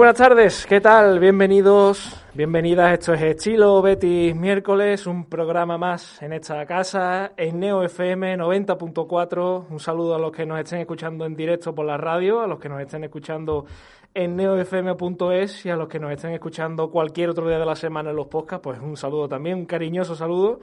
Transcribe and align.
Buenas 0.00 0.16
tardes, 0.16 0.66
¿qué 0.66 0.80
tal? 0.80 1.20
Bienvenidos, 1.20 2.24
bienvenidas. 2.32 2.94
Esto 2.94 3.12
es 3.12 3.20
Estilo 3.20 3.82
Betis 3.82 4.34
miércoles, 4.34 5.06
un 5.06 5.26
programa 5.26 5.76
más 5.76 6.22
en 6.22 6.32
esta 6.32 6.64
casa, 6.64 7.32
en 7.36 7.60
Neo 7.60 7.82
FM 7.82 8.38
90.4. 8.38 9.66
Un 9.68 9.78
saludo 9.78 10.14
a 10.14 10.18
los 10.18 10.32
que 10.32 10.46
nos 10.46 10.58
estén 10.58 10.80
escuchando 10.80 11.26
en 11.26 11.36
directo 11.36 11.74
por 11.74 11.84
la 11.84 11.98
radio, 11.98 12.40
a 12.40 12.46
los 12.46 12.58
que 12.58 12.70
nos 12.70 12.80
estén 12.80 13.04
escuchando 13.04 13.66
en 14.14 14.36
neofm.es 14.36 15.66
y 15.66 15.68
a 15.68 15.76
los 15.76 15.86
que 15.86 15.98
nos 15.98 16.12
estén 16.12 16.32
escuchando 16.32 16.90
cualquier 16.90 17.28
otro 17.28 17.46
día 17.46 17.58
de 17.58 17.66
la 17.66 17.76
semana 17.76 18.08
en 18.08 18.16
los 18.16 18.28
podcasts, 18.28 18.64
pues 18.64 18.80
un 18.80 18.96
saludo 18.96 19.28
también, 19.28 19.58
un 19.58 19.66
cariñoso 19.66 20.14
saludo. 20.16 20.60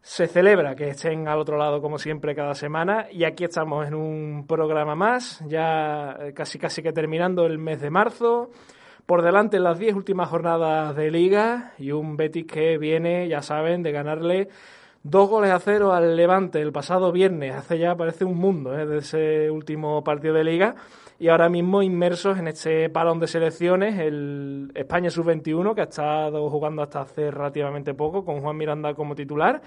Se 0.00 0.26
celebra 0.26 0.74
que 0.74 0.88
estén 0.88 1.28
al 1.28 1.38
otro 1.38 1.56
lado 1.56 1.80
como 1.80 1.96
siempre 1.96 2.34
cada 2.34 2.56
semana 2.56 3.06
y 3.12 3.22
aquí 3.22 3.44
estamos 3.44 3.86
en 3.86 3.94
un 3.94 4.44
programa 4.48 4.96
más, 4.96 5.40
ya 5.46 6.16
eh, 6.18 6.32
casi 6.34 6.58
casi 6.58 6.82
que 6.82 6.92
terminando 6.92 7.46
el 7.46 7.58
mes 7.58 7.80
de 7.80 7.88
marzo. 7.88 8.50
Por 9.06 9.22
delante 9.22 9.58
las 9.58 9.78
diez 9.78 9.94
últimas 9.94 10.28
jornadas 10.28 10.94
de 10.96 11.10
liga 11.10 11.72
y 11.78 11.92
un 11.92 12.16
Betis 12.16 12.46
que 12.46 12.78
viene, 12.78 13.28
ya 13.28 13.42
saben, 13.42 13.82
de 13.82 13.92
ganarle 13.92 14.48
dos 15.02 15.28
goles 15.28 15.50
a 15.50 15.58
cero 15.58 15.92
al 15.92 16.16
Levante 16.16 16.60
el 16.60 16.72
pasado 16.72 17.10
viernes. 17.12 17.54
Hace 17.54 17.78
ya 17.78 17.96
parece 17.96 18.24
un 18.24 18.38
mundo 18.38 18.78
¿eh? 18.78 18.86
de 18.86 18.98
ese 18.98 19.50
último 19.50 20.04
partido 20.04 20.34
de 20.34 20.44
liga 20.44 20.76
y 21.18 21.28
ahora 21.28 21.48
mismo 21.48 21.82
inmersos 21.82 22.38
en 22.38 22.48
este 22.48 22.88
balón 22.88 23.20
de 23.20 23.26
selecciones, 23.26 23.98
el 23.98 24.70
España 24.74 25.10
Sub-21, 25.10 25.74
que 25.74 25.80
ha 25.80 25.84
estado 25.84 26.48
jugando 26.50 26.82
hasta 26.82 27.02
hace 27.02 27.30
relativamente 27.30 27.94
poco, 27.94 28.24
con 28.24 28.40
Juan 28.40 28.56
Miranda 28.56 28.94
como 28.94 29.14
titular 29.14 29.62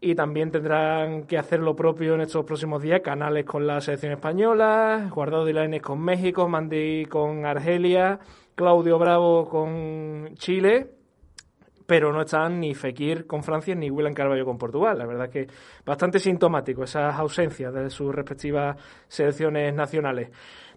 y 0.00 0.14
también 0.14 0.50
tendrán 0.50 1.24
que 1.24 1.38
hacer 1.38 1.60
lo 1.60 1.74
propio 1.74 2.14
en 2.14 2.20
estos 2.20 2.44
próximos 2.44 2.82
días, 2.82 3.00
canales 3.00 3.44
con 3.44 3.66
la 3.66 3.80
selección 3.80 4.12
española, 4.12 5.10
Guardado 5.12 5.48
y 5.48 5.52
Lainez 5.52 5.82
con 5.82 6.00
México, 6.00 6.48
Mandy 6.48 7.06
con 7.06 7.44
Argelia, 7.44 8.20
Claudio 8.58 8.98
Bravo 8.98 9.48
con 9.48 10.30
Chile, 10.34 10.90
pero 11.86 12.12
no 12.12 12.22
están 12.22 12.58
ni 12.58 12.74
Fekir 12.74 13.24
con 13.24 13.44
Francia 13.44 13.72
ni 13.76 13.88
William 13.88 14.12
Carvalho 14.12 14.44
con 14.44 14.58
Portugal. 14.58 14.98
La 14.98 15.06
verdad 15.06 15.30
que 15.30 15.46
bastante 15.86 16.18
sintomático 16.18 16.82
esas 16.82 17.14
ausencias 17.14 17.72
de 17.72 17.88
sus 17.88 18.12
respectivas 18.12 18.76
selecciones 19.06 19.72
nacionales. 19.72 20.30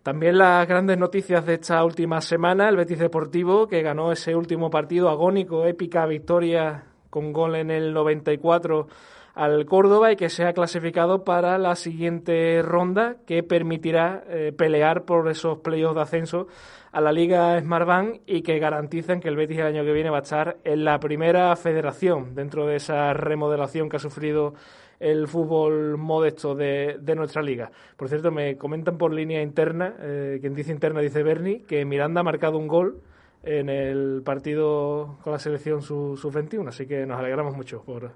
También 0.03 0.37
las 0.37 0.67
grandes 0.67 0.99
noticias 0.99 1.43
de 1.43 1.55
esta 1.55 1.83
última 1.83 2.21
semana, 2.21 2.69
el 2.69 2.77
Betis 2.77 2.99
Deportivo, 2.99 3.67
que 3.67 3.81
ganó 3.81 4.11
ese 4.11 4.35
último 4.35 4.69
partido 4.69 5.09
agónico, 5.09 5.65
épica 5.65 6.05
victoria 6.05 6.83
con 7.09 7.33
gol 7.33 7.55
en 7.55 7.71
el 7.71 7.93
94 7.93 8.87
al 9.33 9.65
Córdoba 9.65 10.11
y 10.11 10.15
que 10.15 10.29
se 10.29 10.45
ha 10.45 10.53
clasificado 10.53 11.23
para 11.23 11.57
la 11.57 11.75
siguiente 11.75 12.61
ronda 12.61 13.17
que 13.25 13.43
permitirá 13.43 14.23
eh, 14.27 14.53
pelear 14.55 15.05
por 15.05 15.29
esos 15.29 15.59
playoffs 15.59 15.95
de 15.95 16.01
ascenso 16.01 16.47
a 16.91 16.99
la 16.99 17.11
Liga 17.11 17.59
Smartbank 17.59 18.21
y 18.25 18.41
que 18.41 18.59
garantizan 18.59 19.21
que 19.21 19.29
el 19.29 19.37
Betis 19.37 19.59
el 19.59 19.67
año 19.67 19.83
que 19.83 19.93
viene 19.93 20.09
va 20.09 20.17
a 20.17 20.21
estar 20.21 20.57
en 20.63 20.83
la 20.83 20.99
primera 20.99 21.55
federación 21.55 22.35
dentro 22.35 22.67
de 22.67 22.75
esa 22.75 23.13
remodelación 23.13 23.89
que 23.89 23.95
ha 23.95 23.99
sufrido 23.99 24.53
el 24.99 25.27
fútbol 25.27 25.97
modesto 25.97 26.53
de, 26.53 26.99
nuestra 27.15 27.41
liga. 27.41 27.71
Por 27.97 28.07
cierto, 28.07 28.29
me 28.31 28.55
comentan 28.57 28.97
por 28.97 29.11
línea 29.11 29.41
interna, 29.41 29.95
eh, 29.99 30.37
quien 30.41 30.53
dice 30.53 30.71
interna 30.71 31.01
dice 31.01 31.23
Bernie, 31.23 31.63
que 31.63 31.85
Miranda 31.85 32.21
ha 32.21 32.23
marcado 32.23 32.59
un 32.59 32.67
gol 32.67 33.01
en 33.41 33.69
el 33.69 34.21
partido 34.23 35.17
con 35.23 35.33
la 35.33 35.39
selección 35.39 35.81
sub-21, 35.81 36.67
así 36.67 36.85
que 36.85 37.07
nos 37.07 37.19
alegramos 37.19 37.55
mucho 37.55 37.81
por, 37.83 38.11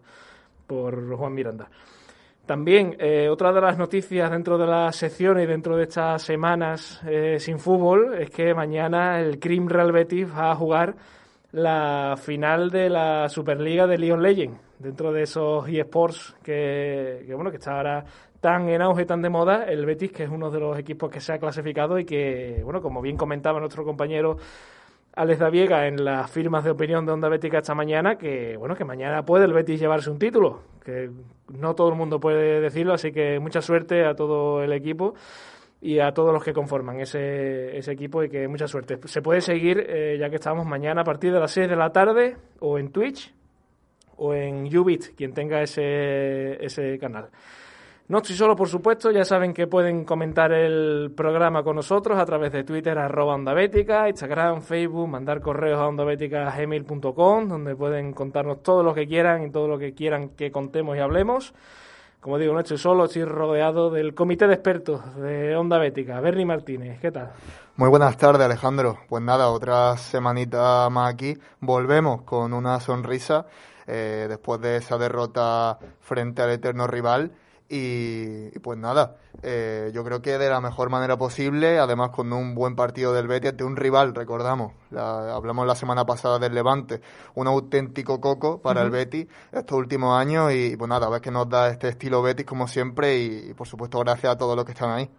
por 0.66 1.16
Juan 1.16 1.34
Miranda. 1.34 1.70
También, 2.46 2.96
eh, 3.00 3.28
otra 3.28 3.52
de 3.52 3.60
las 3.60 3.78
noticias 3.78 4.30
dentro 4.30 4.58
de 4.58 4.68
las 4.68 4.96
secciones 4.96 5.46
y 5.46 5.48
dentro 5.48 5.76
de 5.78 5.84
estas 5.84 6.22
semanas 6.22 7.02
eh, 7.08 7.38
sin 7.40 7.58
fútbol 7.58 8.14
es 8.20 8.30
que 8.30 8.54
mañana 8.54 9.20
el 9.20 9.40
Crim 9.40 9.68
Real 9.68 9.92
Betis 9.92 10.28
va 10.30 10.52
a 10.52 10.56
jugar 10.56 10.96
la 11.54 12.16
final 12.18 12.70
de 12.70 12.90
la 12.90 13.30
Superliga 13.30 13.88
de 13.88 13.98
League 13.98 14.14
of 14.14 14.20
Legends, 14.20 14.60
dentro 14.78 15.12
de 15.12 15.24
esos 15.24 15.68
eSports 15.68 16.36
que, 16.44 17.24
que, 17.26 17.34
bueno, 17.34 17.50
que 17.50 17.58
está 17.58 17.78
ahora 17.78 18.06
tan 18.40 18.70
en 18.70 18.80
auge, 18.84 19.06
tan 19.06 19.24
de 19.24 19.30
moda, 19.30 19.64
el 19.64 19.84
Betis, 19.84 20.12
que 20.12 20.24
es 20.26 20.30
uno 20.30 20.52
de 20.52 20.60
los 20.60 20.78
equipos 20.78 21.10
que 21.10 21.20
se 21.20 21.34
ha 21.34 21.40
clasificado 21.40 21.98
y 21.98 22.06
que, 22.06 22.62
bueno, 22.64 22.80
como 22.80 23.02
bien 23.02 23.18
comentaba 23.18 23.60
nuestro 23.60 23.84
compañero 23.84 24.38
Alex 25.16 25.40
Daviega 25.40 25.88
en 25.88 26.04
las 26.04 26.30
firmas 26.30 26.66
de 26.66 26.72
opinión 26.72 27.06
de 27.06 27.14
Onda 27.14 27.30
Bética 27.30 27.60
esta 27.60 27.74
mañana 27.74 28.18
que, 28.18 28.58
bueno, 28.58 28.76
que 28.76 28.84
mañana 28.84 29.24
puede 29.24 29.46
el 29.46 29.54
Betis 29.54 29.80
llevarse 29.80 30.10
un 30.10 30.20
título, 30.20 30.62
que 30.84 31.10
no 31.58 31.74
todo 31.74 31.90
el 31.90 31.96
mundo 31.96 32.20
puede 32.20 32.60
decirlo, 32.60 32.94
así 32.94 33.14
que 33.14 33.40
mucha 33.40 33.62
suerte 33.62 34.06
a 34.06 34.14
todo 34.14 34.62
el 34.62 34.74
equipo 34.74 35.16
y 35.80 36.00
a 36.00 36.12
todos 36.12 36.34
los 36.34 36.44
que 36.44 36.52
conforman 36.52 37.00
ese, 37.00 37.78
ese 37.78 37.94
equipo 37.94 38.24
y 38.24 38.30
que 38.30 38.48
mucha 38.50 38.68
suerte. 38.68 39.00
Se 39.06 39.22
puede 39.22 39.40
seguir, 39.40 39.86
eh, 39.88 40.18
ya 40.20 40.30
que 40.30 40.36
estamos 40.36 40.66
mañana 40.66 41.02
a 41.02 41.06
partir 41.06 41.32
de 41.32 41.40
las 41.40 41.52
6 41.52 41.70
de 41.70 41.76
la 41.78 41.92
tarde, 41.92 42.36
o 42.60 42.78
en 42.78 42.92
Twitch 42.92 43.34
o 44.18 44.34
en 44.34 44.66
Ubit, 44.78 45.16
quien 45.16 45.34
tenga 45.34 45.62
ese, 45.62 46.64
ese 46.64 46.98
canal. 47.00 47.30
No 48.08 48.20
estoy 48.20 48.36
solo, 48.36 48.56
por 48.56 48.70
supuesto, 48.70 49.10
ya 49.10 49.26
saben 49.26 49.52
que 49.52 49.66
pueden 49.66 50.06
comentar 50.06 50.52
el 50.52 51.12
programa 51.18 51.64
con 51.64 51.76
nosotros 51.76 52.20
a 52.20 52.26
través 52.28 52.52
de 52.52 52.64
Twitter, 52.64 52.96
arroba 53.00 53.34
Onda 53.34 53.56
Instagram, 53.60 54.62
Facebook, 54.62 55.08
mandar 55.08 55.42
correos 55.42 55.80
a 55.80 55.88
ondabética.gmail.com, 55.88 57.50
donde 57.50 57.76
pueden 57.76 58.14
contarnos 58.14 58.62
todo 58.62 58.84
lo 58.84 58.94
que 58.94 59.08
quieran 59.08 59.48
y 59.48 59.50
todo 59.50 59.68
lo 59.68 59.80
que 59.80 59.96
quieran 59.96 60.30
que 60.30 60.52
contemos 60.52 60.96
y 60.96 61.00
hablemos. 61.00 61.56
Como 62.20 62.38
digo, 62.38 62.54
no 62.54 62.60
estoy 62.60 62.78
solo, 62.78 63.06
estoy 63.06 63.26
rodeado 63.26 63.90
del 63.90 64.14
comité 64.14 64.46
de 64.46 64.54
expertos 64.54 65.02
de 65.16 65.56
Onda 65.56 65.80
Bética. 65.80 66.20
Bernie 66.20 66.46
Martínez, 66.46 67.00
¿qué 67.00 67.12
tal? 67.12 67.32
Muy 67.76 67.90
buenas 67.90 68.18
tardes, 68.18 68.46
Alejandro. 68.46 69.00
Pues 69.10 69.24
nada, 69.24 69.50
otra 69.50 69.98
semanita 69.98 70.88
más 70.92 71.12
aquí. 71.12 71.36
Volvemos 71.60 72.22
con 72.22 72.54
una 72.54 72.80
sonrisa 72.80 73.48
eh, 73.88 74.28
después 74.30 74.62
de 74.62 74.78
esa 74.78 75.00
derrota 75.00 75.80
frente 76.02 76.44
al 76.44 76.52
eterno 76.52 76.86
rival 76.86 77.32
y, 77.68 78.58
pues 78.60 78.78
nada, 78.78 79.18
eh, 79.42 79.92
yo 79.94 80.04
creo 80.04 80.22
que 80.22 80.38
de 80.38 80.50
la 80.50 80.62
mejor 80.62 80.90
manera 80.90 81.18
posible, 81.18 81.80
además 81.80 82.12
con 82.12 82.32
un 82.32 82.54
buen 82.54 82.76
partido 82.76 83.14
del 83.14 83.28
Betis 83.28 83.58
de 83.58 83.64
un 83.64 83.76
rival, 83.76 84.14
recordamos, 84.14 84.74
hablamos 84.96 85.66
la 85.66 85.76
semana 85.76 86.06
pasada 86.06 86.38
del 86.38 86.54
Levante, 86.54 87.02
un 87.34 87.48
auténtico 87.48 88.22
coco 88.22 88.62
para 88.62 88.84
el 88.84 88.92
Betis 88.92 89.28
estos 89.52 89.78
últimos 89.78 90.18
años 90.20 90.54
y 90.54 90.78
pues 90.78 90.90
nada, 90.90 91.08
a 91.08 91.10
ver 91.10 91.22
que 91.22 91.32
nos 91.32 91.50
da 91.50 91.70
este 91.70 91.90
estilo 91.90 92.22
Betis 92.22 92.46
como 92.46 92.68
siempre 92.68 93.18
y, 93.18 93.50
y 93.50 93.54
por 93.54 93.68
supuesto 93.68 94.00
gracias 94.00 94.34
a 94.34 94.38
todos 94.38 94.56
los 94.56 94.66
que 94.66 94.74
están 94.74 94.92
ahí. 94.92 95.10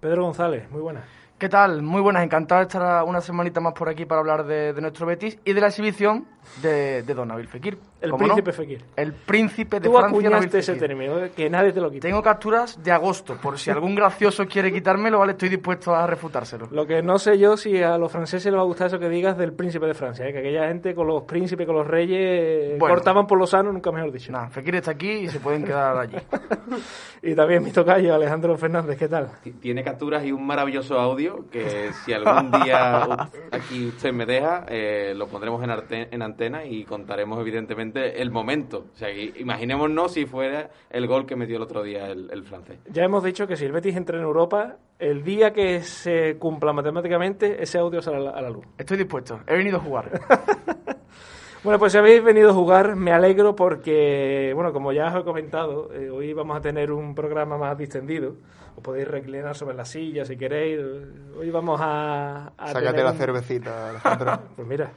Pedro 0.00 0.24
González, 0.24 0.70
muy 0.70 0.80
buenas. 0.80 1.04
¿Qué 1.38 1.48
tal? 1.48 1.82
Muy 1.82 2.00
buenas, 2.00 2.24
encantado 2.24 2.58
de 2.58 2.66
estar 2.66 3.04
una 3.04 3.20
semanita 3.20 3.60
más 3.60 3.72
por 3.72 3.88
aquí 3.88 4.04
para 4.04 4.20
hablar 4.20 4.44
de, 4.44 4.72
nuestro 4.80 5.06
Betis 5.06 5.38
y 5.44 5.52
de 5.52 5.60
la 5.60 5.68
exhibición 5.68 6.26
de, 6.60 7.02
Don 7.02 7.28
Nabil 7.28 7.46
Fekir. 7.46 7.78
El 8.00 8.12
príncipe 8.14 8.52
Fekir. 8.52 8.84
El 8.96 9.12
príncipe 9.12 9.78
de 9.78 9.88
Tú 9.88 9.94
Francia. 9.96 10.30
Nabil 10.30 10.50
ese 10.52 10.74
término, 10.74 11.16
eh, 11.20 11.30
que 11.30 11.48
nadie 11.48 11.72
te 11.72 11.80
lo 11.80 11.92
quita. 11.92 12.08
Tengo 12.08 12.24
capturas 12.24 12.82
de 12.82 12.90
agosto, 12.90 13.36
por 13.36 13.56
si 13.56 13.70
algún 13.70 13.94
gracioso 13.94 14.46
quiere 14.46 14.72
quitármelo, 14.72 15.20
vale, 15.20 15.32
estoy 15.32 15.48
dispuesto 15.48 15.94
a 15.94 16.08
refutárselo. 16.08 16.66
Lo 16.72 16.84
que 16.88 17.02
no 17.02 17.20
sé 17.20 17.38
yo 17.38 17.56
si 17.56 17.80
a 17.84 17.96
los 17.98 18.10
franceses 18.10 18.46
les 18.46 18.56
va 18.56 18.62
a 18.62 18.66
gustar 18.66 18.88
eso 18.88 18.98
que 18.98 19.08
digas 19.08 19.38
del 19.38 19.52
príncipe 19.52 19.86
de 19.86 19.94
Francia, 19.94 20.26
¿eh? 20.26 20.32
que 20.32 20.40
aquella 20.40 20.66
gente 20.66 20.92
con 20.92 21.06
los 21.06 21.22
príncipes, 21.22 21.66
con 21.68 21.76
los 21.76 21.86
reyes, 21.86 22.80
cortaban 22.80 23.28
por 23.28 23.38
los 23.38 23.50
sanos, 23.50 23.72
nunca 23.72 23.92
mejor 23.92 24.10
dicho. 24.10 24.32
Nah, 24.32 24.48
Fekir 24.48 24.74
está 24.74 24.90
aquí 24.90 25.10
y 25.10 25.28
se 25.28 25.38
pueden 25.38 25.64
quedar 25.64 25.98
allí. 25.98 26.16
y 27.22 27.36
también 27.36 27.62
mi 27.62 27.70
tocayo, 27.70 28.12
Alejandro 28.12 28.56
Fernández, 28.56 28.98
¿qué 28.98 29.06
tal? 29.06 29.30
Tiene 29.60 29.84
capturas 29.84 30.24
y 30.24 30.32
un 30.32 30.44
maravilloso 30.44 30.98
audio 30.98 31.27
que 31.50 31.92
si 32.04 32.12
algún 32.12 32.50
día 32.50 33.02
aquí 33.52 33.86
usted 33.86 34.12
me 34.12 34.26
deja, 34.26 34.64
eh, 34.68 35.14
lo 35.14 35.26
pondremos 35.28 35.62
en, 35.62 36.08
en, 36.10 36.22
antena 36.22 36.64
y 36.64 36.84
contaremos 36.84 37.40
evidentemente 37.40 38.20
el 38.20 38.30
momento. 38.30 38.86
O 38.92 38.96
sea, 38.96 39.10
imaginémonos 39.10 40.12
si 40.12 40.26
fuera 40.26 40.70
el 40.90 41.06
gol 41.06 41.26
que 41.26 41.36
metió 41.36 41.56
el 41.56 41.62
otro 41.62 41.82
día 41.82 42.06
el, 42.06 42.44
francés. 42.44 42.78
Ya 42.90 43.04
hemos 43.04 43.22
dicho 43.22 43.46
que 43.46 43.56
si 43.56 43.64
el 43.64 43.72
Betis 43.72 43.96
entra 43.96 44.16
en 44.16 44.22
Europa, 44.22 44.76
el 44.98 45.22
día 45.22 45.52
que 45.52 45.80
se 45.82 46.36
cumpla 46.38 46.72
matemáticamente, 46.72 47.62
ese 47.62 47.78
audio 47.78 48.00
sale 48.00 48.28
a 48.28 48.40
la 48.40 48.50
luz. 48.50 48.64
Estoy 48.76 48.96
dispuesto, 48.96 49.40
he 49.46 49.56
venido 49.56 49.78
a 49.78 49.80
jugar. 49.80 50.20
Bueno, 51.64 51.80
pues 51.80 51.90
si 51.90 51.98
habéis 51.98 52.22
venido 52.22 52.50
a 52.50 52.54
jugar, 52.54 52.94
me 52.94 53.10
alegro 53.10 53.56
porque, 53.56 54.52
bueno, 54.54 54.72
como 54.72 54.92
ya 54.92 55.08
os 55.08 55.20
he 55.20 55.24
comentado, 55.24 55.92
eh, 55.92 56.08
hoy 56.08 56.32
vamos 56.32 56.56
a 56.56 56.60
tener 56.60 56.92
un 56.92 57.16
programa 57.16 57.58
más 57.58 57.76
distendido. 57.76 58.36
Os 58.78 58.84
podéis 58.84 59.08
reclinar 59.08 59.56
sobre 59.56 59.74
la 59.74 59.84
silla 59.84 60.24
si 60.24 60.36
queréis. 60.36 60.78
Hoy 61.36 61.50
vamos 61.50 61.80
a. 61.82 62.52
Sácate 62.64 63.02
la 63.02 63.12
cervecita, 63.12 63.90
Alejandro. 63.90 64.38
pues 64.56 64.68
mira. 64.68 64.92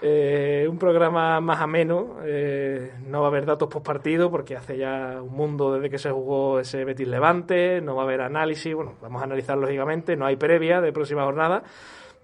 Eh, 0.00 0.64
un 0.70 0.78
programa 0.78 1.40
más 1.40 1.60
ameno, 1.60 2.18
eh, 2.22 2.92
no 3.06 3.22
va 3.22 3.26
a 3.26 3.30
haber 3.30 3.46
datos 3.46 3.68
post 3.68 3.84
partido 3.84 4.30
porque 4.30 4.54
hace 4.54 4.76
ya 4.76 5.20
un 5.22 5.32
mundo 5.32 5.72
desde 5.72 5.90
que 5.90 5.98
se 5.98 6.10
jugó 6.10 6.60
ese 6.60 6.84
Betis 6.84 7.08
Levante, 7.08 7.80
no 7.80 7.96
va 7.96 8.02
a 8.02 8.04
haber 8.04 8.20
análisis, 8.20 8.74
bueno, 8.74 8.94
vamos 9.00 9.22
a 9.22 9.24
analizar 9.24 9.56
lógicamente, 9.56 10.14
no 10.14 10.26
hay 10.26 10.36
previa 10.36 10.82
de 10.82 10.92
próxima 10.92 11.24
jornada, 11.24 11.62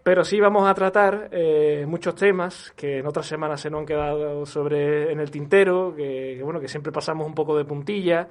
pero 0.03 0.23
sí 0.23 0.39
vamos 0.39 0.69
a 0.69 0.75
tratar 0.75 1.29
eh, 1.33 1.87
muchos 1.89 2.15
temas 2.15 2.73
que 2.77 2.99
en 2.99 3.07
otras 3.07 3.27
semanas 3.27 3.61
se 3.61 3.71
nos 3.71 3.81
han 3.81 3.87
quedado 3.87 4.45
sobre 4.45 5.11
en 5.11 5.21
el 5.21 5.31
tintero, 5.31 5.95
que, 5.97 6.41
bueno, 6.45 6.61
que 6.61 6.69
siempre 6.69 6.93
pasamos 6.93 7.27
un 7.27 7.35
poco 7.35 7.57
de 7.57 7.65
puntilla. 7.65 8.29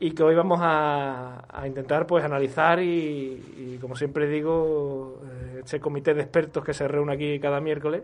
Y 0.00 0.12
que 0.12 0.22
hoy 0.22 0.34
vamos 0.34 0.60
a, 0.62 1.44
intentar 1.66 2.06
pues 2.06 2.24
analizar 2.24 2.80
y, 2.80 3.78
como 3.80 3.96
siempre 3.96 4.28
digo, 4.28 5.20
eh, 5.24 5.60
este 5.64 5.80
comité 5.80 6.14
de 6.14 6.22
expertos 6.22 6.64
que 6.64 6.72
se 6.72 6.86
reúne 6.86 7.14
aquí 7.14 7.40
cada 7.40 7.60
miércoles, 7.60 8.02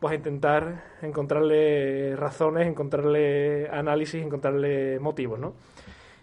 pues 0.00 0.14
intentar 0.14 0.84
encontrarle 1.02 2.16
razones, 2.16 2.66
encontrarle 2.66 3.68
análisis, 3.70 4.22
encontrarle 4.22 4.98
motivos, 5.00 5.38
¿no? 5.38 5.54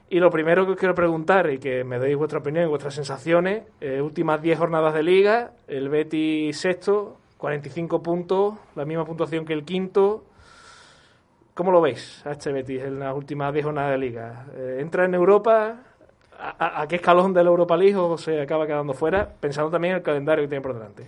Y 0.10 0.20
lo 0.20 0.30
primero 0.30 0.66
que 0.66 0.74
os 0.74 0.78
quiero 0.78 0.94
preguntar 0.94 1.50
y 1.50 1.58
que 1.58 1.84
me 1.84 1.98
deis 1.98 2.16
vuestra 2.16 2.40
opinión 2.40 2.70
vuestras 2.70 2.94
sensaciones, 2.94 3.64
eh, 3.82 4.02
últimas 4.02 4.42
10 4.42 4.60
jornadas 4.60 4.94
de 4.94 5.02
liga, 5.02 5.52
el 5.68 5.90
Betis 5.90 6.58
sexto, 6.60 7.18
45 7.38 8.04
puntos, 8.04 8.56
la 8.76 8.86
misma 8.86 9.06
puntuación 9.06 9.46
que 9.46 9.54
el 9.54 9.64
quinto, 9.66 10.24
¿Cómo 11.56 11.72
lo 11.72 11.80
veis 11.80 12.22
a 12.26 12.32
este 12.32 12.52
Betis 12.52 12.84
en 12.84 13.00
las 13.00 13.16
últimas 13.16 13.54
10 13.54 13.64
jornadas 13.64 13.92
de 13.92 13.98
liga? 13.98 14.46
Eh, 14.58 14.80
¿Entra 14.82 15.06
en 15.06 15.14
Europa? 15.14 15.78
¿A, 16.38 16.86
qué 16.86 16.98
escalón 16.98 17.34
de 17.34 17.42
la 17.46 17.50
Europa 17.50 17.78
League 17.78 17.96
o 17.96 18.18
se 18.18 18.42
acaba 18.42 18.68
quedando 18.68 18.94
fuera? 18.94 19.26
Pensando 19.40 19.72
también 19.72 19.94
en 19.94 19.98
el 20.00 20.04
calendario 20.04 20.44
que 20.44 20.50
tiene 20.50 20.62
por 20.62 20.74
delante. 20.74 21.06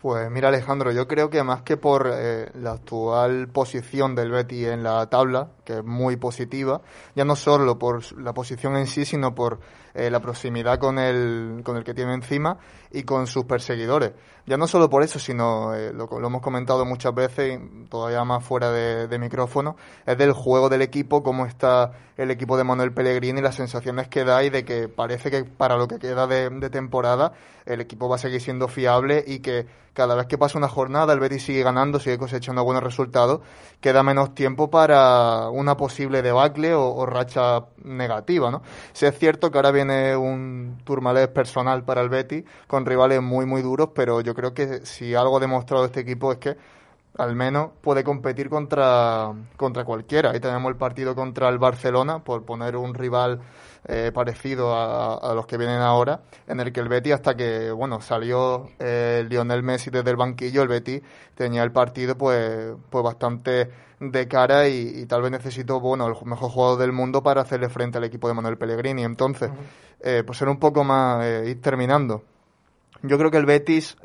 Pues 0.00 0.30
mira 0.30 0.48
Alejandro, 0.48 0.90
yo 0.90 1.06
creo 1.06 1.28
que 1.28 1.42
más 1.42 1.60
que 1.60 1.76
por 1.76 2.10
eh, 2.10 2.50
la 2.54 2.72
actual 2.72 3.48
posición 3.48 4.14
del 4.14 4.30
Betis 4.30 4.68
en 4.68 4.82
la 4.82 5.06
tabla, 5.10 5.48
que 5.64 5.80
es 5.80 5.84
muy 5.84 6.16
positiva, 6.16 6.80
ya 7.14 7.26
no 7.26 7.36
solo 7.36 7.78
por 7.78 8.10
la 8.18 8.32
posición 8.32 8.76
en 8.76 8.86
sí, 8.86 9.04
sino 9.04 9.34
por 9.34 9.60
eh, 9.94 10.10
la 10.10 10.20
proximidad 10.20 10.78
con 10.78 10.98
el, 10.98 11.62
con 11.64 11.76
el 11.76 11.84
que 11.84 11.94
tiene 11.94 12.14
encima 12.14 12.58
y 12.90 13.04
con 13.04 13.26
sus 13.26 13.44
perseguidores. 13.44 14.12
Ya 14.46 14.58
no 14.58 14.66
solo 14.66 14.90
por 14.90 15.02
eso, 15.02 15.18
sino 15.18 15.74
eh, 15.74 15.92
lo, 15.92 16.06
lo, 16.06 16.26
hemos 16.26 16.42
comentado 16.42 16.84
muchas 16.84 17.14
veces, 17.14 17.58
todavía 17.88 18.24
más 18.24 18.44
fuera 18.44 18.70
de, 18.70 19.18
micrófono, 19.18 19.76
es 20.04 20.18
del 20.18 20.32
juego 20.32 20.68
del 20.68 20.82
equipo, 20.82 21.22
cómo 21.22 21.46
está 21.46 21.92
el 22.16 22.30
equipo 22.30 22.56
de 22.56 22.64
Manuel 22.64 22.92
Pellegrini, 22.92 23.40
las 23.40 23.54
sensaciones 23.54 24.08
que 24.08 24.24
da 24.24 24.42
y 24.44 24.50
de 24.50 24.64
que 24.64 24.88
parece 24.88 25.30
que 25.30 25.44
para 25.44 25.76
lo 25.76 25.88
que 25.88 25.98
queda 25.98 26.26
de, 26.26 26.50
temporada 26.70 27.32
el 27.66 27.80
equipo 27.80 28.08
va 28.08 28.16
a 28.16 28.18
seguir 28.18 28.40
siendo 28.40 28.68
fiable 28.68 29.24
y 29.26 29.38
que 29.38 29.66
cada 29.94 30.14
vez 30.14 30.26
que 30.26 30.36
pasa 30.36 30.58
una 30.58 30.68
jornada 30.68 31.12
el 31.12 31.20
Betis 31.20 31.44
sigue 31.44 31.62
ganando, 31.62 31.98
sigue 31.98 32.18
cosechando 32.18 32.64
buenos 32.64 32.82
resultados, 32.82 33.40
queda 33.80 34.02
menos 34.02 34.34
tiempo 34.34 34.68
para 34.68 35.48
una 35.50 35.76
posible 35.76 36.20
debacle 36.20 36.74
o, 36.74 37.06
racha 37.06 37.66
negativa, 37.84 38.50
¿no? 38.50 38.62
Si 38.92 39.06
es 39.06 39.18
cierto 39.18 39.50
que 39.50 39.58
ahora 39.58 39.70
viene 39.70 39.83
un 39.90 40.78
turmalés 40.84 41.28
personal 41.28 41.84
para 41.84 42.00
el 42.00 42.08
Betis 42.08 42.44
con 42.66 42.86
rivales 42.86 43.22
muy 43.22 43.46
muy 43.46 43.62
duros, 43.62 43.90
pero 43.94 44.20
yo 44.20 44.34
creo 44.34 44.54
que 44.54 44.84
si 44.86 45.14
algo 45.14 45.36
ha 45.36 45.40
demostrado 45.40 45.84
este 45.84 46.00
equipo 46.00 46.32
es 46.32 46.38
que 46.38 46.56
al 47.16 47.36
menos 47.36 47.70
puede 47.80 48.02
competir 48.02 48.48
contra, 48.48 49.32
contra 49.56 49.84
cualquiera. 49.84 50.30
Ahí 50.30 50.40
tenemos 50.40 50.70
el 50.70 50.76
partido 50.76 51.14
contra 51.14 51.48
el 51.48 51.58
Barcelona, 51.58 52.24
por 52.24 52.44
poner 52.44 52.76
un 52.76 52.94
rival 52.94 53.40
eh, 53.86 54.10
parecido 54.12 54.74
a, 54.74 55.34
los 55.34 55.46
que 55.46 55.56
vienen 55.56 55.80
ahora, 55.80 56.22
en 56.46 56.58
el 56.60 56.72
que 56.72 56.80
el 56.80 56.88
Betis, 56.88 57.14
hasta 57.14 57.36
que 57.36 57.70
bueno 57.70 58.00
salió 58.00 58.70
eh, 58.78 59.24
Lionel 59.28 59.62
Messi 59.62 59.90
desde 59.90 60.10
el 60.10 60.16
banquillo, 60.16 60.62
el 60.62 60.68
Betis 60.68 61.02
tenía 61.34 61.62
el 61.62 61.70
partido 61.70 62.16
pues, 62.16 62.72
pues 62.90 63.04
bastante 63.04 63.70
de 64.00 64.28
cara 64.28 64.68
y, 64.68 65.06
tal 65.06 65.22
vez 65.22 65.30
necesitó 65.30 65.80
bueno 65.80 66.06
el 66.06 66.14
mejor 66.24 66.50
jugador 66.50 66.78
del 66.78 66.92
mundo 66.92 67.22
para 67.22 67.42
hacerle 67.42 67.68
frente 67.68 67.98
al 67.98 68.04
equipo 68.04 68.26
de 68.26 68.34
Manuel 68.34 68.58
Pellegrini. 68.58 69.04
Entonces, 69.04 69.50
eh, 70.00 70.22
pues 70.26 70.40
era 70.42 70.50
un 70.50 70.58
poco 70.58 70.82
más, 70.82 71.24
ir 71.46 71.60
terminando. 71.60 72.24
Yo 73.02 73.18
creo 73.18 73.30
que 73.30 73.36
el 73.36 73.46
Betis 73.46 73.96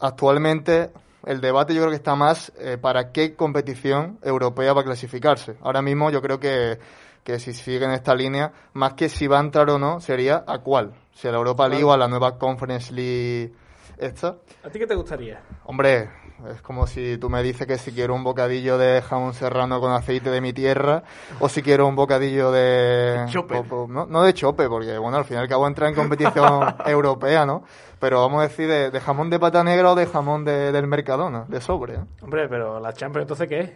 actualmente 0.00 0.90
el 1.26 1.40
debate 1.40 1.74
yo 1.74 1.80
creo 1.80 1.90
que 1.90 1.96
está 1.96 2.14
más 2.14 2.52
eh, 2.58 2.78
para 2.80 3.12
qué 3.12 3.34
competición 3.34 4.18
europea 4.22 4.72
va 4.72 4.82
a 4.82 4.84
clasificarse. 4.84 5.56
Ahora 5.62 5.82
mismo 5.82 6.10
yo 6.10 6.20
creo 6.22 6.40
que, 6.40 6.78
que 7.24 7.38
si 7.38 7.52
sigue 7.52 7.84
en 7.84 7.92
esta 7.92 8.14
línea, 8.14 8.52
más 8.72 8.94
que 8.94 9.08
si 9.08 9.26
va 9.26 9.38
a 9.38 9.42
entrar 9.42 9.68
o 9.70 9.78
no, 9.78 10.00
sería 10.00 10.44
a 10.46 10.58
cuál. 10.58 10.92
Si 11.12 11.28
a 11.28 11.32
la 11.32 11.38
Europa 11.38 11.68
League 11.68 11.84
o 11.84 11.92
a 11.92 11.96
la 11.96 12.08
nueva 12.08 12.38
Conference 12.38 12.92
League 12.92 13.52
esta. 13.98 14.36
¿A 14.64 14.70
ti 14.70 14.78
qué 14.78 14.86
te 14.86 14.94
gustaría? 14.94 15.42
Hombre, 15.64 16.10
es 16.50 16.60
como 16.62 16.86
si 16.86 17.18
tú 17.18 17.30
me 17.30 17.42
dices 17.42 17.66
que 17.66 17.78
si 17.78 17.92
quiero 17.92 18.14
un 18.14 18.24
bocadillo 18.24 18.78
de 18.78 19.00
jamón 19.02 19.34
serrano 19.34 19.80
con 19.80 19.92
aceite 19.92 20.30
de 20.30 20.40
mi 20.40 20.52
tierra 20.52 21.04
o 21.38 21.48
si 21.48 21.62
quiero 21.62 21.86
un 21.86 21.94
bocadillo 21.94 22.50
de... 22.50 23.26
Chope. 23.28 23.62
no, 23.88 24.22
de 24.22 24.34
chope, 24.34 24.68
porque 24.68 24.98
bueno, 24.98 25.18
al 25.18 25.24
fin 25.24 25.36
y 25.36 25.40
al 25.40 25.48
cabo 25.48 25.66
entra 25.66 25.88
en 25.88 25.94
competición 25.94 26.74
europea, 26.86 27.46
¿no? 27.46 27.62
Pero 28.00 28.20
vamos 28.20 28.40
a 28.40 28.48
decir 28.48 28.68
de, 28.68 29.00
jamón 29.00 29.30
de 29.30 29.38
pata 29.38 29.62
negra 29.62 29.92
o 29.92 29.94
de 29.94 30.06
jamón 30.06 30.44
de, 30.44 30.72
del 30.72 30.86
Mercadona, 30.86 31.44
de 31.46 31.60
sobre. 31.60 31.94
¿eh? 31.94 32.04
Hombre, 32.22 32.48
pero 32.48 32.80
la 32.80 32.92
Champions 32.92 33.24
entonces 33.24 33.48
¿qué 33.48 33.60
es? 33.60 33.70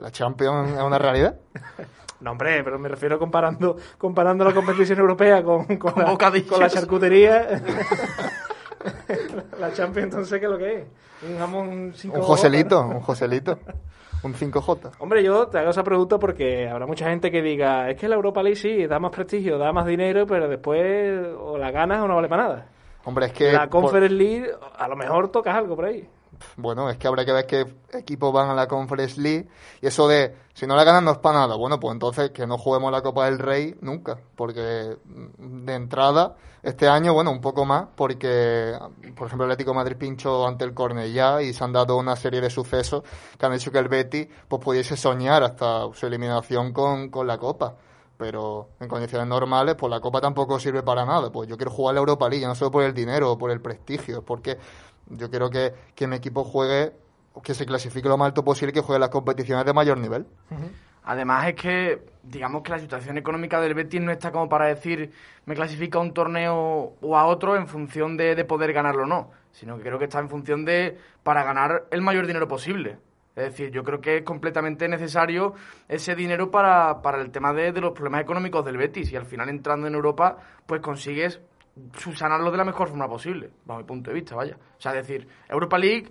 ¿La 0.00 0.10
Champions 0.10 0.72
es 0.72 0.82
una 0.82 0.98
realidad? 0.98 1.36
No, 2.20 2.32
hombre, 2.32 2.62
pero 2.62 2.78
me 2.78 2.90
refiero 2.90 3.18
comparando 3.18 3.78
comparando 3.96 4.44
la 4.44 4.52
competición 4.52 4.98
europea 4.98 5.42
con, 5.42 5.64
con, 5.78 5.94
la, 5.96 6.18
con 6.46 6.60
la 6.60 6.68
charcutería. 6.68 7.62
la 9.58 9.72
Champions 9.72 10.12
entonces, 10.12 10.38
¿qué 10.38 10.46
es 10.46 10.50
lo 10.50 10.58
que 10.58 10.74
es? 10.74 10.84
Un 11.28 11.38
jamón 11.38 11.92
5 11.94 12.16
Un 12.16 12.22
Joselito, 12.22 12.80
un 12.80 13.00
Joselito. 13.00 13.58
Un 14.22 14.34
5J. 14.34 14.92
Hombre, 14.98 15.22
yo 15.22 15.46
te 15.46 15.58
hago 15.58 15.70
esa 15.70 15.82
pregunta 15.82 16.18
porque 16.18 16.68
habrá 16.68 16.86
mucha 16.86 17.08
gente 17.08 17.30
que 17.30 17.40
diga, 17.40 17.88
es 17.88 17.98
que 17.98 18.06
la 18.06 18.16
Europa 18.16 18.42
League 18.42 18.56
sí, 18.56 18.86
da 18.86 18.98
más 18.98 19.12
prestigio, 19.12 19.56
da 19.56 19.72
más 19.72 19.86
dinero, 19.86 20.26
pero 20.26 20.46
después 20.46 21.26
o 21.38 21.56
la 21.56 21.70
ganas 21.70 22.02
o 22.02 22.08
no 22.08 22.16
vale 22.16 22.28
para 22.28 22.42
nada. 22.42 22.66
Hombre, 23.04 23.26
es 23.26 23.32
que... 23.32 23.52
La 23.52 23.68
Conference 23.68 24.14
League, 24.14 24.50
a 24.76 24.88
lo 24.88 24.96
mejor 24.96 25.30
tocas 25.30 25.56
algo 25.56 25.74
por 25.74 25.86
ahí. 25.86 26.06
Bueno, 26.56 26.90
es 26.90 26.98
que 26.98 27.08
habrá 27.08 27.24
que 27.24 27.32
ver 27.32 27.46
qué 27.46 27.64
equipos 27.92 28.32
van 28.32 28.50
a 28.50 28.54
la 28.54 28.66
Conference 28.66 29.20
League. 29.20 29.48
Y 29.80 29.86
eso 29.86 30.06
de, 30.06 30.34
si 30.60 30.66
no 30.66 30.76
la 30.76 30.84
ganan 30.84 31.06
no 31.06 31.12
es 31.12 31.18
para 31.18 31.38
nada. 31.38 31.56
Bueno, 31.56 31.80
pues 31.80 31.94
entonces 31.94 32.32
que 32.32 32.46
no 32.46 32.58
juguemos 32.58 32.92
la 32.92 33.00
Copa 33.00 33.24
del 33.24 33.38
Rey 33.38 33.78
nunca. 33.80 34.18
Porque 34.36 34.98
de 35.38 35.74
entrada, 35.74 36.36
este 36.62 36.86
año, 36.86 37.14
bueno, 37.14 37.30
un 37.30 37.40
poco 37.40 37.64
más, 37.64 37.86
porque, 37.96 38.78
por 39.16 39.28
ejemplo, 39.28 39.46
el 39.46 39.52
Atlético 39.52 39.72
Madrid 39.72 39.96
pinchó 39.96 40.46
ante 40.46 40.66
el 40.66 40.74
Cornellá 40.74 41.40
y 41.40 41.54
se 41.54 41.64
han 41.64 41.72
dado 41.72 41.96
una 41.96 42.14
serie 42.14 42.42
de 42.42 42.50
sucesos 42.50 43.04
que 43.38 43.46
han 43.46 43.54
hecho 43.54 43.72
que 43.72 43.78
el 43.78 43.88
Betis 43.88 44.28
pues, 44.48 44.62
pudiese 44.62 44.98
soñar 44.98 45.42
hasta 45.42 45.90
su 45.94 46.06
eliminación 46.06 46.74
con, 46.74 47.08
con 47.08 47.26
la 47.26 47.38
Copa 47.38 47.76
pero 48.18 48.68
en 48.78 48.86
condiciones 48.86 49.26
normales, 49.26 49.76
pues 49.76 49.88
la 49.88 49.98
Copa 49.98 50.20
tampoco 50.20 50.60
sirve 50.60 50.82
para 50.82 51.06
nada. 51.06 51.32
Pues 51.32 51.48
yo 51.48 51.56
quiero 51.56 51.70
jugar 51.70 51.94
la 51.94 52.00
Europa 52.00 52.28
League, 52.28 52.46
no 52.46 52.54
solo 52.54 52.70
por 52.70 52.82
el 52.82 52.92
dinero 52.92 53.32
o 53.32 53.38
por 53.38 53.50
el 53.50 53.62
prestigio, 53.62 54.18
es 54.18 54.24
porque 54.24 54.58
yo 55.06 55.30
quiero 55.30 55.48
que, 55.48 55.72
que 55.94 56.06
mi 56.06 56.16
equipo 56.16 56.44
juegue, 56.44 56.92
que 57.42 57.54
se 57.54 57.66
clasifique 57.66 58.08
lo 58.08 58.18
más 58.18 58.26
alto 58.26 58.44
posible 58.44 58.70
y 58.70 58.74
que 58.74 58.80
juegue 58.80 58.98
las 58.98 59.08
competiciones 59.08 59.64
de 59.64 59.72
mayor 59.72 59.98
nivel. 59.98 60.26
Además 61.04 61.48
es 61.48 61.54
que, 61.54 62.02
digamos 62.22 62.62
que 62.62 62.72
la 62.72 62.78
situación 62.78 63.16
económica 63.16 63.60
del 63.60 63.74
Betis 63.74 64.00
no 64.00 64.12
está 64.12 64.30
como 64.30 64.48
para 64.48 64.66
decir 64.66 65.12
me 65.46 65.54
clasifica 65.54 65.98
a 65.98 66.02
un 66.02 66.12
torneo 66.12 66.94
o 67.00 67.16
a 67.16 67.26
otro 67.26 67.56
en 67.56 67.66
función 67.66 68.16
de, 68.16 68.34
de 68.34 68.44
poder 68.44 68.72
ganarlo 68.72 69.04
o 69.04 69.06
no, 69.06 69.30
sino 69.52 69.76
que 69.76 69.82
creo 69.82 69.98
que 69.98 70.04
está 70.04 70.18
en 70.18 70.28
función 70.28 70.64
de 70.64 70.98
para 71.22 71.42
ganar 71.42 71.86
el 71.90 72.02
mayor 72.02 72.26
dinero 72.26 72.46
posible. 72.46 72.98
Es 73.36 73.44
decir, 73.44 73.70
yo 73.70 73.84
creo 73.84 74.00
que 74.00 74.18
es 74.18 74.22
completamente 74.22 74.88
necesario 74.88 75.54
ese 75.88 76.14
dinero 76.14 76.50
para, 76.50 77.00
para 77.00 77.22
el 77.22 77.30
tema 77.30 77.52
de, 77.54 77.72
de, 77.72 77.80
los 77.80 77.92
problemas 77.92 78.20
económicos 78.20 78.64
del 78.64 78.76
Betis 78.76 79.10
y 79.12 79.16
al 79.16 79.24
final 79.24 79.48
entrando 79.48 79.86
en 79.86 79.94
Europa 79.94 80.36
pues 80.66 80.80
consigues 80.80 81.40
subsanarlo 81.96 82.50
de 82.50 82.58
la 82.58 82.64
mejor 82.64 82.88
forma 82.88 83.08
posible, 83.08 83.50
bajo 83.64 83.80
mi 83.80 83.86
punto 83.86 84.10
de 84.10 84.14
vista, 84.14 84.34
vaya. 84.34 84.56
O 84.76 84.80
sea, 84.80 84.92
es 84.92 85.06
decir, 85.06 85.26
Europa 85.48 85.78
League 85.78 86.10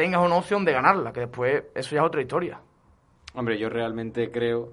tengas 0.00 0.24
una 0.24 0.36
opción 0.36 0.64
de 0.64 0.72
ganarla, 0.72 1.12
que 1.12 1.20
después 1.20 1.62
eso 1.74 1.94
ya 1.94 2.00
es 2.00 2.06
otra 2.06 2.22
historia. 2.22 2.58
Hombre, 3.34 3.58
yo 3.58 3.68
realmente 3.68 4.30
creo 4.30 4.72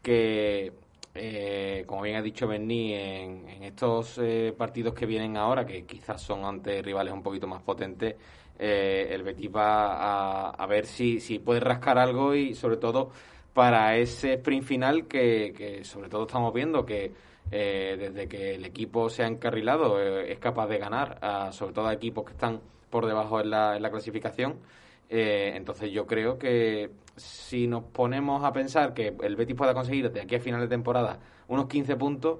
que, 0.00 0.72
eh, 1.16 1.82
como 1.84 2.02
bien 2.02 2.14
ha 2.14 2.22
dicho 2.22 2.46
Berni, 2.46 2.94
en, 2.94 3.64
estos 3.64 4.20
eh, 4.22 4.54
partidos 4.56 4.94
que 4.94 5.04
vienen 5.04 5.36
ahora, 5.36 5.66
que 5.66 5.84
quizás 5.84 6.22
son 6.22 6.44
ante 6.44 6.80
rivales 6.80 7.12
un 7.12 7.24
poquito 7.24 7.48
más 7.48 7.60
potentes, 7.60 8.14
eh, 8.56 9.08
el 9.10 9.24
Betis 9.24 9.50
va 9.52 10.50
a, 10.50 10.66
ver 10.68 10.86
si, 10.86 11.18
si 11.18 11.40
puede 11.40 11.58
rascar 11.58 11.98
algo 11.98 12.36
y 12.36 12.54
sobre 12.54 12.76
todo 12.76 13.10
para 13.52 13.96
ese 13.96 14.34
sprint 14.34 14.64
final 14.64 15.08
que, 15.08 15.52
que 15.56 15.82
sobre 15.82 16.08
todo 16.08 16.22
estamos 16.22 16.54
viendo 16.54 16.86
que 16.86 17.12
eh, 17.50 17.96
desde 17.98 18.28
que 18.28 18.54
el 18.54 18.64
equipo 18.64 19.10
se 19.10 19.24
ha 19.24 19.26
encarrilado, 19.26 20.00
es 20.00 20.38
capaz 20.38 20.68
de 20.68 20.78
ganar, 20.78 21.18
sobre 21.52 21.72
todo 21.72 21.88
a 21.88 21.94
equipos 21.94 22.24
que 22.24 22.32
están 22.32 22.60
por 22.90 23.06
debajo 23.06 23.40
en 23.40 23.50
la, 23.50 23.76
en 23.76 23.82
la 23.82 23.90
clasificación. 23.90 24.56
Eh, 25.10 25.52
entonces 25.54 25.90
yo 25.90 26.06
creo 26.06 26.38
que 26.38 26.90
si 27.16 27.66
nos 27.66 27.84
ponemos 27.84 28.44
a 28.44 28.52
pensar 28.52 28.94
que 28.94 29.14
el 29.22 29.36
Betis 29.36 29.56
pueda 29.56 29.74
conseguir 29.74 30.10
de 30.10 30.20
aquí 30.20 30.34
a 30.34 30.40
final 30.40 30.60
de 30.60 30.68
temporada 30.68 31.18
unos 31.48 31.66
15 31.66 31.96
puntos, 31.96 32.38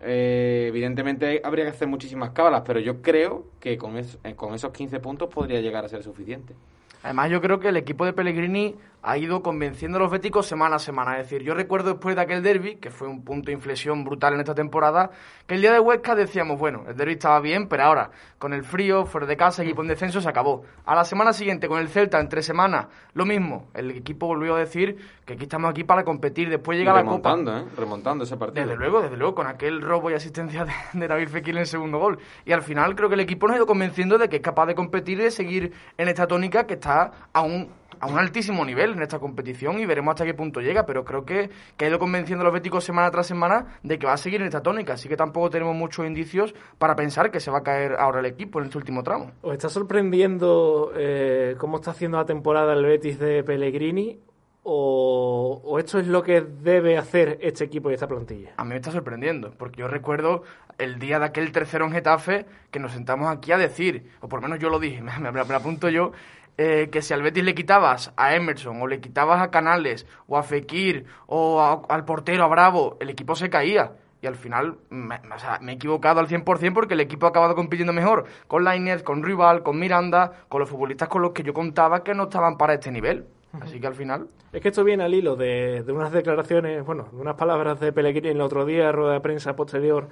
evidentemente 0.00 1.40
habría 1.44 1.64
que 1.64 1.70
hacer 1.70 1.88
muchísimas 1.88 2.30
cábalas, 2.30 2.62
pero 2.64 2.80
yo 2.80 3.02
creo 3.02 3.46
que 3.60 3.78
con, 3.78 3.94
con 4.36 4.54
esos 4.54 4.72
15 4.72 5.00
puntos 5.00 5.28
podría 5.32 5.60
llegar 5.60 5.84
a 5.84 5.88
ser 5.88 6.02
suficiente. 6.02 6.54
Además, 7.02 7.30
yo 7.30 7.40
creo 7.40 7.60
que 7.60 7.68
el 7.68 7.76
equipo 7.76 8.04
de 8.04 8.12
Pellegrini 8.12 8.74
ha 9.02 9.16
ido 9.16 9.42
convenciendo 9.42 9.98
a 9.98 10.02
los 10.02 10.10
béticos 10.10 10.46
semana 10.46 10.76
a 10.76 10.78
semana. 10.78 11.18
Es 11.18 11.30
decir, 11.30 11.42
yo 11.42 11.54
recuerdo 11.54 11.90
después 11.90 12.16
de 12.16 12.22
aquel 12.22 12.42
derby, 12.42 12.76
que 12.76 12.90
fue 12.90 13.08
un 13.08 13.22
punto 13.24 13.46
de 13.46 13.52
inflexión 13.52 14.04
brutal 14.04 14.34
en 14.34 14.40
esta 14.40 14.54
temporada, 14.54 15.10
que 15.46 15.54
el 15.54 15.60
día 15.60 15.72
de 15.72 15.80
Huesca 15.80 16.14
decíamos, 16.14 16.58
bueno, 16.58 16.84
el 16.88 16.96
derby 16.96 17.12
estaba 17.12 17.40
bien, 17.40 17.68
pero 17.68 17.84
ahora, 17.84 18.10
con 18.38 18.52
el 18.52 18.64
frío, 18.64 19.06
fuera 19.06 19.26
de 19.26 19.36
casa, 19.36 19.62
equipo 19.62 19.82
en 19.82 19.88
descenso, 19.88 20.20
se 20.20 20.28
acabó. 20.28 20.64
A 20.84 20.94
la 20.94 21.04
semana 21.04 21.32
siguiente, 21.32 21.68
con 21.68 21.80
el 21.80 21.88
Celta, 21.88 22.20
en 22.20 22.28
tres 22.28 22.46
semanas, 22.46 22.86
lo 23.14 23.24
mismo. 23.24 23.68
El 23.74 23.90
equipo 23.92 24.26
volvió 24.26 24.56
a 24.56 24.58
decir 24.58 24.96
que 25.24 25.34
aquí 25.34 25.44
estamos 25.44 25.70
aquí 25.70 25.84
para 25.84 26.04
competir. 26.04 26.48
Después 26.48 26.78
llega 26.78 26.92
la 26.92 27.04
Copa. 27.04 27.34
¿eh? 27.34 27.64
Remontando 27.76 28.24
ese 28.24 28.36
partido. 28.36 28.66
Desde 28.66 28.76
luego, 28.76 29.00
desde 29.00 29.16
luego, 29.16 29.34
con 29.34 29.46
aquel 29.46 29.80
robo 29.80 30.10
y 30.10 30.14
asistencia 30.14 30.66
de, 30.92 31.08
David 31.08 31.28
Fekir 31.28 31.54
en 31.54 31.60
el 31.60 31.66
segundo 31.66 31.98
gol. 31.98 32.18
Y 32.44 32.52
al 32.52 32.62
final 32.62 32.94
creo 32.94 33.08
que 33.08 33.14
el 33.14 33.20
equipo 33.20 33.46
nos 33.46 33.54
ha 33.54 33.56
ido 33.58 33.66
convenciendo 33.66 34.18
de 34.18 34.28
que 34.28 34.36
es 34.36 34.42
capaz 34.42 34.66
de 34.66 34.74
competir 34.74 35.18
y 35.20 35.24
de 35.24 35.30
seguir 35.30 35.72
en 35.96 36.08
esta 36.08 36.26
tónica 36.26 36.66
que 36.66 36.74
está 36.74 37.10
aún 37.32 37.70
a 38.00 38.06
un 38.06 38.18
altísimo 38.18 38.64
nivel 38.64 38.87
en 38.92 39.02
esta 39.02 39.18
competición 39.18 39.78
y 39.78 39.86
veremos 39.86 40.12
hasta 40.12 40.24
qué 40.24 40.34
punto 40.34 40.60
llega, 40.60 40.86
pero 40.86 41.04
creo 41.04 41.24
que, 41.24 41.50
que 41.76 41.84
ha 41.84 41.88
ido 41.88 41.98
convenciendo 41.98 42.42
a 42.42 42.44
los 42.44 42.52
béticos 42.52 42.84
semana 42.84 43.10
tras 43.10 43.26
semana 43.26 43.78
de 43.82 43.98
que 43.98 44.06
va 44.06 44.14
a 44.14 44.16
seguir 44.18 44.40
en 44.40 44.46
esta 44.46 44.62
tónica, 44.62 44.94
así 44.94 45.08
que 45.08 45.16
tampoco 45.16 45.50
tenemos 45.50 45.74
muchos 45.74 46.06
indicios 46.06 46.54
para 46.78 46.96
pensar 46.96 47.30
que 47.30 47.40
se 47.40 47.50
va 47.50 47.58
a 47.58 47.62
caer 47.62 47.96
ahora 47.98 48.20
el 48.20 48.26
equipo 48.26 48.58
en 48.58 48.66
este 48.66 48.78
último 48.78 49.02
tramo. 49.02 49.32
¿Os 49.42 49.52
está 49.52 49.68
sorprendiendo 49.68 50.92
eh, 50.96 51.56
cómo 51.58 51.76
está 51.76 51.92
haciendo 51.92 52.18
la 52.18 52.26
temporada 52.26 52.72
el 52.72 52.84
Betis 52.84 53.18
de 53.18 53.42
Pellegrini 53.42 54.18
o, 54.62 55.62
o, 55.64 55.78
esto 55.78 55.98
es 55.98 56.06
lo 56.06 56.22
que 56.22 56.42
debe 56.42 56.98
hacer 56.98 57.38
este 57.40 57.64
equipo 57.64 57.90
y 57.90 57.94
esta 57.94 58.06
plantilla? 58.06 58.52
A 58.56 58.64
mí 58.64 58.70
me 58.70 58.76
está 58.76 58.90
sorprendiendo, 58.90 59.52
porque 59.56 59.80
yo 59.80 59.88
recuerdo 59.88 60.42
el 60.78 60.98
día 60.98 61.18
de 61.18 61.26
aquel 61.26 61.52
tercero 61.52 61.86
en 61.86 61.92
Getafe 61.92 62.46
que 62.70 62.78
nos 62.78 62.92
sentamos 62.92 63.28
aquí 63.28 63.52
a 63.52 63.58
decir, 63.58 64.10
o 64.20 64.28
por 64.28 64.40
lo 64.40 64.48
menos 64.48 64.62
yo 64.62 64.68
lo 64.68 64.78
dije, 64.78 65.02
me, 65.20 65.30
me 65.32 65.40
apunto 65.40 65.88
yo, 65.88 66.12
eh, 66.60 66.88
que 66.90 67.02
si 67.02 67.14
al 67.14 67.22
Betis 67.22 67.44
le 67.44 67.54
quitabas 67.54 68.12
a 68.16 68.34
Emerson 68.34 68.82
o 68.82 68.88
le 68.88 69.00
quitabas 69.00 69.40
a 69.40 69.50
Canales 69.52 70.06
o 70.26 70.36
a 70.36 70.42
Fekir 70.42 71.06
o 71.28 71.86
al 71.88 72.04
portero, 72.04 72.42
a 72.42 72.48
Bravo, 72.48 72.96
el 72.98 73.10
equipo 73.10 73.36
se 73.36 73.48
caía. 73.48 73.92
Y 74.20 74.26
al 74.26 74.34
final 74.34 74.78
me, 74.90 75.20
he 75.68 75.72
equivocado 75.72 76.18
al 76.18 76.26
100% 76.26 76.74
porque 76.74 76.94
el 76.94 77.00
equipo 77.00 77.26
ha 77.26 77.28
acabado 77.28 77.54
compitiendo 77.54 77.92
mejor 77.92 78.24
con 78.48 78.64
Lainez, 78.64 79.04
con 79.04 79.22
Rival, 79.22 79.62
con 79.62 79.78
Miranda, 79.78 80.32
con 80.48 80.58
los 80.58 80.68
futbolistas 80.68 81.08
con 81.08 81.22
los 81.22 81.30
que 81.30 81.44
yo 81.44 81.54
contaba 81.54 82.02
que 82.02 82.12
no 82.12 82.24
estaban 82.24 82.56
para 82.56 82.74
este 82.74 82.90
nivel. 82.90 83.26
Así 83.60 83.80
que 83.80 83.86
al 83.86 83.94
final... 83.94 84.26
Es 84.52 84.60
que 84.60 84.68
esto 84.68 84.82
viene 84.82 85.04
al 85.04 85.14
hilo 85.14 85.36
de, 85.36 85.84
unas 85.86 86.10
declaraciones, 86.10 86.84
bueno, 86.84 87.08
de 87.12 87.20
unas 87.20 87.36
palabras 87.36 87.78
de 87.78 87.92
Pellegrini 87.92 88.30
el 88.30 88.40
otro 88.40 88.64
día, 88.64 88.90
rueda 88.90 89.12
de 89.12 89.20
prensa 89.20 89.54
posterior 89.54 90.08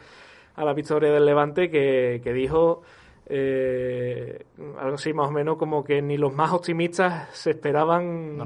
a 0.54 0.64
la 0.64 0.72
victoria 0.72 1.10
del 1.10 1.26
Levante, 1.26 1.68
que, 1.70 2.20
que 2.22 2.32
dijo 2.32 2.82
eh, 3.28 4.46
algo 4.78 4.94
así 4.94 5.12
más 5.12 5.28
o 5.28 5.32
menos 5.32 5.56
como 5.56 5.82
que 5.82 6.00
ni 6.00 6.16
los 6.16 6.32
más 6.32 6.52
optimistas 6.52 7.28
se 7.32 7.50
esperaban 7.50 8.38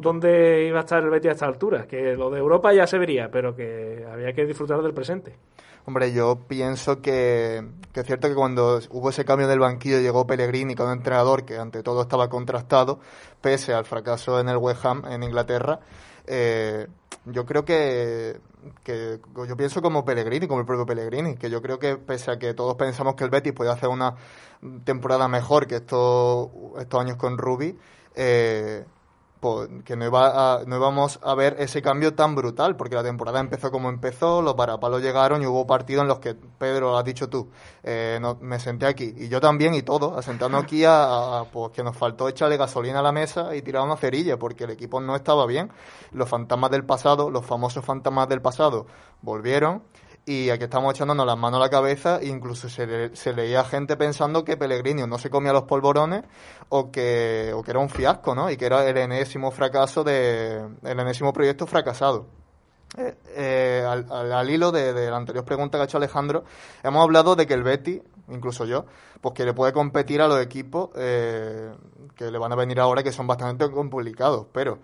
dónde 0.00 0.66
iba 0.66 0.78
a 0.78 0.80
estar 0.80 1.02
el 1.02 1.10
Betis 1.10 1.30
a 1.30 1.32
esta 1.32 1.46
altura, 1.46 1.86
que 1.86 2.14
lo 2.16 2.30
de 2.30 2.38
Europa 2.38 2.72
ya 2.72 2.86
se 2.86 2.98
vería, 2.98 3.30
pero 3.30 3.54
que 3.54 4.04
había 4.10 4.32
que 4.32 4.46
disfrutar 4.46 4.82
del 4.82 4.94
presente. 4.94 5.36
Hombre, 5.86 6.14
yo 6.14 6.38
pienso 6.48 7.02
que, 7.02 7.62
que 7.92 8.00
es 8.00 8.06
cierto 8.06 8.28
que 8.28 8.34
cuando 8.34 8.80
hubo 8.88 9.10
ese 9.10 9.26
cambio 9.26 9.46
del 9.46 9.58
banquillo 9.58 10.00
llegó 10.00 10.26
Pellegrini 10.26 10.74
con 10.74 10.86
un 10.86 10.94
entrenador 10.94 11.44
que 11.44 11.58
ante 11.58 11.82
todo 11.82 12.00
estaba 12.00 12.30
contrastado, 12.30 13.00
pese 13.42 13.74
al 13.74 13.84
fracaso 13.84 14.40
en 14.40 14.48
el 14.48 14.56
West 14.56 14.82
Ham 14.86 15.04
en 15.04 15.22
Inglaterra, 15.22 15.80
eh, 16.26 16.86
yo 17.26 17.46
creo 17.46 17.64
que, 17.64 18.40
que, 18.82 19.20
yo 19.48 19.56
pienso 19.56 19.82
como 19.82 20.04
Pellegrini, 20.04 20.46
como 20.46 20.60
el 20.60 20.66
propio 20.66 20.86
Pellegrini, 20.86 21.36
que 21.36 21.50
yo 21.50 21.62
creo 21.62 21.78
que 21.78 21.96
pese 21.96 22.30
a 22.30 22.38
que 22.38 22.54
todos 22.54 22.74
pensamos 22.76 23.14
que 23.14 23.24
el 23.24 23.30
Betis 23.30 23.52
puede 23.52 23.70
hacer 23.70 23.88
una 23.88 24.16
temporada 24.84 25.28
mejor 25.28 25.66
que 25.66 25.76
estos, 25.76 26.48
estos 26.78 27.00
años 27.00 27.16
con 27.16 27.38
Rubi, 27.38 27.78
eh, 28.14 28.84
que 29.84 29.96
no, 29.96 30.06
iba 30.06 30.54
a, 30.54 30.64
no 30.64 30.76
íbamos 30.76 31.20
a 31.22 31.34
ver 31.34 31.56
ese 31.58 31.82
cambio 31.82 32.14
tan 32.14 32.34
brutal, 32.34 32.76
porque 32.76 32.94
la 32.94 33.02
temporada 33.02 33.40
empezó 33.40 33.70
como 33.70 33.88
empezó, 33.88 34.42
los 34.42 34.54
parapalos 34.54 35.02
llegaron 35.02 35.42
y 35.42 35.46
hubo 35.46 35.66
partidos 35.66 36.02
en 36.02 36.08
los 36.08 36.18
que, 36.18 36.34
Pedro, 36.34 36.92
lo 36.92 36.98
has 36.98 37.04
dicho 37.04 37.28
tú, 37.28 37.50
eh, 37.82 38.18
no, 38.20 38.38
me 38.40 38.58
senté 38.58 38.86
aquí, 38.86 39.14
y 39.16 39.28
yo 39.28 39.40
también 39.40 39.74
y 39.74 39.82
todo, 39.82 40.16
asentando 40.16 40.58
aquí 40.58 40.84
a, 40.86 41.44
pues 41.52 41.72
que 41.72 41.82
nos 41.82 41.96
faltó 41.96 42.28
echarle 42.28 42.56
gasolina 42.56 43.00
a 43.00 43.02
la 43.02 43.12
mesa 43.12 43.54
y 43.54 43.62
tirar 43.62 43.82
una 43.82 43.96
cerilla, 43.96 44.38
porque 44.38 44.64
el 44.64 44.70
equipo 44.70 45.00
no 45.00 45.14
estaba 45.14 45.46
bien, 45.46 45.70
los 46.12 46.28
fantasmas 46.28 46.70
del 46.70 46.84
pasado, 46.84 47.30
los 47.30 47.44
famosos 47.44 47.84
fantasmas 47.84 48.28
del 48.28 48.40
pasado, 48.40 48.86
volvieron, 49.22 49.82
y 50.26 50.50
aquí 50.50 50.64
estamos 50.64 50.94
echándonos 50.94 51.26
las 51.26 51.36
manos 51.36 51.58
a 51.58 51.64
la 51.64 51.70
cabeza 51.70 52.18
e 52.20 52.28
incluso 52.28 52.68
se, 52.68 53.14
se, 53.14 53.32
leía 53.34 53.64
gente 53.64 53.96
pensando 53.96 54.44
que 54.44 54.56
Pellegrini 54.56 55.06
no 55.06 55.18
se 55.18 55.28
comía 55.30 55.52
los 55.52 55.64
polvorones 55.64 56.24
o 56.70 56.90
que, 56.90 57.52
o 57.54 57.62
que 57.62 57.70
era 57.70 57.80
un 57.80 57.90
fiasco, 57.90 58.34
¿no? 58.34 58.50
Y 58.50 58.56
que 58.56 58.66
era 58.66 58.88
el 58.88 58.96
enésimo 58.96 59.50
fracaso 59.50 60.02
de 60.04 60.66
el 60.82 61.00
enésimo 61.00 61.32
proyecto 61.32 61.66
fracasado. 61.66 62.26
Eh, 62.96 63.14
eh, 63.34 63.84
al, 63.84 64.50
hilo 64.50 64.70
de, 64.70 64.92
la 65.10 65.16
anterior 65.16 65.44
pregunta 65.44 65.78
que 65.78 65.82
ha 65.82 65.84
hecho 65.84 65.96
Alejandro, 65.96 66.44
hemos 66.82 67.02
hablado 67.02 67.34
de 67.34 67.46
que 67.46 67.54
el 67.54 67.64
Betty, 67.64 68.00
incluso 68.28 68.64
yo, 68.66 68.84
pues 69.20 69.34
que 69.34 69.44
le 69.44 69.52
puede 69.52 69.72
competir 69.72 70.22
a 70.22 70.28
los 70.28 70.40
equipos 70.40 70.90
eh, 70.96 71.72
que 72.14 72.30
le 72.30 72.38
van 72.38 72.52
a 72.52 72.56
venir 72.56 72.78
ahora 72.78 73.02
que 73.02 73.10
son 73.10 73.26
bastante 73.26 73.68
complicados. 73.70 74.46
Pero 74.52 74.78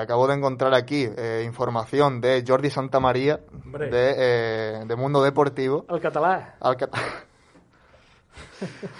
acabo 0.00 0.28
de 0.28 0.34
encontrar 0.34 0.74
aquí 0.74 1.08
información 1.44 2.20
de 2.20 2.44
Jordi 2.46 2.70
Santamaría 2.70 3.40
de, 3.64 4.84
de 4.86 4.96
Mundo 4.96 5.22
Deportivo. 5.22 5.84
Alcatalá. 5.88 6.56
Alcatalá. 6.60 7.02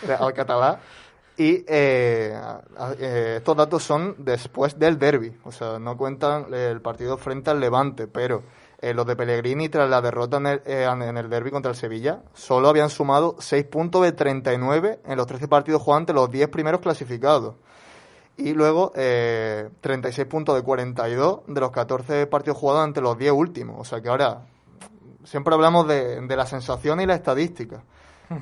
Alcatalá 0.19 0.81
y 1.39 1.65
eh, 1.69 2.37
eh, 2.99 3.35
estos 3.37 3.57
datos 3.57 3.85
son 3.85 4.17
después 4.19 4.77
del 4.77 4.99
derby, 4.99 5.33
o 5.45 5.53
sea, 5.53 5.79
no 5.79 5.97
cuentan 5.97 6.53
el 6.53 6.81
partido 6.81 7.17
frente 7.17 7.51
al 7.51 7.61
Levante, 7.61 8.09
pero 8.09 8.43
eh, 8.81 8.93
los 8.93 9.07
de 9.07 9.15
Pellegrini 9.15 9.69
tras 9.69 9.89
la 9.89 10.01
derrota 10.01 10.39
en 10.39 10.47
el, 10.49 10.63
en 10.67 11.17
el 11.17 11.31
derby 11.31 11.53
contra 11.53 11.71
el 11.71 11.77
Sevilla 11.77 12.23
solo 12.35 12.69
habían 12.69 12.91
sumado 12.91 13.37
6 13.39 13.67
puntos 13.67 14.03
de 14.03 14.11
39 14.11 14.99
en 15.07 15.17
los 15.17 15.29
13 15.29 15.47
partidos 15.47 15.81
jugados 15.81 16.01
ante 16.01 16.13
los 16.13 16.29
10 16.29 16.49
primeros 16.49 16.81
clasificados. 16.81 17.55
Y 18.37 18.53
luego 18.53 18.93
36 18.95 20.27
puntos 20.27 20.57
de 20.57 20.63
42 20.63 21.41
de 21.47 21.61
los 21.61 21.71
14 21.71 22.27
partidos 22.27 22.59
jugados 22.59 22.83
ante 22.83 23.01
los 23.01 23.17
10 23.17 23.33
últimos. 23.33 23.81
O 23.81 23.85
sea 23.85 24.01
que 24.01 24.09
ahora 24.09 24.47
siempre 25.25 25.55
hablamos 25.55 25.87
de, 25.89 26.21
de 26.21 26.37
la 26.37 26.47
sensación 26.47 27.01
y 27.01 27.07
la 27.07 27.15
estadística. 27.15 27.83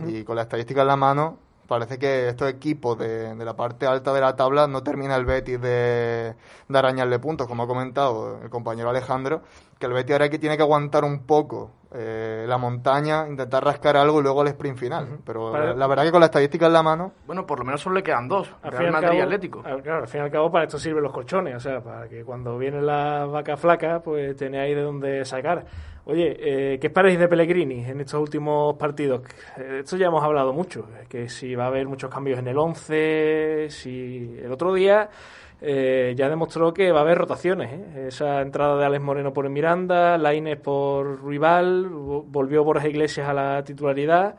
Y 0.07 0.25
con 0.25 0.37
la 0.37 0.43
estadística 0.43 0.83
en 0.83 0.89
la 0.89 0.97
mano, 0.97 1.39
parece 1.67 1.99
que 1.99 2.29
estos 2.29 2.49
equipos 2.49 2.99
de, 2.99 3.35
la 3.37 3.57
parte 3.57 3.87
alta 3.87 4.13
de 4.13 4.21
la 4.21 4.37
tabla 4.37 4.67
no 4.67 4.83
termina 4.83 5.17
el 5.17 5.25
Betis 5.25 5.61
de, 5.61 6.35
de 6.69 6.79
arañarle 6.79 7.19
puntos, 7.19 7.47
como 7.47 7.65
ha 7.65 7.67
comentado 7.67 8.41
el 8.43 8.51
compañero 8.51 8.91
Alejandro, 8.91 9.43
que 9.79 9.87
el 9.87 9.93
Betis 9.93 10.13
ahora 10.13 10.29
que 10.29 10.39
tiene 10.39 10.57
que 10.57 10.63
aguantar 10.63 11.05
un 11.05 11.21
poco 11.27 11.71
eh, 11.99 12.45
la 12.47 12.59
montaña, 12.59 13.27
intentar 13.27 13.65
rascar 13.65 13.97
algo 13.97 14.21
y 14.21 14.23
luego 14.23 14.43
el 14.43 14.49
sprint 14.49 14.79
final. 14.79 15.19
Pero 15.25 15.75
la, 15.75 15.87
verdad 15.87 16.05
que 16.05 16.11
con 16.11 16.21
la 16.21 16.27
estadística 16.27 16.67
en 16.67 16.73
la 16.73 16.83
mano... 16.83 17.13
Bueno, 17.27 17.47
por 17.47 17.59
lo 17.61 17.65
menos 17.65 17.81
solo 17.81 17.97
le 17.97 18.03
quedan 18.03 18.29
dos, 18.29 18.55
al 18.63 18.73
Real 18.73 18.93
Madrid 18.93 19.19
y 19.19 19.21
Atlético. 19.21 19.63
Claro, 19.63 20.03
al 20.03 20.09
fin 20.09 20.21
y 20.21 20.25
al 20.25 20.31
cabo 20.31 20.51
para 20.51 20.65
esto 20.65 20.79
sirven 20.79 21.03
los 21.03 21.13
colchones, 21.13 21.57
o 21.57 21.61
sea, 21.61 21.81
para 21.81 22.09
que 22.09 22.25
cuando 22.25 22.59
viene 22.59 22.83
la 22.83 23.25
vaca 23.25 23.57
flaca, 23.57 24.01
pues 24.01 24.37
tenéis 24.37 24.77
de 24.77 24.83
dónde 24.83 25.25
sacar. 25.25 25.65
Oye, 26.09 26.37
eh, 26.39 26.79
¿qué 26.79 26.87
esperáis 26.87 27.19
de 27.19 27.27
Pellegrini 27.27 27.85
en 27.85 28.01
estos 28.01 28.21
últimos 28.21 28.77
partidos? 28.77 29.23
Eh, 29.57 29.81
esto 29.83 29.97
ya 29.97 30.07
hemos 30.07 30.23
hablado 30.23 30.53
mucho, 30.53 30.87
que 31.09 31.29
si 31.29 31.57
va 31.57 31.65
a 31.65 31.67
haber 31.67 31.89
muchos 31.89 32.09
cambios 32.09 32.39
en 32.39 32.47
el 32.47 32.57
11, 32.57 33.67
si 33.71 34.39
el 34.41 34.53
otro 34.53 34.73
día 34.73 35.11
eh, 35.61 36.15
ya 36.17 36.29
demostró 36.29 36.75
que 36.75 36.93
va 36.93 37.01
a 37.01 37.03
haber 37.03 37.19
rotaciones. 37.19 37.73
¿eh? 37.73 38.07
Esa 38.09 38.43
entrada 38.43 38.77
de 38.77 38.85
Alex 38.85 39.03
Moreno 39.03 39.33
por 39.33 39.49
Miranda, 39.49 40.19
Laines 40.19 40.59
por 40.59 41.25
Rival, 41.27 41.89
volvió 41.89 42.65
Borja 42.65 42.89
Iglesias 42.89 43.29
a 43.29 43.33
la 43.33 43.65
titularidad. 43.65 44.37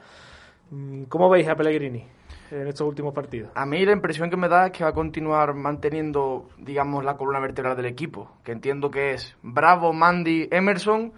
Mm, 0.69 1.03
¿Cómo 1.03 1.29
veis 1.29 1.47
a 1.47 1.55
Pellegrini 1.55 2.05
en 2.51 2.67
estos 2.67 2.87
últimos 2.87 3.13
partidos? 3.13 3.49
A 3.55 3.65
mí 3.65 3.85
la 3.85 3.93
impresión 3.93 4.29
que 4.29 4.37
me 4.37 4.47
da 4.47 4.67
es 4.67 4.71
que 4.71 4.83
va 4.83 4.91
a 4.91 4.93
continuar 4.93 5.53
manteniendo, 5.53 6.49
digamos, 6.57 7.03
la 7.03 7.17
columna 7.17 7.39
vertebral 7.39 7.75
del 7.75 7.85
equipo, 7.85 8.31
que 8.43 8.51
entiendo 8.51 8.91
que 8.91 9.13
es 9.13 9.35
Bravo, 9.41 9.93
Mandy, 9.93 10.47
Emerson 10.51 11.13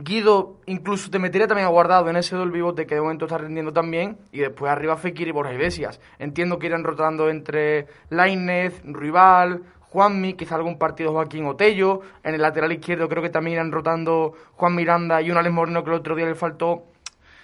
Guido 0.00 0.60
incluso 0.66 1.10
te 1.10 1.18
metería 1.18 1.48
también 1.48 1.66
aguardado 1.66 2.08
en 2.08 2.14
ese 2.14 2.36
del 2.36 2.52
vivote 2.52 2.86
que 2.86 2.94
de 2.94 3.00
momento 3.00 3.24
está 3.24 3.36
rindiendo 3.36 3.72
también. 3.72 4.16
Y 4.30 4.38
después 4.38 4.70
arriba 4.70 4.96
Fekir 4.96 5.26
y 5.26 5.32
Borja 5.32 5.52
Iglesias. 5.52 6.00
Entiendo 6.20 6.60
que 6.60 6.68
irán 6.68 6.84
rotando 6.84 7.28
entre 7.28 7.88
Lainez, 8.08 8.80
Rival, 8.84 9.64
Juanmi, 9.90 10.34
quizá 10.34 10.54
algún 10.54 10.78
partido 10.78 11.10
Joaquín 11.10 11.46
Otello. 11.46 12.02
En 12.22 12.36
el 12.36 12.42
lateral 12.42 12.70
izquierdo 12.70 13.08
creo 13.08 13.24
que 13.24 13.30
también 13.30 13.54
irán 13.54 13.72
rotando 13.72 14.34
Juan 14.54 14.76
Miranda 14.76 15.20
y 15.20 15.32
un 15.32 15.36
Alex 15.36 15.52
Moreno 15.52 15.82
que 15.82 15.90
el 15.90 15.96
otro 15.96 16.14
día 16.14 16.26
le 16.26 16.36
faltó 16.36 16.84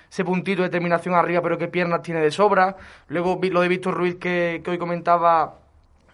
ese 0.09 0.25
puntito 0.25 0.63
de 0.63 0.69
terminación 0.69 1.17
arriba, 1.17 1.43
pero 1.43 1.59
qué 1.59 1.67
piernas 1.67 2.03
tiene 2.03 2.21
de 2.21 2.31
sobra. 2.31 2.77
Luego 3.09 3.41
lo 3.51 3.63
de 3.63 3.69
Víctor 3.69 3.95
Ruiz 3.95 4.15
que, 4.15 4.63
que 4.65 4.71
hoy 4.71 4.79
comentaba 4.79 5.57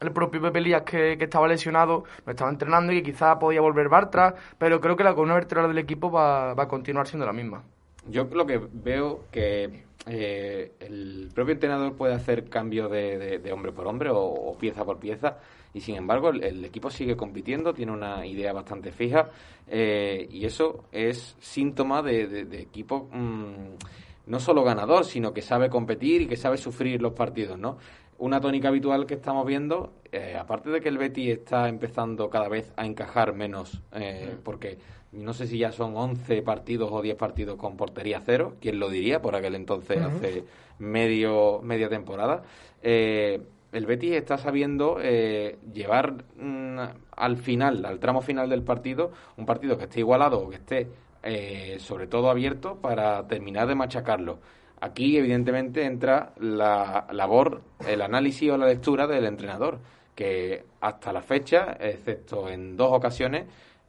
el 0.00 0.12
propio 0.12 0.40
Pepe 0.40 0.60
Lías 0.60 0.82
que, 0.82 1.12
estaba 1.12 1.46
lesionado, 1.46 2.04
no 2.24 2.30
estaba 2.30 2.50
entrenando 2.50 2.92
y 2.92 3.02
que 3.02 3.12
quizá 3.12 3.38
podía 3.38 3.60
volver 3.60 3.88
Bartra, 3.88 4.34
pero 4.58 4.80
creo 4.80 4.96
que 4.96 5.04
la 5.04 5.14
columna 5.14 5.34
vertebral 5.34 5.68
del 5.68 5.78
equipo 5.78 6.10
va, 6.10 6.52
a 6.52 6.68
continuar 6.68 7.06
siendo 7.06 7.26
la 7.26 7.32
misma. 7.32 7.62
Yo 8.08 8.24
lo 8.24 8.46
que 8.46 8.58
veo 8.72 9.24
que 9.30 9.84
eh, 10.06 10.72
el 10.80 11.30
propio 11.34 11.52
entrenador 11.52 11.94
puede 11.94 12.14
hacer 12.14 12.48
cambio 12.48 12.88
de, 12.88 13.50
hombre 13.52 13.72
por 13.72 13.86
hombre 13.86 14.10
o, 14.12 14.56
pieza 14.58 14.84
por 14.84 14.98
pieza 14.98 15.36
y 15.74 15.80
sin 15.80 15.96
embargo 15.96 16.30
el, 16.30 16.64
equipo 16.64 16.90
sigue 16.90 17.16
compitiendo, 17.16 17.74
tiene 17.74 17.92
una 17.92 18.26
idea 18.26 18.52
bastante 18.52 18.90
fija 18.90 19.28
eh, 19.68 20.26
y 20.30 20.46
eso 20.46 20.84
es 20.90 21.36
síntoma 21.40 22.02
de, 22.02 22.40
equipo 22.58 23.08
mm, 23.12 24.30
no 24.30 24.40
solo 24.40 24.64
ganador, 24.64 25.04
sino 25.04 25.32
que 25.34 25.42
sabe 25.42 25.68
competir 25.68 26.22
y 26.22 26.26
que 26.26 26.36
sabe 26.36 26.56
sufrir 26.56 27.02
los 27.02 27.12
partidos, 27.12 27.58
¿no? 27.58 27.76
Una 28.20 28.40
tónica 28.40 28.68
habitual 28.68 29.06
que 29.06 29.14
estamos 29.14 29.46
viendo, 29.46 29.94
eh, 30.12 30.36
aparte 30.38 30.70
de 30.70 30.80
que 30.80 30.88
el 30.90 30.98
Betis 30.98 31.30
está 31.30 31.68
empezando 31.68 32.28
cada 32.28 32.48
vez 32.48 32.72
a 32.76 32.84
encajar 32.84 33.34
menos, 33.34 33.82
eh, 33.92 34.36
porque 34.44 34.78
no 35.12 35.32
sé 35.32 35.46
si 35.46 35.58
ya 35.58 35.72
son 35.72 35.96
11 35.96 36.42
partidos 36.42 36.90
o 36.92 37.00
10 37.02 37.16
partidos 37.16 37.56
con 37.56 37.76
portería 37.76 38.20
cero, 38.24 38.56
quién 38.60 38.78
lo 38.78 38.90
diría 38.90 39.22
por 39.22 39.34
aquel 39.34 39.54
entonces, 39.54 39.98
hace 40.02 40.44
medio 40.78 41.60
media 41.62 41.88
temporada. 41.88 42.42
Eh, 42.82 43.40
el 43.72 43.86
Betis 43.86 44.12
está 44.12 44.36
sabiendo 44.36 44.98
eh, 45.00 45.58
llevar 45.72 46.24
mm, 46.36 46.78
al 47.16 47.36
final, 47.38 47.84
al 47.84 48.00
tramo 48.00 48.20
final 48.20 48.50
del 48.50 48.62
partido, 48.62 49.12
un 49.36 49.46
partido 49.46 49.78
que 49.78 49.84
esté 49.84 50.00
igualado 50.00 50.40
o 50.40 50.50
que 50.50 50.56
esté 50.56 50.88
eh, 51.22 51.76
sobre 51.80 52.06
todo 52.06 52.30
abierto 52.30 52.76
para 52.76 53.26
terminar 53.26 53.68
de 53.68 53.74
machacarlo. 53.74 54.38
Aquí, 54.80 55.16
evidentemente, 55.16 55.84
entra 55.84 56.32
la 56.38 57.06
labor, 57.12 57.62
el 57.86 58.02
análisis 58.02 58.50
o 58.50 58.56
la 58.56 58.66
lectura 58.66 59.06
del 59.06 59.26
entrenador, 59.26 59.78
que 60.14 60.64
hasta 60.80 61.12
la 61.12 61.22
fecha, 61.22 61.76
excepto 61.78 62.48
en 62.48 62.76
dos 62.76 62.90
ocasiones, 62.92 63.46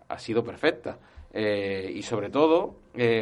ha 0.09 0.19
sido 0.19 0.43
perfecta. 0.43 0.97
Eh, 1.33 1.91
y 1.95 2.01
sobre 2.01 2.29
todo, 2.29 2.75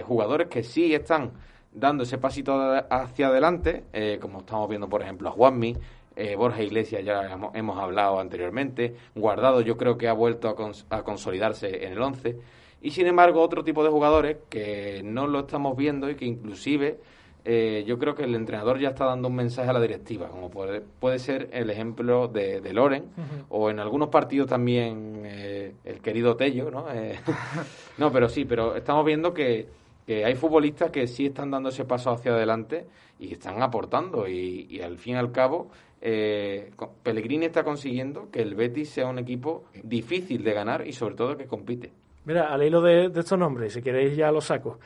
jugadores 0.03 0.47
que 0.47 0.63
sí 0.63 0.93
están 0.93 1.31
dando 1.71 2.03
ese 2.03 2.17
pasito 2.17 2.59
hacia 2.89 3.27
adelante, 3.27 3.83
como 4.19 4.39
estamos 4.39 4.67
viendo, 4.67 4.89
por 4.89 5.03
ejemplo, 5.03 5.29
a 5.29 5.31
Juanmi, 5.31 5.75
eh, 6.21 6.35
Borja 6.35 6.61
Iglesias 6.61 7.01
ya 7.05 7.39
hemos, 7.53 7.77
hablado 7.77 8.19
anteriormente, 8.19 8.93
Guardado 9.15 9.61
yo 9.61 9.77
creo 9.77 9.97
que 9.97 10.09
ha 10.09 10.13
vuelto 10.13 10.49
a, 10.49 11.03
consolidarse 11.03 11.85
en 11.85 11.93
el 11.93 12.01
11, 12.01 12.35
y 12.81 12.91
sin 12.91 13.07
embargo 13.07 13.41
otro 13.41 13.63
tipo 13.63 13.85
de 13.85 13.89
jugadores 13.89 14.37
que 14.49 15.01
no 15.01 15.27
lo 15.27 15.39
estamos 15.39 15.77
viendo 15.77 16.09
y 16.09 16.15
que 16.15 16.25
inclusive 16.25 16.99
eh, 17.45 17.83
yo 17.87 17.97
creo 17.97 18.15
que 18.15 18.23
el 18.23 18.35
entrenador 18.35 18.79
ya 18.79 18.89
está 18.89 19.05
dando 19.05 19.27
un 19.27 19.35
mensaje 19.35 19.69
a 19.69 19.73
la 19.73 19.81
directiva, 19.81 20.27
como 20.29 20.49
puede, 20.49 20.81
puede 20.81 21.19
ser 21.19 21.49
el 21.51 21.69
ejemplo 21.69 22.27
de, 22.27 22.61
Loren, 22.73 23.05
o 23.49 23.69
en 23.69 23.79
algunos 23.79 24.09
partidos 24.09 24.47
también 24.47 25.23
eh, 25.25 25.73
el 25.85 26.01
querido 26.01 26.35
Tello, 26.35 26.69
¿no? 26.69 26.85
no, 27.97 28.11
pero 28.11 28.29
sí, 28.29 28.45
pero 28.45 28.75
estamos 28.75 29.05
viendo 29.05 29.33
que, 29.33 29.67
que 30.05 30.25
hay 30.25 30.35
futbolistas 30.35 30.91
que 30.91 31.07
sí 31.07 31.27
están 31.27 31.51
dando 31.51 31.69
ese 31.69 31.85
paso 31.85 32.11
hacia 32.11 32.33
adelante 32.33 32.85
y 33.19 33.33
están 33.33 33.61
aportando 33.61 34.27
y, 34.27 34.67
y 34.69 34.81
al 34.81 34.97
fin 34.97 35.15
y 35.15 35.17
al 35.17 35.31
cabo 35.31 35.69
eh, 36.01 36.71
Pellegrini 37.03 37.47
está 37.47 37.63
consiguiendo 37.63 38.29
que 38.31 38.41
el 38.41 38.55
Betis 38.55 38.89
sea 38.89 39.07
un 39.07 39.19
equipo 39.19 39.65
difícil 39.83 40.43
de 40.43 40.53
ganar 40.53 40.87
y 40.87 40.93
sobre 40.93 41.15
todo 41.15 41.37
que 41.37 41.45
compite. 41.45 41.91
Mira, 42.25 42.53
al 42.53 42.63
hilo 42.63 42.81
de, 42.81 43.05
estos 43.05 43.37
nombres, 43.37 43.73
si 43.73 43.81
queréis 43.81 44.15
ya 44.15 44.31
los 44.31 44.45
saco. 44.45 44.79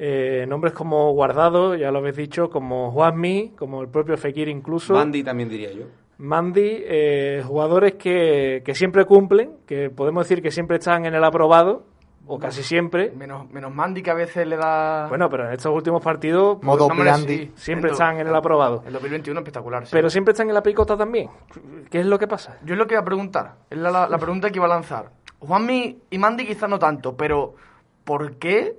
Eh, 0.00 0.46
nombres 0.48 0.72
como 0.72 1.12
Guardado, 1.12 1.74
ya 1.74 1.90
lo 1.90 1.98
habéis 1.98 2.16
dicho, 2.16 2.48
como 2.48 2.92
Juanmi, 2.92 3.50
como 3.56 3.82
el 3.82 3.88
propio 3.88 4.16
Fekir 4.16 4.48
incluso. 4.48 4.94
Mandy 4.94 5.24
también 5.24 5.48
diría 5.48 5.72
yo. 5.72 5.86
Mandy, 6.18 6.82
eh, 6.84 7.42
jugadores 7.44 7.94
que, 7.94 8.62
que 8.64 8.74
siempre 8.74 9.04
cumplen, 9.04 9.56
que 9.66 9.90
podemos 9.90 10.24
decir 10.24 10.42
que 10.42 10.52
siempre 10.52 10.76
están 10.76 11.04
en 11.04 11.14
el 11.14 11.24
aprobado, 11.24 11.84
o 12.28 12.38
casi 12.38 12.62
siempre. 12.62 13.10
Menos, 13.10 13.50
menos 13.50 13.74
Mandy 13.74 14.02
que 14.02 14.10
a 14.10 14.14
veces 14.14 14.46
le 14.46 14.56
da... 14.56 15.08
Bueno, 15.08 15.28
pero 15.30 15.46
en 15.46 15.54
estos 15.54 15.74
últimos 15.74 16.02
partidos... 16.02 16.62
Modo 16.62 16.88
Mandy. 16.90 17.52
Siempre 17.56 17.90
están 17.90 18.20
en 18.20 18.26
el 18.26 18.34
aprobado. 18.34 18.84
El 18.86 18.92
2021 18.92 19.40
espectacular. 19.40 19.84
Pero 19.90 20.10
siempre 20.10 20.32
están 20.32 20.48
en 20.48 20.54
la 20.54 20.62
picota 20.62 20.96
también. 20.96 21.30
¿Qué 21.90 22.00
es 22.00 22.06
lo 22.06 22.18
que 22.18 22.28
pasa? 22.28 22.58
Yo 22.64 22.74
es 22.74 22.78
lo 22.78 22.86
que 22.86 22.94
iba 22.94 23.00
a 23.00 23.04
preguntar. 23.04 23.54
Es 23.70 23.78
la, 23.78 24.06
la, 24.06 24.18
pregunta 24.18 24.50
que 24.50 24.58
iba 24.58 24.66
a 24.66 24.68
lanzar. 24.68 25.10
Juanmi 25.40 26.02
y 26.10 26.18
Mandy 26.18 26.46
quizás 26.46 26.68
no 26.68 26.78
tanto, 26.78 27.16
pero 27.16 27.54
¿por 28.04 28.36
qué? 28.36 28.76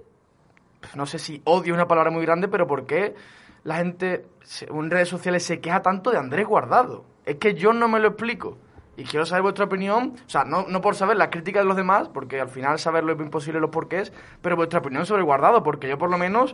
No 0.95 1.05
sé 1.05 1.19
si 1.19 1.41
odio 1.45 1.73
es 1.73 1.77
una 1.77 1.87
palabra 1.87 2.11
muy 2.11 2.25
grande, 2.25 2.47
pero 2.47 2.67
¿por 2.67 2.85
qué 2.85 3.15
la 3.63 3.77
gente 3.77 4.25
en 4.61 4.89
redes 4.89 5.09
sociales 5.09 5.43
se 5.43 5.59
queja 5.59 5.81
tanto 5.81 6.11
de 6.11 6.17
Andrés 6.17 6.47
Guardado? 6.47 7.05
Es 7.25 7.35
que 7.35 7.53
yo 7.53 7.73
no 7.73 7.87
me 7.87 7.99
lo 7.99 8.09
explico. 8.09 8.57
Y 8.97 9.05
quiero 9.05 9.25
saber 9.25 9.43
vuestra 9.43 9.65
opinión, 9.65 10.15
o 10.25 10.29
sea, 10.29 10.43
no, 10.43 10.65
no 10.67 10.81
por 10.81 10.93
saber 10.93 11.15
las 11.15 11.29
críticas 11.29 11.63
de 11.63 11.67
los 11.67 11.77
demás, 11.77 12.09
porque 12.09 12.41
al 12.41 12.49
final 12.49 12.79
saberlo 12.79 13.13
es 13.13 13.19
imposible 13.19 13.61
los 13.61 13.69
porqués, 13.69 14.11
pero 14.41 14.57
vuestra 14.57 14.79
opinión 14.79 15.05
sobre 15.05 15.23
Guardado, 15.23 15.63
porque 15.63 15.87
yo 15.87 15.97
por 15.97 16.09
lo 16.09 16.17
menos 16.17 16.53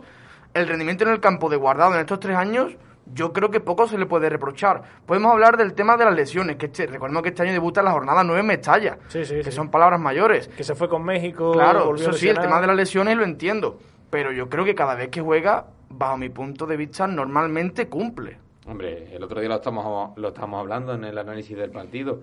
el 0.54 0.68
rendimiento 0.68 1.04
en 1.04 1.10
el 1.10 1.20
campo 1.20 1.50
de 1.50 1.56
Guardado 1.56 1.94
en 1.94 2.00
estos 2.00 2.20
tres 2.20 2.36
años, 2.36 2.76
yo 3.12 3.32
creo 3.32 3.50
que 3.50 3.60
poco 3.60 3.86
se 3.86 3.98
le 3.98 4.06
puede 4.06 4.28
reprochar. 4.28 4.82
Podemos 5.06 5.32
hablar 5.32 5.56
del 5.56 5.74
tema 5.74 5.96
de 5.96 6.04
las 6.04 6.14
lesiones, 6.14 6.56
que 6.56 6.66
este, 6.66 6.86
recordemos 6.86 7.22
que 7.22 7.30
este 7.30 7.42
año 7.42 7.52
debuta 7.52 7.80
en 7.80 7.86
la 7.86 7.92
jornada 7.92 8.24
9 8.24 8.40
en 8.40 8.46
Mestalla, 8.46 8.98
que 9.10 9.50
son 9.50 9.70
palabras 9.70 10.00
mayores. 10.00 10.48
Que 10.48 10.64
se 10.64 10.74
fue 10.74 10.88
con 10.88 11.04
México. 11.04 11.52
Claro, 11.52 11.94
eso 11.94 12.12
sí, 12.12 12.28
el 12.28 12.38
tema 12.38 12.60
de 12.60 12.66
las 12.66 12.76
lesiones 12.76 13.16
lo 13.16 13.24
entiendo, 13.24 13.78
pero 14.10 14.32
yo 14.32 14.48
creo 14.48 14.64
que 14.64 14.74
cada 14.74 14.94
vez 14.94 15.08
que 15.08 15.20
juega, 15.20 15.66
bajo 15.88 16.16
mi 16.16 16.28
punto 16.28 16.66
de 16.66 16.76
vista, 16.76 17.06
normalmente 17.06 17.88
cumple. 17.88 18.38
Hombre, 18.66 19.14
el 19.14 19.22
otro 19.22 19.40
día 19.40 19.48
lo 19.48 19.56
estamos, 19.56 20.16
lo 20.16 20.28
estamos 20.28 20.58
hablando 20.60 20.94
en 20.94 21.04
el 21.04 21.16
análisis 21.16 21.56
del 21.56 21.70
partido. 21.70 22.22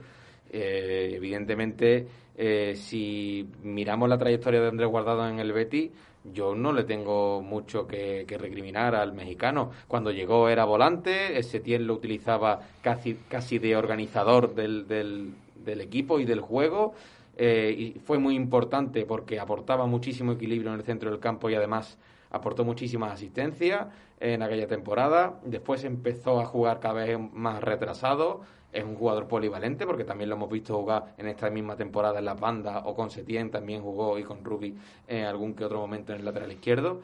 Eh, 0.49 1.13
evidentemente, 1.15 2.07
eh, 2.37 2.73
si 2.75 3.49
miramos 3.63 4.09
la 4.09 4.17
trayectoria 4.17 4.61
de 4.61 4.67
Andrés 4.67 4.89
Guardado 4.89 5.27
en 5.27 5.39
el 5.39 5.53
Betis, 5.53 5.91
yo 6.23 6.55
no 6.55 6.71
le 6.71 6.83
tengo 6.83 7.41
mucho 7.41 7.87
que, 7.87 8.25
recriminar 8.27 8.95
al 8.95 9.13
mexicano. 9.13 9.71
Cuando 9.87 10.11
llegó 10.11 10.49
era 10.49 10.63
volante, 10.65 11.41
Setién 11.43 11.85
lo 11.85 11.95
utilizaba 11.95 12.59
casi, 12.81 13.15
casi 13.27 13.59
de 13.59 13.75
organizador 13.75 14.55
del, 14.55 14.87
del, 14.87 15.81
equipo 15.81 16.19
y 16.19 16.25
del 16.25 16.39
juego. 16.39 16.93
Eh, 17.35 17.93
y 17.95 17.99
fue 17.99 18.19
muy 18.19 18.35
importante 18.35 19.05
porque 19.05 19.39
aportaba 19.39 19.85
muchísimo 19.85 20.33
equilibrio 20.33 20.71
en 20.71 20.79
el 20.79 20.85
centro 20.85 21.09
del 21.09 21.19
campo 21.19 21.49
y 21.49 21.55
además 21.55 21.97
aportó 22.29 22.63
muchísimas 22.63 23.13
asistencias 23.13 23.87
en 24.19 24.41
aquella 24.41 24.67
temporada. 24.67 25.39
Después 25.43 25.83
empezó 25.83 26.39
a 26.39 26.45
jugar 26.45 26.79
cada 26.79 27.05
vez 27.05 27.17
más 27.19 27.63
retrasado. 27.63 28.41
Es 28.71 28.83
un 28.83 28.95
jugador 28.95 29.27
polivalente 29.27 29.85
porque 29.85 30.03
también 30.03 30.29
lo 30.29 30.35
hemos 30.35 30.49
visto 30.49 30.75
jugar 30.75 31.13
en 31.17 31.27
esta 31.27 31.49
misma 31.49 31.75
temporada 31.75 32.19
en 32.19 32.25
las 32.25 32.39
bandas 32.39 32.81
o 32.85 32.95
con 32.95 33.11
Setién 33.11 33.51
también 33.51 33.83
jugó 33.83 34.17
y 34.17 34.23
con 34.23 34.43
Rubi 34.43 34.75
en 35.07 35.25
algún 35.25 35.53
que 35.53 35.63
otro 35.63 35.79
momento 35.79 36.11
en 36.13 36.19
el 36.19 36.25
lateral 36.25 36.51
izquierdo. 36.51 37.01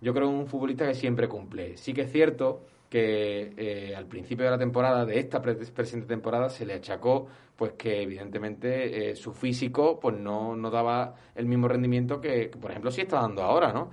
Yo 0.00 0.14
creo 0.14 0.28
que 0.28 0.34
es 0.34 0.40
un 0.40 0.46
futbolista 0.46 0.86
que 0.86 0.94
siempre 0.94 1.28
cumple. 1.28 1.76
Sí 1.76 1.92
que 1.92 2.02
es 2.02 2.12
cierto 2.12 2.60
que 2.88 3.52
eh, 3.56 3.94
al 3.94 4.06
principio 4.06 4.44
de 4.44 4.50
la 4.50 4.58
temporada, 4.58 5.04
de 5.04 5.18
esta 5.18 5.40
presente 5.40 6.06
temporada, 6.06 6.48
se 6.48 6.64
le 6.64 6.74
achacó 6.74 7.26
pues 7.56 7.72
que 7.72 8.02
evidentemente 8.02 9.10
eh, 9.10 9.16
su 9.16 9.32
físico 9.32 9.98
pues 10.00 10.16
no, 10.16 10.54
no 10.54 10.70
daba 10.70 11.14
el 11.34 11.46
mismo 11.46 11.66
rendimiento 11.66 12.20
que, 12.20 12.50
por 12.60 12.70
ejemplo, 12.70 12.90
sí 12.90 13.00
está 13.00 13.20
dando 13.20 13.42
ahora, 13.42 13.72
¿no? 13.72 13.90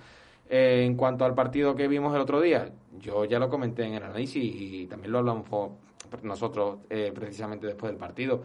Eh, 0.47 0.83
en 0.85 0.95
cuanto 0.95 1.25
al 1.25 1.33
partido 1.33 1.75
que 1.75 1.87
vimos 1.87 2.13
el 2.13 2.21
otro 2.21 2.39
día, 2.39 2.71
yo 2.99 3.25
ya 3.25 3.39
lo 3.39 3.49
comenté 3.49 3.83
en 3.85 3.95
el 3.95 4.03
análisis 4.03 4.43
y 4.43 4.85
también 4.85 5.11
lo 5.11 5.19
hablamos 5.19 5.71
nosotros 6.21 6.79
eh, 6.89 7.11
precisamente 7.13 7.65
después 7.65 7.91
del 7.91 7.99
partido. 7.99 8.43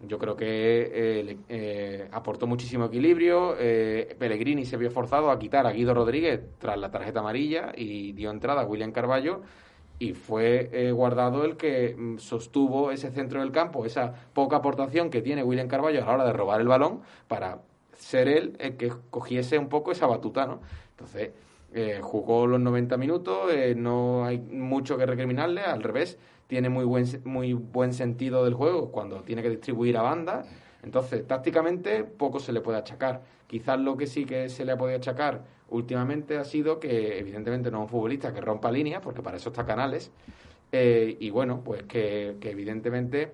Yo 0.00 0.18
creo 0.18 0.36
que 0.36 1.36
eh, 1.48 2.08
aportó 2.12 2.46
muchísimo 2.46 2.84
equilibrio. 2.84 3.56
Pellegrini 3.56 4.64
se 4.64 4.76
vio 4.76 4.92
forzado 4.92 5.30
a 5.30 5.38
quitar 5.40 5.66
a 5.66 5.72
Guido 5.72 5.92
Rodríguez 5.92 6.40
tras 6.58 6.78
la 6.78 6.90
tarjeta 6.90 7.18
amarilla 7.18 7.72
y 7.74 8.12
dio 8.12 8.30
entrada 8.30 8.62
a 8.62 8.64
William 8.64 8.92
Carballo. 8.92 9.40
Y 9.98 10.12
fue 10.12 10.92
guardado 10.92 11.44
el 11.44 11.56
que 11.56 11.96
mm, 11.96 12.18
sostuvo 12.18 12.92
ese 12.92 13.10
centro 13.10 13.40
del 13.40 13.50
campo, 13.50 13.84
esa 13.84 14.12
poca 14.32 14.56
aportación 14.56 15.10
que 15.10 15.22
tiene 15.22 15.42
William 15.42 15.68
Carballo 15.68 16.02
a 16.02 16.06
la 16.06 16.12
hora 16.14 16.24
de 16.24 16.32
robar 16.32 16.60
el 16.60 16.68
balón 16.68 17.00
para 17.26 17.62
ser 17.98 18.28
él 18.28 18.56
el 18.60 18.76
que 18.76 18.92
cogiese 19.10 19.58
un 19.58 19.68
poco 19.68 19.92
esa 19.92 20.06
batuta, 20.06 20.46
¿no? 20.46 20.60
Entonces, 20.90 21.32
eh, 21.74 22.00
jugó 22.02 22.46
los 22.46 22.60
90 22.60 22.96
minutos, 22.96 23.52
eh, 23.52 23.74
no 23.76 24.24
hay 24.24 24.38
mucho 24.38 24.96
que 24.96 25.04
recriminarle, 25.04 25.60
al 25.60 25.82
revés, 25.82 26.18
tiene 26.46 26.70
muy 26.70 26.84
buen, 26.84 27.04
muy 27.24 27.52
buen 27.52 27.92
sentido 27.92 28.44
del 28.44 28.54
juego 28.54 28.90
cuando 28.90 29.22
tiene 29.22 29.42
que 29.42 29.50
distribuir 29.50 29.98
a 29.98 30.02
banda. 30.02 30.44
Entonces, 30.82 31.26
tácticamente, 31.26 32.04
poco 32.04 32.40
se 32.40 32.52
le 32.52 32.60
puede 32.60 32.78
achacar. 32.78 33.22
Quizás 33.46 33.78
lo 33.78 33.96
que 33.96 34.06
sí 34.06 34.24
que 34.24 34.48
se 34.48 34.64
le 34.64 34.72
ha 34.72 34.78
podido 34.78 34.96
achacar 34.96 35.44
últimamente 35.70 36.36
ha 36.36 36.44
sido 36.44 36.78
que, 36.78 37.18
evidentemente, 37.18 37.70
no 37.70 37.78
es 37.78 37.82
un 37.84 37.88
futbolista 37.88 38.32
que 38.32 38.40
rompa 38.40 38.70
líneas, 38.70 39.02
porque 39.02 39.22
para 39.22 39.36
eso 39.36 39.50
está 39.50 39.64
Canales. 39.64 40.10
Eh, 40.70 41.16
y 41.20 41.30
bueno, 41.30 41.62
pues 41.64 41.84
que 41.84 42.36
evidentemente 42.42 43.32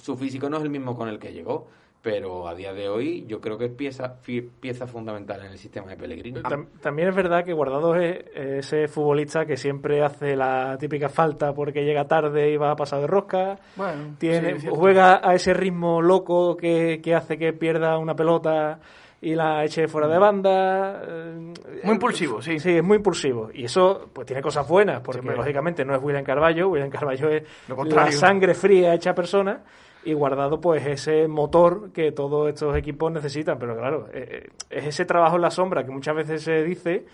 su 0.00 0.16
físico 0.16 0.50
no 0.50 0.56
es 0.56 0.64
el 0.64 0.70
mismo 0.70 0.96
con 0.96 1.08
el 1.08 1.18
que 1.18 1.32
llegó 1.32 1.68
pero 2.04 2.46
a 2.46 2.54
día 2.54 2.74
de 2.74 2.86
hoy 2.86 3.24
yo 3.26 3.40
creo 3.40 3.56
que 3.56 3.64
es 3.64 3.70
pieza, 3.70 4.16
pieza 4.60 4.86
fundamental 4.86 5.40
en 5.40 5.52
el 5.52 5.58
sistema 5.58 5.88
de 5.88 5.96
Pellegrini. 5.96 6.42
También 6.82 7.08
es 7.08 7.16
verdad 7.16 7.42
que 7.42 7.54
Guardado 7.54 7.96
es 7.96 8.22
ese 8.34 8.88
futbolista 8.88 9.46
que 9.46 9.56
siempre 9.56 10.04
hace 10.04 10.36
la 10.36 10.76
típica 10.78 11.08
falta 11.08 11.54
porque 11.54 11.82
llega 11.82 12.06
tarde 12.06 12.50
y 12.50 12.58
va 12.58 12.72
a 12.72 12.76
pasar 12.76 13.00
de 13.00 13.06
rosca. 13.06 13.58
Bueno, 13.74 14.16
tiene, 14.18 14.58
juega 14.68 15.26
a 15.26 15.34
ese 15.34 15.54
ritmo 15.54 16.02
loco 16.02 16.58
que, 16.58 17.00
hace 17.16 17.38
que 17.38 17.54
pierda 17.54 17.96
una 17.96 18.14
pelota 18.14 18.80
y 19.20 19.34
la 19.34 19.64
eche 19.64 19.88
fuera 19.88 20.06
de 20.06 20.18
banda. 20.18 21.02
Eh, 21.06 21.54
muy 21.84 21.94
impulsivo, 21.94 22.42
sí. 22.42 22.58
Sí, 22.58 22.76
es 22.76 22.84
muy 22.84 22.98
impulsivo. 22.98 23.50
Y 23.52 23.64
eso 23.64 24.08
pues 24.12 24.26
tiene 24.26 24.42
cosas 24.42 24.68
buenas, 24.68 25.00
porque 25.00 25.22
lógicamente 25.22 25.84
no 25.84 25.94
es 25.94 26.02
William 26.02 26.24
Carballo, 26.24 26.68
William 26.68 26.90
Carballo 26.90 27.28
es 27.28 27.42
la 27.86 28.12
sangre 28.12 28.54
fría 28.54 28.94
hecha 28.94 29.14
persona 29.14 29.62
y 30.04 30.12
Guardado 30.12 30.60
pues 30.60 30.86
ese 30.86 31.26
motor 31.28 31.90
que 31.92 32.12
todos 32.12 32.48
estos 32.48 32.76
equipos 32.76 33.10
necesitan, 33.10 33.58
pero 33.58 33.76
claro, 33.76 34.08
eh, 34.12 34.48
eh, 34.48 34.50
es 34.70 34.86
ese 34.86 35.04
trabajo 35.04 35.36
en 35.36 35.42
la 35.42 35.50
sombra 35.50 35.84
que 35.84 35.90
muchas 35.90 36.14
veces 36.14 36.42
se 36.42 36.62
dice 36.62 37.06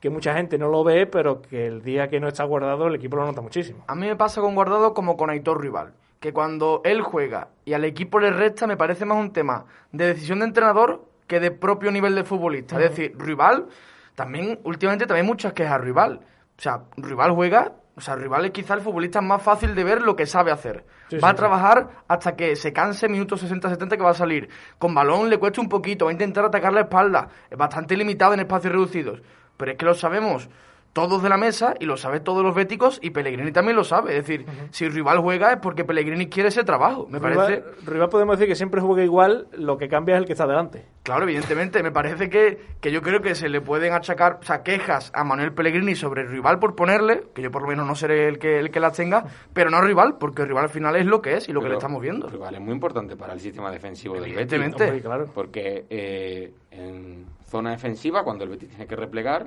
que 0.00 0.10
mucha 0.10 0.34
gente 0.34 0.58
no 0.58 0.68
lo 0.68 0.84
ve, 0.84 1.06
pero 1.06 1.40
que 1.40 1.66
el 1.66 1.82
día 1.82 2.08
que 2.08 2.20
no 2.20 2.28
está 2.28 2.44
guardado 2.44 2.86
el 2.88 2.96
equipo 2.96 3.16
lo 3.16 3.24
nota 3.24 3.40
muchísimo. 3.40 3.84
A 3.86 3.94
mí 3.94 4.06
me 4.06 4.16
pasa 4.16 4.42
con 4.42 4.54
Guardado 4.54 4.92
como 4.92 5.16
con 5.16 5.30
Aitor 5.30 5.60
Rival, 5.60 5.94
que 6.20 6.32
cuando 6.32 6.82
él 6.84 7.00
juega 7.00 7.48
y 7.64 7.72
al 7.72 7.84
equipo 7.84 8.20
le 8.20 8.30
resta 8.30 8.66
me 8.66 8.76
parece 8.76 9.06
más 9.06 9.18
un 9.18 9.32
tema 9.32 9.64
de 9.92 10.06
decisión 10.08 10.40
de 10.40 10.46
entrenador 10.46 11.06
que 11.26 11.40
de 11.40 11.50
propio 11.50 11.90
nivel 11.90 12.14
de 12.14 12.24
futbolista. 12.24 12.76
Es 12.76 12.90
decir, 12.90 13.14
Rival, 13.18 13.66
también 14.14 14.60
últimamente 14.64 15.06
también 15.06 15.26
muchas 15.26 15.52
quejas 15.52 15.74
a 15.74 15.78
Rival. 15.78 16.20
O 16.56 16.62
sea, 16.62 16.82
Rival 16.96 17.32
juega 17.32 17.72
o 17.96 18.00
sea, 18.00 18.16
Rival 18.16 18.44
es 18.46 18.50
quizá 18.50 18.74
el 18.74 18.80
futbolista 18.80 19.20
más 19.20 19.40
fácil 19.40 19.74
de 19.74 19.84
ver 19.84 20.02
lo 20.02 20.16
que 20.16 20.26
sabe 20.26 20.50
hacer. 20.50 20.84
va 21.22 21.28
a 21.28 21.34
trabajar 21.34 21.90
hasta 22.08 22.34
que 22.34 22.56
se 22.56 22.72
canse 22.72 23.08
minutos 23.08 23.44
60-70 23.44 23.88
que 23.90 24.02
va 24.02 24.10
a 24.10 24.14
salir. 24.14 24.48
Con 24.78 24.94
balón 24.94 25.30
le 25.30 25.38
cuesta 25.38 25.60
un 25.60 25.68
poquito, 25.68 26.06
va 26.06 26.10
a 26.10 26.12
intentar 26.12 26.44
atacar 26.44 26.72
la 26.72 26.82
espalda. 26.82 27.28
Es 27.48 27.56
bastante 27.56 27.96
limitado 27.96 28.34
en 28.34 28.40
espacios 28.40 28.72
reducidos. 28.72 29.22
Pero 29.56 29.72
es 29.72 29.78
que 29.78 29.84
lo 29.84 29.94
sabemos 29.94 30.48
todos 30.94 31.22
de 31.22 31.28
la 31.28 31.36
mesa 31.36 31.74
y 31.78 31.84
lo 31.84 31.96
saben 31.96 32.22
todos 32.22 32.42
los 32.42 32.54
béticos 32.54 33.00
y 33.02 33.10
Pellegrini 33.10 33.52
también 33.52 33.76
lo 33.76 33.84
sabe. 33.84 34.16
Es 34.16 34.26
decir, 34.26 34.46
si 34.70 34.88
rival 34.88 35.18
juega 35.18 35.52
es 35.52 35.58
porque 35.60 35.84
Pellegrini 35.84 36.28
quiere 36.28 36.48
ese 36.48 36.62
trabajo. 36.62 37.06
Me 37.10 37.20
parece. 37.20 37.64
Rival 37.84 38.08
podemos 38.08 38.38
decir 38.38 38.48
que 38.48 38.54
siempre 38.54 38.80
juega 38.80 39.02
igual, 39.02 39.48
lo 39.52 39.76
que 39.76 39.88
cambia 39.88 40.14
es 40.14 40.20
el 40.20 40.26
que 40.26 40.32
está 40.32 40.46
delante. 40.46 40.86
Claro, 41.02 41.24
evidentemente. 41.24 41.82
Me 41.82 41.90
parece 41.90 42.30
que, 42.30 42.58
que 42.80 42.92
yo 42.92 43.02
creo 43.02 43.20
que 43.20 43.34
se 43.34 43.48
le 43.48 43.60
pueden 43.60 43.92
achacar 43.92 44.38
o 44.40 44.44
sea, 44.44 44.62
quejas 44.62 45.10
a 45.14 45.24
Manuel 45.24 45.52
Pellegrini 45.52 45.96
sobre 45.96 46.22
el 46.22 46.28
rival 46.28 46.60
por 46.60 46.76
ponerle, 46.76 47.24
que 47.34 47.42
yo 47.42 47.50
por 47.50 47.62
lo 47.62 47.68
menos 47.68 47.86
no 47.86 47.96
seré 47.96 48.28
el 48.28 48.38
que, 48.38 48.60
el 48.60 48.70
que 48.70 48.78
las 48.78 48.96
tenga, 48.96 49.24
pero 49.52 49.70
no 49.70 49.80
rival, 49.80 50.16
porque 50.18 50.42
el 50.42 50.48
rival 50.48 50.64
al 50.64 50.70
final 50.70 50.94
es 50.94 51.06
lo 51.06 51.20
que 51.20 51.34
es 51.34 51.48
y 51.48 51.52
lo 51.52 51.60
que 51.60 51.70
le 51.70 51.74
estamos 51.74 52.00
viendo. 52.00 52.28
Rival 52.28 52.54
es 52.54 52.60
muy 52.60 52.72
importante 52.72 53.16
para 53.16 53.32
el 53.32 53.40
sistema 53.40 53.72
defensivo 53.72 54.14
del 54.14 54.32
Betis. 54.32 54.52
Evidentemente. 54.52 55.02
claro. 55.02 55.26
Porque 55.34 55.86
eh, 55.90 56.54
en 56.70 57.26
zona 57.46 57.72
defensiva, 57.72 58.22
cuando 58.22 58.44
el 58.44 58.50
Betis 58.50 58.68
tiene 58.68 58.86
que 58.86 58.96
replegar, 58.96 59.46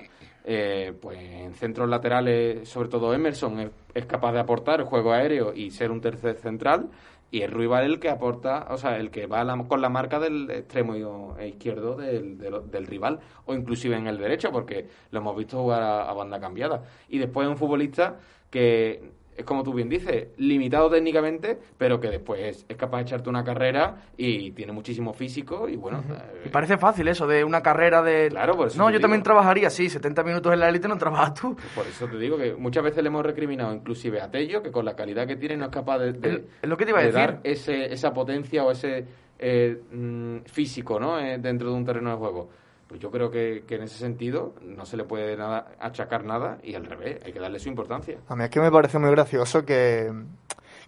eh, 0.50 0.94
pues 1.02 1.20
en 1.20 1.54
centros 1.56 1.90
laterales, 1.90 2.70
sobre 2.70 2.88
todo 2.88 3.14
Emerson, 3.14 3.70
es, 3.94 4.06
capaz 4.06 4.32
de 4.32 4.40
aportar 4.40 4.82
juego 4.84 5.12
aéreo 5.12 5.54
y 5.54 5.72
ser 5.72 5.92
un 5.92 6.00
tercer 6.00 6.38
central. 6.38 6.90
Y 7.30 7.42
es 7.42 7.52
rival 7.52 7.84
el 7.84 8.00
que 8.00 8.10
aporta, 8.10 8.68
o 8.70 8.78
sea, 8.78 8.96
el 8.96 9.12
que 9.12 9.28
va 9.28 9.46
con 9.68 9.82
la 9.82 9.90
marca 9.90 10.18
del 10.18 10.50
extremo 10.50 11.36
izquierdo 11.46 11.98
del, 11.98 12.38
del, 12.38 12.88
rival, 12.88 13.20
o 13.44 13.54
inclusive 13.54 13.98
en 13.98 14.08
el 14.08 14.18
derecho, 14.18 14.50
porque 14.50 14.88
lo 15.12 15.20
hemos 15.20 15.36
visto 15.36 15.60
jugar 15.60 15.84
a 15.84 16.14
banda 16.14 16.40
cambiada. 16.40 16.84
Y 17.10 17.18
después 17.18 17.46
un 17.46 17.58
futbolista 17.58 18.18
que 18.50 19.17
es 19.38 19.45
como 19.45 19.63
tú 19.63 19.71
bien 19.73 19.88
dices, 19.88 20.30
limitado 20.38 20.89
técnicamente, 20.89 21.60
pero 21.78 22.00
que 22.00 22.10
después 22.10 22.65
es 22.67 22.76
capaz 22.76 22.97
de 22.97 23.04
echarte 23.04 23.30
una 23.30 23.43
carrera 23.43 24.08
y 24.17 24.52
tiene 24.52 24.73
muchísimo 24.73 25.13
físico 25.13 25.69
y 25.69 25.76
bueno... 25.76 26.04
y 26.43 26.50
parece 26.50 26.78
fácil 26.78 27.08
eso, 27.08 27.28
de 27.28 27.43
una 27.43 27.62
carrera 27.62 28.02
de... 28.02 28.30
Claro, 28.30 28.56
por 28.58 28.67
eso 28.67 28.78
No, 28.78 28.89
yo 28.89 29.00
también 29.00 29.21
trabajaría, 29.21 29.69
sí, 29.69 29.89
70 29.89 30.23
minutos 30.23 30.52
en 30.52 30.60
la 30.60 30.69
élite 30.69 30.88
no 30.88 30.97
trabajas 30.97 31.36
tú. 31.36 31.56
Por 31.76 31.86
eso 31.86 32.08
te 32.08 32.17
digo 32.17 32.38
que 32.38 32.56
muchas 32.56 32.84
veces 32.84 33.04
le 33.04 33.10
hemos 33.10 33.23
recriminado 33.23 33.73
inclusive 33.73 34.19
a 34.21 34.32
Tello, 34.32 34.63
que 34.63 34.71
con 34.71 34.86
la 34.86 34.95
calidad 34.95 35.28
que 35.28 35.36
tiene 35.36 35.56
no 35.56 35.65
es 35.65 35.71
capaz 35.71 36.00
de, 36.00 36.45
lo 36.63 36.76
que 36.76 36.86
te 36.86 36.91
iba 36.91 37.00
a 37.00 37.04
decir. 37.04 37.13
dar 37.13 37.39
ese, 37.43 37.93
esa 37.93 38.12
potencia 38.13 38.63
o 38.63 38.71
ese 38.71 39.06
eh, 39.38 39.80
mm, 39.91 40.39
físico 40.45 41.00
¿no? 41.00 41.19
Eh, 41.19 41.38
dentro 41.38 41.69
de 41.69 41.76
un 41.76 41.86
terreno 41.86 42.10
de 42.10 42.17
juego. 42.17 42.50
Pues 42.88 43.02
yo 43.02 43.12
creo 43.12 43.30
que, 43.30 43.63
en 43.67 43.84
ese 43.84 43.97
sentido 43.97 44.54
no 44.62 44.86
se 44.86 44.95
le 44.95 45.04
puede 45.04 45.36
nada, 45.36 45.67
achacar 45.80 46.23
nada 46.23 46.58
y 46.63 46.76
al 46.76 46.86
revés, 46.86 47.19
hay 47.26 47.34
que 47.34 47.39
darle 47.39 47.60
su 47.60 47.69
importancia. 47.69 48.17
A 48.30 48.36
mí 48.36 48.45
es 48.45 48.50
que 48.50 48.62
me 48.62 48.71
parece 48.71 48.97
muy 48.97 49.12
gracioso 49.12 49.65
que 49.65 50.12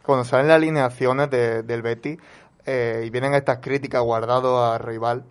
cuando 0.03 0.23
salen 0.23 0.47
las 0.47 0.55
alineaciones 0.55 1.29
del 1.29 1.81
Betty 1.81 2.17
eh, 2.65 3.03
y 3.05 3.09
vienen 3.09 3.33
estas 3.33 3.59
críticas 3.59 4.01
guardado 4.01 4.63
a 4.63 4.77
rival, 4.77 5.25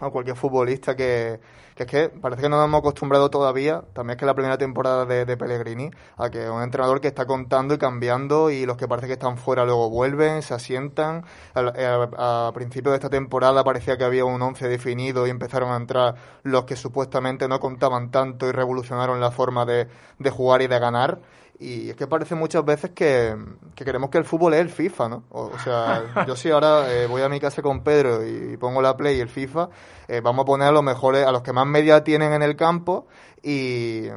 a 0.00 0.08
cualquier 0.08 0.36
futbolista 0.36 0.96
que, 0.96 1.38
es 1.82 1.88
que 1.88 2.08
parece 2.08 2.42
que 2.42 2.48
no 2.48 2.56
nos 2.56 2.66
hemos 2.66 2.80
acostumbrado 2.80 3.30
todavía, 3.30 3.82
también 3.92 4.16
es 4.16 4.20
que 4.20 4.26
la 4.26 4.34
primera 4.34 4.58
temporada 4.58 5.06
de, 5.06 5.36
Pellegrini, 5.36 5.90
a 6.16 6.30
que 6.30 6.50
un 6.50 6.62
entrenador 6.62 7.00
que 7.00 7.08
está 7.08 7.26
contando 7.26 7.74
y 7.74 7.78
cambiando 7.78 8.50
y 8.50 8.66
los 8.66 8.76
que 8.76 8.86
parece 8.88 9.06
que 9.06 9.14
están 9.14 9.38
fuera 9.38 9.64
luego 9.64 9.88
vuelven, 9.90 10.42
se 10.42 10.54
asientan. 10.54 11.24
A, 11.54 12.50
principio 12.54 12.90
de 12.90 12.96
esta 12.96 13.10
temporada 13.10 13.64
parecía 13.64 13.96
que 13.96 14.04
había 14.04 14.24
un 14.24 14.42
once 14.42 14.68
definido 14.68 15.26
y 15.26 15.30
empezaron 15.30 15.72
a 15.72 15.76
entrar 15.76 16.14
los 16.42 16.64
que 16.64 16.76
supuestamente 16.76 17.48
no 17.48 17.60
contaban 17.60 18.10
tanto 18.10 18.48
y 18.48 18.52
revolucionaron 18.52 19.20
la 19.20 19.30
forma 19.30 19.64
de 19.64 19.88
jugar 20.30 20.62
y 20.62 20.66
de 20.66 20.78
ganar. 20.78 21.20
Y 21.62 21.90
es 21.90 21.96
que 21.96 22.06
parece 22.06 22.34
muchas 22.34 22.64
veces 22.64 22.92
que, 22.92 23.36
queremos 23.74 24.08
que 24.08 24.16
el 24.16 24.24
fútbol 24.24 24.54
es 24.54 24.60
el 24.60 24.70
FIFA, 24.70 25.08
¿no? 25.10 25.24
O, 25.28 25.58
sea, 25.58 26.24
yo 26.26 26.34
si 26.34 26.50
ahora 26.50 26.90
eh, 26.90 27.06
voy 27.06 27.20
a 27.20 27.28
mi 27.28 27.38
casa 27.38 27.60
con 27.60 27.84
Pedro 27.84 28.26
y, 28.26 28.56
pongo 28.56 28.80
la 28.80 28.96
Play 28.96 29.18
y 29.18 29.20
el 29.20 29.28
FIFA, 29.28 29.68
eh, 30.08 30.22
vamos 30.22 30.44
a 30.44 30.46
poner 30.46 30.68
a 30.68 30.72
los 30.72 30.82
mejores, 30.82 31.26
a 31.26 31.32
los 31.32 31.42
que 31.42 31.52
más 31.52 31.66
media 31.66 32.02
tienen 32.02 32.32
en 32.32 32.40
el 32.40 32.56
campo 32.56 33.06
y, 33.42 34.08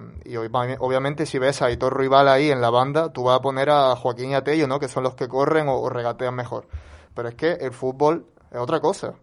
obviamente 0.79 1.25
si 1.25 1.37
ves 1.37 1.61
a 1.61 1.69
Hitor 1.69 1.97
Rival 1.97 2.29
ahí 2.29 2.49
en 2.49 2.61
la 2.61 2.69
banda, 2.69 3.11
tú 3.11 3.25
vas 3.25 3.39
a 3.39 3.41
poner 3.41 3.69
a 3.69 3.93
Joaquín 3.97 4.31
y 4.31 4.35
a 4.35 4.43
Tello, 4.45 4.65
¿no? 4.69 4.79
Que 4.79 4.87
son 4.87 5.03
los 5.03 5.15
que 5.15 5.27
corren 5.27 5.67
o, 5.67 5.89
regatean 5.89 6.33
mejor. 6.33 6.65
Pero 7.13 7.27
es 7.27 7.35
que 7.35 7.51
el 7.51 7.73
fútbol 7.73 8.25
es 8.51 8.57
otra 8.57 8.79
cosa. 8.79 9.15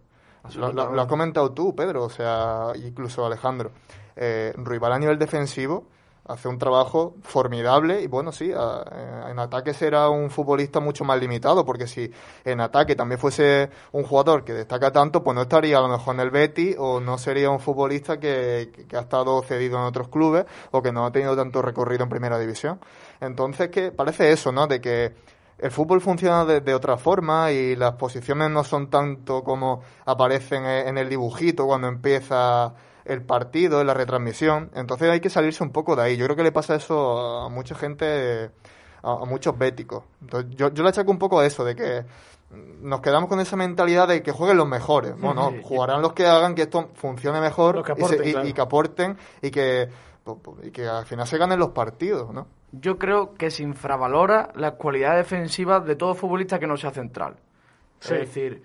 Lo, 0.57 0.71
lo, 0.71 1.01
has 1.01 1.07
comentado 1.07 1.53
tú, 1.53 1.75
Pedro, 1.75 2.03
o 2.03 2.09
sea, 2.09 2.67
incluso 2.75 3.25
Alejandro. 3.25 3.71
Eh, 4.15 4.53
rival 4.57 4.93
a 4.93 4.99
nivel 4.99 5.17
defensivo 5.17 5.87
hace 6.25 6.47
un 6.47 6.57
trabajo 6.57 7.15
formidable 7.23 8.01
y 8.01 8.07
bueno, 8.07 8.31
sí, 8.31 8.51
eh, 8.51 9.21
en 9.29 9.39
ataque 9.39 9.73
será 9.73 10.09
un 10.09 10.29
futbolista 10.29 10.79
mucho 10.79 11.03
más 11.03 11.19
limitado, 11.19 11.65
porque 11.65 11.87
si 11.87 12.11
en 12.45 12.61
ataque 12.61 12.95
también 12.95 13.19
fuese 13.19 13.69
un 13.91 14.03
jugador 14.03 14.43
que 14.43 14.53
destaca 14.53 14.91
tanto, 14.91 15.23
pues 15.23 15.35
no 15.35 15.43
estaría 15.43 15.77
a 15.77 15.81
lo 15.81 15.89
mejor 15.89 16.15
en 16.15 16.21
el 16.21 16.29
Betty 16.29 16.75
o 16.77 16.99
no 16.99 17.17
sería 17.17 17.49
un 17.49 17.59
futbolista 17.59 18.19
que, 18.19 18.87
ha 18.93 18.99
estado 18.99 19.41
cedido 19.43 19.77
en 19.77 19.85
otros 19.85 20.09
clubes 20.09 20.45
o 20.71 20.81
que 20.81 20.91
no 20.91 21.05
ha 21.05 21.11
tenido 21.11 21.35
tanto 21.35 21.61
recorrido 21.61 22.03
en 22.03 22.09
primera 22.09 22.37
división. 22.37 22.79
Entonces, 23.19 23.69
que 23.69 23.91
parece 23.91 24.31
eso, 24.31 24.51
¿no? 24.51 24.67
De 24.67 24.79
que 24.79 25.13
el 25.57 25.71
fútbol 25.71 26.01
funciona 26.01 26.43
de, 26.45 26.73
otra 26.73 26.97
forma 26.97 27.51
y 27.51 27.75
las 27.75 27.93
posiciones 27.93 28.49
no 28.49 28.63
son 28.63 28.89
tanto 28.89 29.43
como 29.43 29.81
aparecen 30.05 30.65
en 30.65 30.97
el 30.97 31.07
dibujito 31.07 31.67
cuando 31.67 31.87
empieza 31.87 32.73
el 33.05 33.21
partido, 33.23 33.81
en 33.81 33.87
la 33.87 33.93
retransmisión. 33.93 34.71
Entonces 34.73 35.09
hay 35.09 35.19
que 35.19 35.29
salirse 35.29 35.63
un 35.63 35.71
poco 35.71 35.95
de 35.95 36.03
ahí. 36.03 36.17
Yo 36.17 36.25
creo 36.25 36.35
que 36.35 36.43
le 36.43 36.51
pasa 36.51 36.75
eso 36.75 37.41
a 37.41 37.49
mucha 37.49 37.75
gente, 37.75 38.51
a, 39.03 39.25
muchos 39.25 39.57
béticos. 39.57 40.03
Entonces 40.21 40.55
yo, 40.55 40.73
yo 40.73 40.83
le 40.83 40.89
achaco 40.89 41.11
un 41.11 41.19
poco 41.19 41.39
a 41.39 41.45
eso, 41.45 41.63
de 41.63 41.75
que 41.75 42.05
nos 42.81 43.01
quedamos 43.01 43.29
con 43.29 43.39
esa 43.39 43.55
mentalidad 43.55 44.07
de 44.07 44.21
que 44.21 44.31
jueguen 44.31 44.57
los 44.57 44.67
mejores. 44.67 45.17
Bueno, 45.17 45.53
jugarán 45.63 46.01
los 46.01 46.13
que 46.13 46.25
hagan 46.25 46.55
que 46.55 46.63
esto 46.63 46.89
funcione 46.95 47.39
mejor 47.39 47.83
y, 48.43 48.53
que 48.53 48.61
aporten 48.61 49.17
y 49.41 49.51
que, 49.51 49.89
y 50.63 50.71
que 50.71 50.87
al 50.87 51.05
final 51.05 51.27
se 51.27 51.37
ganen 51.37 51.59
los 51.59 51.69
partidos, 51.69 52.33
¿no? 52.33 52.47
Yo 52.73 52.97
creo 52.97 53.33
que 53.33 53.51
se 53.51 53.63
infravalora 53.63 54.51
la 54.55 54.75
cualidad 54.75 55.17
defensiva 55.17 55.79
de 55.79 55.95
todo 55.95 56.15
futbolista 56.15 56.59
que 56.59 56.67
no 56.67 56.77
sea 56.77 56.91
central. 56.91 57.35
Es 58.01 58.09
decir, 58.09 58.63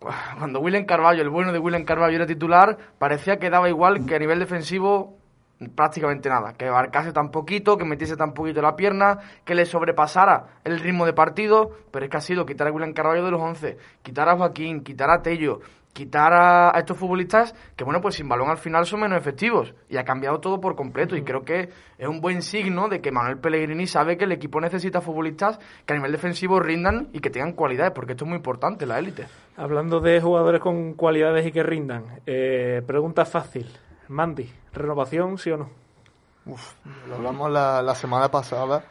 cuando 0.38 0.60
William 0.60 0.84
Carvalho, 0.84 1.22
el 1.22 1.28
bueno 1.28 1.52
de 1.52 1.58
William 1.58 1.84
Carvalho 1.84 2.16
era 2.16 2.26
titular, 2.26 2.76
parecía 2.98 3.38
que 3.38 3.50
daba 3.50 3.68
igual 3.68 4.06
que 4.06 4.14
a 4.14 4.18
nivel 4.18 4.38
defensivo 4.38 5.16
prácticamente 5.74 6.28
nada, 6.28 6.52
que 6.52 6.66
abarcase 6.66 7.12
tan 7.12 7.30
poquito, 7.30 7.76
que 7.76 7.84
metiese 7.84 8.16
tan 8.16 8.32
poquito 8.32 8.62
la 8.62 8.76
pierna, 8.76 9.18
que 9.44 9.56
le 9.56 9.66
sobrepasara 9.66 10.60
el 10.64 10.78
ritmo 10.78 11.04
de 11.04 11.12
partido, 11.12 11.72
pero 11.90 12.04
es 12.04 12.10
que 12.10 12.16
ha 12.16 12.20
sido 12.20 12.46
quitar 12.46 12.68
a 12.68 12.72
William 12.72 12.92
Carvalho 12.92 13.24
de 13.24 13.30
los 13.32 13.40
11, 13.40 13.76
quitar 14.02 14.28
a 14.28 14.36
Joaquín, 14.36 14.84
quitar 14.84 15.10
a 15.10 15.20
Tello, 15.20 15.60
quitar 15.98 16.32
a, 16.32 16.78
estos 16.78 16.96
futbolistas 16.96 17.52
que, 17.74 17.82
bueno, 17.82 18.00
pues 18.00 18.14
sin 18.14 18.28
balón 18.28 18.50
al 18.50 18.58
final 18.58 18.86
son 18.86 19.00
menos 19.00 19.18
efectivos. 19.18 19.74
Y 19.88 19.96
ha 19.96 20.04
cambiado 20.04 20.38
todo 20.38 20.60
por 20.60 20.76
completo. 20.76 21.16
Y 21.16 21.24
creo 21.24 21.42
que 21.42 21.70
es 21.98 22.08
un 22.08 22.20
buen 22.20 22.40
signo 22.40 22.88
de 22.88 23.00
que 23.00 23.10
Manuel 23.10 23.38
Pellegrini 23.38 23.88
sabe 23.88 24.16
que 24.16 24.24
el 24.24 24.32
equipo 24.32 24.60
necesita 24.60 25.00
futbolistas 25.00 25.58
que 25.84 25.94
a 25.94 25.96
nivel 25.96 26.12
defensivo 26.12 26.60
rindan 26.60 27.08
y 27.12 27.18
que 27.18 27.30
tengan 27.30 27.52
cualidades, 27.52 27.92
porque 27.94 28.12
esto 28.12 28.24
es 28.24 28.28
muy 28.28 28.36
importante, 28.36 28.86
la 28.86 29.00
élite. 29.00 29.26
Hablando 29.56 29.98
de 29.98 30.20
jugadores 30.20 30.60
con 30.60 30.94
cualidades 30.94 31.44
y 31.44 31.50
que 31.50 31.64
rindan, 31.64 32.20
eh, 32.26 32.80
pregunta 32.86 33.24
fácil. 33.24 33.66
Mandy, 34.06 34.48
¿renovación 34.72 35.36
sí 35.36 35.50
o 35.50 35.56
no? 35.56 35.70
Uf, 36.46 36.74
lo 37.08 37.16
hablamos 37.16 37.50
la, 37.50 37.82
la 37.82 37.94
semana 37.96 38.30
pasada 38.30 38.84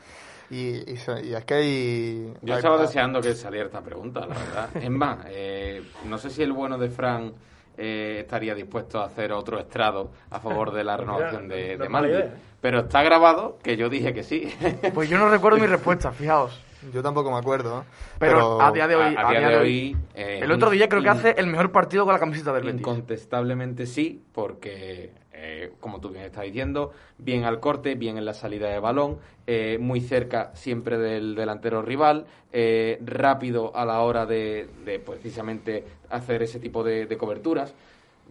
y, 0.49 0.91
es 0.91 1.45
que 1.45 1.53
hay... 1.53 2.33
Yo 2.41 2.55
estaba 2.55 2.81
deseando 2.81 3.19
que 3.21 3.33
saliera 3.33 3.65
esta 3.65 3.81
pregunta, 3.81 4.21
la 4.21 4.35
verdad. 4.35 4.69
es 4.81 4.89
más, 4.89 5.25
eh, 5.29 5.83
no 6.05 6.17
sé 6.17 6.29
si 6.29 6.43
el 6.43 6.53
bueno 6.53 6.77
de 6.77 6.89
Fran 6.89 7.33
eh, 7.77 8.19
estaría 8.21 8.55
dispuesto 8.55 8.99
a 8.99 9.05
hacer 9.05 9.31
otro 9.31 9.59
estrado 9.59 10.11
a 10.31 10.39
favor 10.39 10.71
de 10.71 10.83
la 10.83 10.97
renovación 10.97 11.47
de, 11.47 11.77
de 11.77 12.31
Pero 12.61 12.79
está 12.81 13.03
grabado 13.03 13.57
que 13.61 13.77
yo 13.77 13.89
dije 13.89 14.13
que 14.13 14.23
sí. 14.23 14.51
pues 14.93 15.09
yo 15.09 15.17
no 15.17 15.29
recuerdo 15.29 15.59
mi 15.59 15.67
respuesta, 15.67 16.11
fijaos. 16.11 16.59
Yo 16.93 17.01
tampoco 17.01 17.31
me 17.31 17.37
acuerdo. 17.37 17.85
Pero, 18.19 18.61
a 18.61 18.71
día 18.71 18.87
de 18.87 18.95
hoy. 18.95 19.15
A, 19.17 19.29
día, 19.29 19.49
de 19.49 19.57
hoy. 19.57 19.97
Eh, 20.13 20.39
el 20.43 20.51
otro 20.51 20.69
día 20.69 20.87
creo 20.87 21.01
que 21.01 21.09
hace 21.09 21.35
el 21.37 21.47
mejor 21.47 21.71
partido 21.71 22.05
con 22.05 22.13
la 22.13 22.19
camiseta 22.19 22.53
del 22.53 22.63
Betis. 22.63 22.79
Incontestablemente 22.79 23.85
sí, 23.85 24.23
porque 24.31 25.11
eh, 25.39 25.73
como 25.79 25.99
tú 25.99 26.09
bien 26.09 26.25
estás 26.25 26.43
diciendo, 26.43 26.91
bien 27.17 27.43
al 27.43 27.59
corte, 27.59 27.95
bien 27.95 28.17
en 28.17 28.25
la 28.25 28.33
salida 28.33 28.69
de 28.69 28.79
balón, 28.79 29.19
eh, 29.45 29.77
muy 29.79 30.01
cerca 30.01 30.51
siempre 30.55 30.97
del 30.97 31.35
delantero 31.35 31.81
rival, 31.81 32.25
eh, 32.51 32.99
rápido 33.05 33.75
a 33.75 33.85
la 33.85 34.01
hora 34.01 34.25
de, 34.25 34.67
precisamente 35.05 35.83
hacer 36.09 36.43
ese 36.43 36.59
tipo 36.59 36.83
de, 36.83 37.07
coberturas. 37.17 37.73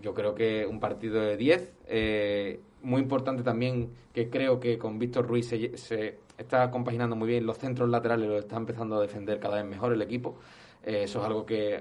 Yo 0.02 0.12
creo 0.12 0.34
que 0.34 0.66
un 0.66 0.78
partido 0.80 1.20
de 1.20 1.36
10, 1.36 1.72
eh, 1.86 2.60
muy 2.82 3.00
importante 3.00 3.42
también 3.42 3.90
que 4.12 4.28
creo 4.28 4.60
que 4.60 4.76
con 4.76 4.98
Víctor 4.98 5.26
Ruiz 5.26 5.48
se, 5.48 6.18
está 6.36 6.70
compaginando 6.70 7.16
muy 7.16 7.28
bien 7.28 7.46
los 7.46 7.56
centros 7.56 7.88
laterales, 7.88 8.28
lo 8.28 8.38
está 8.38 8.56
empezando 8.56 8.96
a 8.96 9.00
defender 9.00 9.40
cada 9.40 9.56
vez 9.56 9.64
mejor 9.64 9.92
el 9.92 10.02
equipo. 10.02 10.36
Eso 10.82 11.20
es 11.20 11.24
algo 11.24 11.46
que 11.46 11.76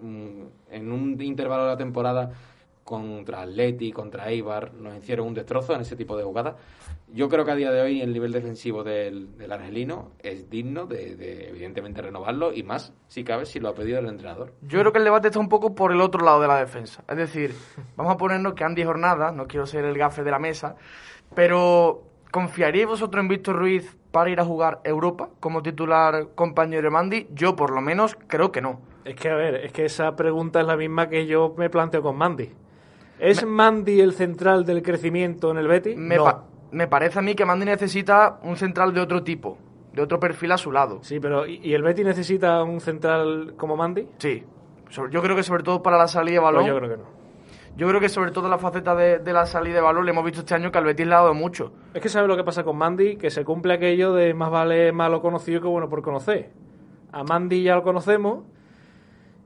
en 0.00 0.92
un 0.92 1.18
intervalo 1.20 1.64
de 1.64 1.68
la 1.68 1.76
temporada 1.76 2.32
contra 2.84 3.40
Atleti, 3.40 3.90
contra 3.90 4.28
Eibar, 4.28 4.74
nos 4.74 4.96
hicieron 4.96 5.26
un 5.26 5.34
destrozo 5.34 5.74
en 5.74 5.80
ese 5.80 5.96
tipo 5.96 6.16
de 6.16 6.22
jugadas. 6.22 6.54
Yo 7.08 7.28
creo 7.28 7.44
que 7.44 7.50
a 7.52 7.54
día 7.54 7.70
de 7.70 7.80
hoy 7.80 8.00
el 8.00 8.12
nivel 8.12 8.32
defensivo 8.32 8.84
del, 8.84 9.36
del 9.38 9.52
argelino 9.52 10.12
es 10.22 10.50
digno 10.50 10.86
de, 10.86 11.16
de, 11.16 11.48
evidentemente, 11.48 12.02
renovarlo 12.02 12.52
y 12.52 12.62
más, 12.62 12.92
si 13.08 13.24
cabe, 13.24 13.46
si 13.46 13.58
lo 13.58 13.70
ha 13.70 13.74
pedido 13.74 14.00
el 14.00 14.06
entrenador. 14.06 14.52
Yo 14.62 14.80
creo 14.80 14.92
que 14.92 14.98
el 14.98 15.04
debate 15.04 15.28
está 15.28 15.40
un 15.40 15.48
poco 15.48 15.74
por 15.74 15.92
el 15.92 16.00
otro 16.00 16.24
lado 16.24 16.40
de 16.40 16.48
la 16.48 16.58
defensa. 16.58 17.02
Es 17.08 17.16
decir, 17.16 17.54
vamos 17.96 18.14
a 18.14 18.16
ponernos 18.18 18.54
que 18.54 18.64
han 18.64 18.74
10 18.74 18.86
jornadas, 18.86 19.34
no 19.34 19.46
quiero 19.46 19.66
ser 19.66 19.84
el 19.84 19.96
gafe 19.96 20.22
de 20.22 20.30
la 20.30 20.38
mesa, 20.38 20.76
pero 21.34 22.02
¿confiaríais 22.30 22.86
vosotros 22.86 23.22
en 23.22 23.28
Víctor 23.28 23.56
Ruiz 23.56 23.96
para 24.10 24.30
ir 24.30 24.40
a 24.40 24.44
jugar 24.44 24.80
Europa 24.84 25.30
como 25.40 25.62
titular 25.62 26.34
compañero 26.34 26.82
de 26.82 26.90
Mandy? 26.90 27.28
Yo, 27.32 27.56
por 27.56 27.70
lo 27.70 27.80
menos, 27.80 28.16
creo 28.26 28.52
que 28.52 28.60
no. 28.60 28.80
Es 29.04 29.16
que, 29.16 29.28
a 29.28 29.34
ver, 29.34 29.56
es 29.56 29.72
que 29.72 29.84
esa 29.84 30.16
pregunta 30.16 30.60
es 30.60 30.66
la 30.66 30.76
misma 30.76 31.08
que 31.08 31.26
yo 31.26 31.54
me 31.56 31.70
planteo 31.70 32.02
con 32.02 32.16
Mandy. 32.16 32.50
¿Es 33.24 33.42
me... 33.42 33.50
Mandy 33.50 34.00
el 34.00 34.12
central 34.12 34.64
del 34.64 34.82
crecimiento 34.82 35.50
en 35.50 35.56
el 35.56 35.66
Betis? 35.66 35.96
Me, 35.96 36.16
no. 36.16 36.24
pa 36.24 36.44
me 36.72 36.88
parece 36.88 37.20
a 37.20 37.22
mí 37.22 37.34
que 37.34 37.44
Mandy 37.44 37.64
necesita 37.64 38.38
un 38.42 38.56
central 38.56 38.92
de 38.92 39.00
otro 39.00 39.22
tipo, 39.22 39.56
de 39.92 40.02
otro 40.02 40.20
perfil 40.20 40.52
a 40.52 40.58
su 40.58 40.70
lado. 40.70 40.98
Sí, 41.02 41.20
pero 41.20 41.46
¿y 41.46 41.72
el 41.72 41.82
Betis 41.82 42.04
necesita 42.04 42.62
un 42.62 42.80
central 42.80 43.54
como 43.56 43.76
Mandy? 43.76 44.08
Sí. 44.18 44.42
Yo 45.10 45.22
creo 45.22 45.34
que 45.34 45.42
sobre 45.42 45.62
todo 45.62 45.82
para 45.82 45.96
la 45.96 46.06
salida 46.06 46.34
de 46.34 46.40
balón. 46.40 46.62
Pues 46.62 46.72
yo 46.72 46.78
creo 46.78 46.90
que 46.90 46.96
no. 46.96 47.08
Yo 47.76 47.88
creo 47.88 48.00
que 48.00 48.08
sobre 48.08 48.30
todo 48.30 48.48
la 48.48 48.58
faceta 48.58 48.94
de, 48.94 49.18
de, 49.18 49.32
la 49.32 49.46
salida 49.46 49.76
de 49.76 49.80
balón 49.80 50.04
le 50.04 50.12
hemos 50.12 50.24
visto 50.24 50.40
este 50.40 50.54
año 50.54 50.70
que 50.70 50.78
al 50.78 50.84
Betis 50.84 51.06
le 51.06 51.14
ha 51.14 51.18
dado 51.18 51.34
mucho. 51.34 51.72
Es 51.94 52.02
que 52.02 52.08
sabe 52.08 52.28
lo 52.28 52.36
que 52.36 52.44
pasa 52.44 52.62
con 52.62 52.76
Mandy, 52.76 53.16
que 53.16 53.30
se 53.30 53.44
cumple 53.44 53.74
aquello 53.74 54.12
de 54.12 54.34
más 54.34 54.50
vale 54.50 54.92
malo 54.92 55.20
conocido 55.22 55.60
que 55.60 55.66
bueno 55.66 55.88
por 55.88 56.02
conocer. 56.02 56.50
A 57.10 57.24
Mandy 57.24 57.62
ya 57.62 57.74
lo 57.74 57.82
conocemos 57.82 58.44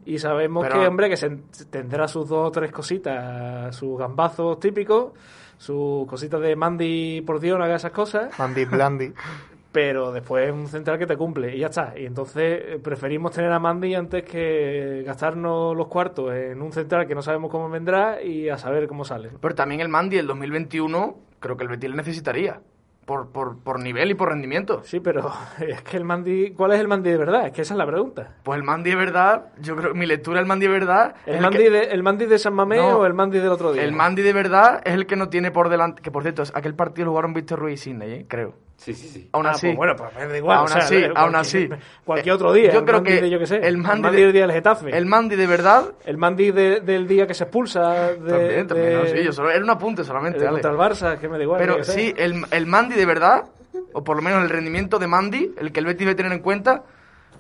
y 0.09 0.19
sabemos 0.19 0.67
Pero... 0.67 0.81
que, 0.81 0.87
hombre, 0.87 1.11
que 1.11 1.17
se 1.19 1.31
tendrá 1.71 2.09
sus 2.09 2.29
dos 2.29 2.49
o 2.49 2.51
tres 2.51 2.73
cositas, 2.73 3.77
sus 3.77 3.99
gambazos 3.99 4.59
típicos, 4.59 5.13
sus 5.59 6.07
cositas 6.07 6.41
de 6.41 6.57
Mandy, 6.57 7.21
por 7.21 7.41
Dios, 7.41 7.59
no 7.59 7.65
haga 7.65 7.77
esas 7.77 7.93
cosas. 7.93 8.37
Mandy 8.39 8.65
Blandy. 8.65 9.13
pero 9.71 10.11
después 10.11 10.49
es 10.49 10.55
un 10.55 10.67
central 10.67 10.99
que 10.99 11.07
te 11.07 11.17
cumple 11.17 11.55
y 11.55 11.61
ya 11.61 11.67
está. 11.67 11.93
Y 11.97 12.07
entonces 12.07 12.63
eh, 12.65 12.81
preferimos 12.83 13.33
tener 13.33 13.53
a 13.53 13.59
Mandy 13.59 13.95
antes 13.95 14.25
que 14.25 15.03
gastarnos 15.05 15.77
los 15.77 15.89
cuartos 15.89 16.35
en 16.35 16.63
un 16.63 16.73
central 16.73 17.07
que 17.07 17.15
no 17.15 17.23
sabemos 17.23 17.51
cómo 17.51 17.69
vendrá 17.69 18.23
y 18.23 18.49
a 18.49 18.57
saber 18.57 18.89
cómo 18.89 19.05
sale. 19.05 19.31
Pero 19.41 19.55
también 19.55 19.83
el 19.83 19.89
Mandy 19.89 20.19
el 20.19 20.27
2021 20.27 21.17
creo 21.39 21.57
que 21.57 21.65
el 21.65 21.69
Betis 21.69 21.91
le 21.91 21.97
necesitaría. 21.97 22.61
Por, 23.09 23.31
por, 23.31 23.57
por, 23.61 23.81
nivel 23.81 24.11
y 24.11 24.15
por 24.15 24.29
rendimiento. 24.29 24.83
Sí, 24.85 25.01
pero 25.01 25.33
es 25.67 25.81
que 25.81 25.97
el 25.97 26.05
Mandy... 26.05 26.51
¿Cuál 26.51 26.73
es 26.73 26.81
el 26.81 26.89
Mandy 26.89 27.09
de 27.09 27.17
verdad? 27.17 27.47
Es 27.47 27.53
que 27.53 27.63
esa 27.63 27.73
es 27.73 27.79
la 27.79 27.87
pregunta. 27.87 28.37
Pues 28.43 28.59
el 28.59 28.65
Mandy 28.65 28.91
de 28.91 28.97
verdad, 28.97 29.47
yo 29.63 29.77
creo 29.77 29.95
mi 29.95 30.05
lectura 30.05 30.41
del 30.41 30.47
Mandy 30.47 30.67
de 30.67 30.73
verdad... 30.73 31.15
¿El, 31.25 31.37
el 31.37 31.41
Mandy, 31.41 31.57
que... 31.57 31.71
de, 31.71 31.83
¿El 31.85 32.03
Mandy 32.03 32.27
de 32.27 32.39
San 32.39 32.53
Mamés 32.53 32.83
no, 32.83 32.99
o 32.99 33.07
el 33.07 33.15
Mandy 33.15 33.39
del 33.39 33.49
otro 33.49 33.73
día? 33.73 33.83
El 33.83 33.93
Mandy 33.93 34.21
de 34.21 34.35
verdad 34.35 34.83
es 34.85 34.93
el 34.93 35.07
que 35.07 35.17
no 35.17 35.31
tiene 35.31 35.51
por 35.51 35.71
delante... 35.71 36.03
Que 36.03 36.11
por 36.11 36.23
cierto, 36.23 36.43
aquel 36.53 36.75
partido 36.75 37.07
lo 37.07 37.13
jugaron 37.13 37.33
Víctor 37.33 37.61
Ruiz 37.61 37.81
y 37.81 37.85
Sidney, 37.85 38.13
¿eh? 38.13 38.27
creo. 38.29 38.53
Sí, 38.79 38.95
sí, 38.95 39.09
sí. 39.09 39.29
Aún 39.33 39.45
así. 39.47 39.67
Ah, 39.67 39.71
pues 39.71 39.77
bueno, 39.77 39.97
pues 39.97 40.15
me 40.15 40.27
da 40.29 40.39
igual. 40.39 40.59
Aún 40.59 40.67
o 40.67 40.69
sea, 40.69 40.79
así, 40.79 40.95
cualquier, 40.95 41.19
aún 41.19 41.35
así. 41.35 41.69
Cualquier 42.05 42.35
otro 42.37 42.53
día. 42.53 42.73
Yo 42.73 42.85
creo 42.85 43.03
que 43.03 43.21
de, 43.21 43.29
yo 43.29 43.39
que 43.41 43.47
sé, 43.47 43.57
el 43.57 43.77
Mandy, 43.77 43.97
el 43.97 44.03
Mandy 44.03 44.23
del 44.23 44.33
día 44.33 44.43
del 44.43 44.53
Getafe. 44.53 44.97
El 44.97 45.07
Mandy 45.07 45.37
de 45.37 45.47
verdad. 45.49 45.93
El 46.07 46.17
Mandy 46.17 46.53
de, 46.53 46.81
del 46.81 47.09
día 47.09 47.27
que 47.27 47.35
se 47.35 47.45
expulsa. 47.45 48.13
De, 48.13 48.31
también, 48.31 48.67
también. 48.69 48.89
de, 48.91 48.95
No, 48.95 49.07
sí, 49.07 49.25
yo 49.25 49.33
solo, 49.33 49.51
era 49.51 49.65
un 49.65 49.71
apunte 49.71 50.05
solamente. 50.05 50.39
De 50.39 50.49
contra 50.49 50.71
el 50.71 50.77
Barça, 50.77 51.19
que 51.19 51.29
me 51.29 51.39
da 51.39 51.43
igual. 51.43 51.59
Pero 51.61 51.83
sí, 51.83 52.15
el, 52.17 52.45
el 52.53 52.67
Mandy 52.67 52.95
de 52.95 53.05
verdad, 53.05 53.47
o 53.93 54.05
por 54.05 54.17
lo 54.17 54.23
menos 54.23 54.45
el 54.45 54.49
rendimiento 54.49 55.01
de 55.01 55.09
Mandy, 55.09 55.55
el 55.59 55.73
que 55.73 55.81
el 55.81 55.87
Betis 55.87 56.07
debe 56.07 56.15
tener 56.15 56.33
en 56.33 56.41
cuenta, 56.41 56.85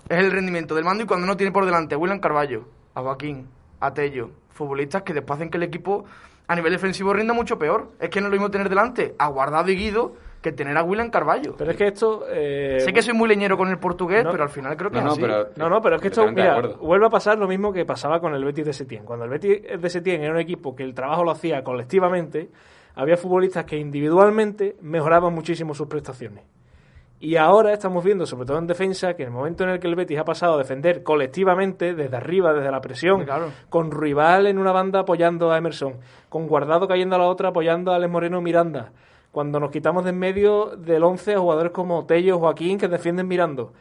es 0.08 0.18
el 0.18 0.32
rendimiento 0.32 0.74
del 0.74 0.84
Mandy 0.84 1.04
cuando 1.04 1.24
no 1.24 1.36
tiene 1.36 1.52
por 1.52 1.64
delante 1.64 1.94
a 1.94 1.98
William 1.98 2.18
Carballo, 2.18 2.66
a 2.94 3.00
Joaquín, 3.00 3.46
a 3.78 3.94
Tello, 3.94 4.30
futbolistas 4.50 5.02
que 5.02 5.14
después 5.14 5.36
hacen 5.36 5.50
que 5.50 5.58
el 5.58 5.62
equipo 5.62 6.04
a 6.48 6.56
nivel 6.56 6.72
defensivo 6.72 7.12
rinda 7.12 7.32
mucho 7.32 7.60
peor. 7.60 7.92
Es 8.00 8.10
que 8.10 8.20
no 8.20 8.26
es 8.26 8.32
lo 8.32 8.36
mismo 8.36 8.50
tener 8.50 8.68
delante 8.68 9.14
a 9.18 9.28
Guardado 9.28 9.70
y 9.70 9.76
Guido 9.76 10.16
que 10.40 10.52
tener 10.52 10.76
a 10.76 10.82
William 10.82 11.10
Carballo. 11.10 11.54
Pero 11.56 11.70
es 11.70 11.76
que 11.76 11.88
esto... 11.88 12.24
Eh, 12.30 12.78
sé 12.80 12.92
que 12.92 13.02
soy 13.02 13.14
muy 13.14 13.28
leñero 13.28 13.56
con 13.56 13.68
el 13.68 13.78
portugués, 13.78 14.24
no, 14.24 14.30
pero 14.30 14.44
al 14.44 14.50
final 14.50 14.76
creo 14.76 14.90
que 14.90 14.98
no, 14.98 15.04
no, 15.04 15.12
así. 15.12 15.20
Pero, 15.20 15.48
no, 15.56 15.68
no, 15.68 15.80
pero 15.80 15.96
es 15.96 16.02
que 16.02 16.08
esto, 16.08 16.30
mira, 16.30 16.60
vuelve 16.80 17.06
a 17.06 17.10
pasar 17.10 17.38
lo 17.38 17.48
mismo 17.48 17.72
que 17.72 17.84
pasaba 17.84 18.20
con 18.20 18.34
el 18.34 18.44
Betis 18.44 18.66
de 18.66 18.72
Setién. 18.72 19.04
Cuando 19.04 19.24
el 19.24 19.30
Betis 19.30 19.80
de 19.80 19.90
Setién 19.90 20.22
era 20.22 20.32
un 20.32 20.40
equipo 20.40 20.76
que 20.76 20.84
el 20.84 20.94
trabajo 20.94 21.24
lo 21.24 21.32
hacía 21.32 21.64
colectivamente, 21.64 22.50
había 22.94 23.16
futbolistas 23.16 23.64
que 23.64 23.76
individualmente 23.76 24.76
mejoraban 24.80 25.34
muchísimo 25.34 25.74
sus 25.74 25.88
prestaciones. 25.88 26.44
Y 27.20 27.34
ahora 27.34 27.72
estamos 27.72 28.04
viendo, 28.04 28.26
sobre 28.26 28.46
todo 28.46 28.58
en 28.58 28.68
defensa, 28.68 29.14
que 29.14 29.24
en 29.24 29.30
el 29.30 29.34
momento 29.34 29.64
en 29.64 29.70
el 29.70 29.80
que 29.80 29.88
el 29.88 29.96
Betis 29.96 30.18
ha 30.18 30.24
pasado 30.24 30.54
a 30.54 30.58
defender 30.58 31.02
colectivamente, 31.02 31.94
desde 31.94 32.16
arriba, 32.16 32.52
desde 32.52 32.70
la 32.70 32.80
presión, 32.80 33.24
claro. 33.24 33.50
con 33.68 33.90
rival 33.90 34.46
en 34.46 34.56
una 34.58 34.70
banda 34.70 35.00
apoyando 35.00 35.50
a 35.50 35.58
Emerson, 35.58 35.96
con 36.28 36.46
Guardado 36.46 36.86
cayendo 36.86 37.16
a 37.16 37.18
la 37.18 37.24
otra 37.24 37.48
apoyando 37.48 37.90
a 37.90 37.96
Alex 37.96 38.12
Moreno 38.12 38.40
Miranda, 38.40 38.92
cuando 39.38 39.60
nos 39.60 39.70
quitamos 39.70 40.02
de 40.02 40.10
en 40.10 40.18
medio 40.18 40.74
del 40.76 41.04
11 41.04 41.34
a 41.34 41.38
jugadores 41.38 41.70
como 41.70 42.04
Tello 42.06 42.34
o 42.34 42.38
Joaquín 42.40 42.76
que 42.76 42.88
defienden 42.88 43.28
mirando. 43.28 43.72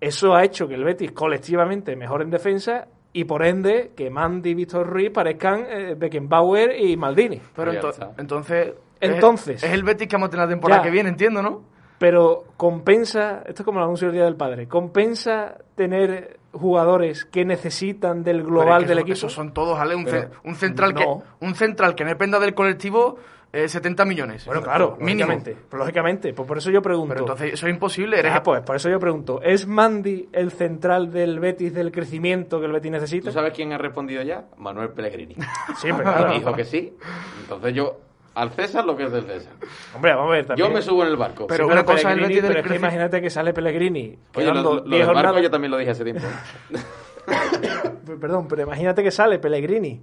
Eso 0.00 0.34
ha 0.34 0.42
hecho 0.44 0.66
que 0.66 0.76
el 0.76 0.82
Betis 0.82 1.12
colectivamente 1.12 1.94
mejore 1.94 2.24
en 2.24 2.30
defensa 2.30 2.88
y 3.12 3.24
por 3.24 3.44
ende 3.44 3.90
que 3.94 4.08
Mandy 4.08 4.48
y 4.48 4.54
Víctor 4.54 4.86
Ruiz 4.86 5.10
parezcan 5.10 5.66
eh, 5.68 5.94
Beckenbauer 5.94 6.80
y 6.80 6.96
Maldini. 6.96 7.38
Pero 7.54 7.74
ento 7.74 7.90
entonces... 8.16 8.74
Entonces... 8.98 9.56
Es, 9.56 9.64
es, 9.64 9.74
el 9.74 9.82
Betis 9.82 10.08
que 10.08 10.16
vamos 10.16 10.28
a 10.28 10.30
tener 10.30 10.46
la 10.46 10.50
temporada 10.50 10.80
ya, 10.80 10.84
que 10.86 10.90
viene, 10.90 11.10
entiendo, 11.10 11.42
¿no? 11.42 11.64
Pero 11.98 12.44
compensa, 12.56 13.42
esto 13.44 13.60
es 13.60 13.64
como 13.66 13.80
el 13.80 13.84
anuncio 13.84 14.06
del 14.06 14.14
Día 14.14 14.24
del 14.24 14.36
Padre, 14.36 14.68
compensa 14.68 15.58
tener 15.74 16.38
jugadores 16.52 17.26
que 17.26 17.44
necesitan 17.44 18.24
del 18.24 18.42
global 18.42 18.84
es 18.84 18.84
que 18.84 18.88
del 18.88 18.98
eso, 19.00 19.04
equipo. 19.04 19.16
Esos 19.18 19.32
son 19.34 19.52
todos, 19.52 19.76
¿vale? 19.76 19.94
Un, 19.94 20.06
ce 20.06 20.28
un 20.44 20.54
central 20.54 20.94
no. 20.94 21.00
que 21.00 21.44
un 21.44 21.54
central 21.54 21.94
que 21.94 22.04
no 22.04 22.08
dependa 22.08 22.40
del 22.40 22.54
colectivo 22.54 23.18
eh, 23.50 23.66
70 23.66 24.04
millones. 24.04 24.44
Bueno, 24.44 24.62
claro, 24.62 24.96
mínimo. 25.00 25.30
Lógicamente, 25.30 25.56
pues, 25.68 25.78
lógicamente, 25.78 26.34
pues 26.34 26.46
por 26.46 26.58
eso 26.58 26.70
yo 26.70 26.82
pregunto. 26.82 27.14
Pero 27.14 27.20
entonces 27.20 27.54
eso 27.54 27.66
es 27.66 27.72
imposible. 27.72 28.18
Eres... 28.18 28.32
Ah, 28.34 28.42
pues 28.42 28.60
por 28.60 28.76
eso 28.76 28.90
yo 28.90 29.00
pregunto, 29.00 29.40
¿es 29.42 29.66
Mandy 29.66 30.28
el 30.32 30.50
central 30.52 31.10
del 31.10 31.40
Betis 31.40 31.72
del 31.72 31.90
crecimiento 31.90 32.60
que 32.60 32.66
el 32.66 32.72
Betis 32.72 32.90
necesita? 32.90 33.30
¿Tú 33.30 33.32
sabes 33.32 33.54
quién 33.54 33.72
ha 33.72 33.78
respondido 33.78 34.22
ya? 34.22 34.44
Manuel 34.58 34.90
Pellegrini. 34.90 35.34
Siempre, 35.76 36.04
claro. 36.04 36.32
Dijo 36.32 36.52
que 36.52 36.64
sí. 36.64 36.94
Entonces 37.40 37.74
yo 37.74 38.00
al 38.34 38.50
César 38.50 38.84
lo 38.84 38.94
que 38.96 39.04
es 39.04 39.12
del 39.12 39.24
César. 39.24 39.54
Hombre, 39.94 40.14
vamos 40.14 40.30
a 40.30 40.34
ver 40.34 40.46
también. 40.46 40.68
Yo 40.68 40.74
me 40.74 40.82
subo 40.82 41.02
en 41.04 41.08
el 41.08 41.16
barco. 41.16 41.46
Pero 41.46 41.66
sí, 41.66 41.72
una 41.72 41.84
cosa 41.84 42.10
es 42.10 42.16
el 42.16 42.20
Betis 42.20 42.42
del 42.42 42.48
pero 42.48 42.60
es 42.60 42.66
que 42.66 42.76
imagínate 42.76 43.22
que 43.22 43.30
sale 43.30 43.54
Pellegrini. 43.54 44.18
Oye, 44.34 44.46
lo, 44.52 44.84
lo 44.84 44.96
del 44.96 45.06
barco 45.06 45.38
yo 45.40 45.50
también 45.50 45.70
lo 45.70 45.78
dije 45.78 45.92
hace 45.92 46.04
tiempo. 46.04 46.22
Perdón, 48.20 48.46
pero 48.48 48.62
imagínate 48.62 49.02
que 49.02 49.10
sale 49.10 49.38
Pellegrini 49.38 50.02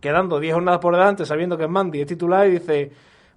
quedando 0.00 0.40
10 0.40 0.54
jornadas 0.54 0.80
por 0.80 0.94
delante, 0.94 1.26
sabiendo 1.26 1.56
que 1.56 1.66
Mandy, 1.66 2.00
es 2.00 2.06
titular 2.06 2.46
y 2.48 2.52
dice, 2.52 2.92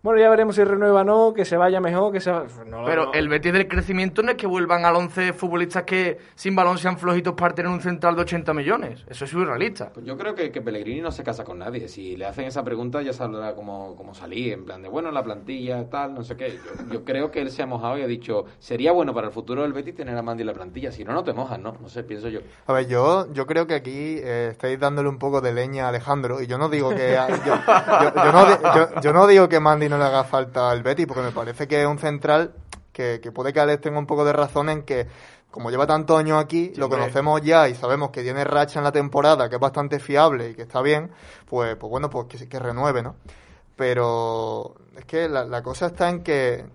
bueno, 0.05 0.21
ya 0.21 0.29
veremos 0.29 0.55
si 0.55 0.63
renueva 0.63 1.01
o 1.01 1.03
no, 1.03 1.33
que 1.33 1.45
se 1.45 1.57
vaya 1.57 1.81
mejor, 1.81 2.13
que 2.13 2.19
se 2.19 2.29
va... 2.29 2.45
no, 2.67 2.85
Pero 2.85 3.05
no. 3.05 3.13
el 3.13 3.27
Betis 3.27 3.51
del 3.51 3.67
crecimiento 3.67 4.21
no 4.21 4.29
es 4.29 4.37
que 4.37 4.45
vuelvan 4.45 4.85
al 4.85 4.95
11 4.95 5.33
futbolistas 5.33 5.81
que 5.81 6.19
sin 6.35 6.55
balón 6.55 6.77
sean 6.77 6.99
flojitos 6.99 7.33
para 7.33 7.55
tener 7.55 7.71
un 7.71 7.81
central 7.81 8.15
de 8.15 8.21
80 8.21 8.53
millones. 8.53 9.03
Eso 9.09 9.25
es 9.25 9.31
surrealista. 9.31 9.89
Pues 9.91 10.05
yo 10.05 10.15
creo 10.15 10.35
que, 10.35 10.51
que 10.51 10.61
Pellegrini 10.61 11.01
no 11.01 11.11
se 11.11 11.23
casa 11.23 11.43
con 11.43 11.57
nadie. 11.57 11.87
Si 11.87 12.15
le 12.17 12.27
hacen 12.27 12.45
esa 12.45 12.63
pregunta 12.63 13.01
ya 13.01 13.13
sabrá 13.13 13.55
cómo, 13.55 13.95
cómo 13.95 14.13
salir, 14.13 14.53
en 14.53 14.65
plan 14.65 14.83
de, 14.83 14.89
bueno, 14.89 15.09
la 15.09 15.23
plantilla, 15.23 15.89
tal, 15.89 16.13
no 16.13 16.21
sé 16.21 16.37
qué. 16.37 16.51
Yo, 16.51 16.93
yo, 16.93 17.03
creo 17.03 17.31
que 17.31 17.41
él 17.41 17.49
se 17.49 17.63
ha 17.63 17.65
mojado 17.65 17.97
y 17.97 18.03
ha 18.03 18.07
dicho, 18.07 18.45
sería 18.59 18.91
bueno 18.91 19.11
para 19.11 19.25
el 19.25 19.33
futuro 19.33 19.63
del 19.63 19.73
Betis 19.73 19.95
tener 19.95 20.15
a 20.15 20.21
Mandy 20.21 20.41
en 20.41 20.47
la 20.47 20.53
plantilla. 20.53 20.91
Si 20.91 21.03
no, 21.03 21.13
no 21.13 21.23
te 21.23 21.33
mojas, 21.33 21.57
¿no? 21.57 21.77
No 21.81 21.89
sé, 21.89 22.03
pienso 22.03 22.29
yo. 22.29 22.41
A 22.67 22.73
ver, 22.73 22.87
yo, 22.87 23.33
yo 23.33 23.47
creo 23.47 23.65
que 23.65 23.73
aquí 23.73 24.19
eh, 24.19 24.49
estáis 24.51 24.79
dándole 24.79 25.09
un 25.09 25.17
poco 25.17 25.41
de 25.41 25.51
leña 25.51 25.85
a 25.85 25.89
Alejandro 25.89 26.43
y 26.43 26.45
yo 26.45 26.59
no 26.59 26.69
digo 26.69 26.91
que... 26.91 27.17
yo, 27.43 27.55
yo, 28.03 28.13
yo, 28.23 28.31
no, 28.31 29.01
yo 29.01 29.11
no 29.11 29.25
digo 29.25 29.49
que 29.49 29.59
Mandy 29.59 29.89
no 29.89 29.94
le 29.97 30.05
haga 30.05 30.23
falta 30.23 30.71
el 30.73 30.83
Betis, 30.83 31.07
porque 31.07 31.23
me 31.23 31.31
parece 31.31 31.67
que 31.67 31.81
es 31.81 31.87
un 31.87 31.99
central 31.99 32.53
que, 32.91 33.19
que 33.21 33.31
puede 33.31 33.53
que 33.53 33.59
Alex 33.59 33.81
tenga 33.81 33.99
un 33.99 34.05
poco 34.05 34.23
de 34.25 34.33
razón 34.33 34.69
en 34.69 34.83
que, 34.83 35.07
como 35.51 35.69
lleva 35.69 35.87
tantos 35.87 36.17
años 36.19 36.41
aquí, 36.41 36.71
sí, 36.73 36.79
lo 36.79 36.89
conocemos 36.89 37.41
ya 37.41 37.67
y 37.69 37.75
sabemos 37.75 38.09
que 38.11 38.23
tiene 38.23 38.43
racha 38.43 38.79
en 38.79 38.83
la 38.83 38.91
temporada, 38.91 39.49
que 39.49 39.55
es 39.55 39.61
bastante 39.61 39.99
fiable 39.99 40.49
y 40.49 40.55
que 40.55 40.63
está 40.63 40.81
bien, 40.81 41.11
pues, 41.45 41.75
pues 41.75 41.89
bueno, 41.89 42.09
pues 42.09 42.27
que, 42.27 42.47
que 42.47 42.59
renueve, 42.59 43.01
¿no? 43.01 43.15
Pero 43.75 44.75
es 44.95 45.05
que 45.05 45.27
la, 45.27 45.45
la 45.45 45.61
cosa 45.61 45.87
está 45.87 46.09
en 46.09 46.23
que 46.23 46.65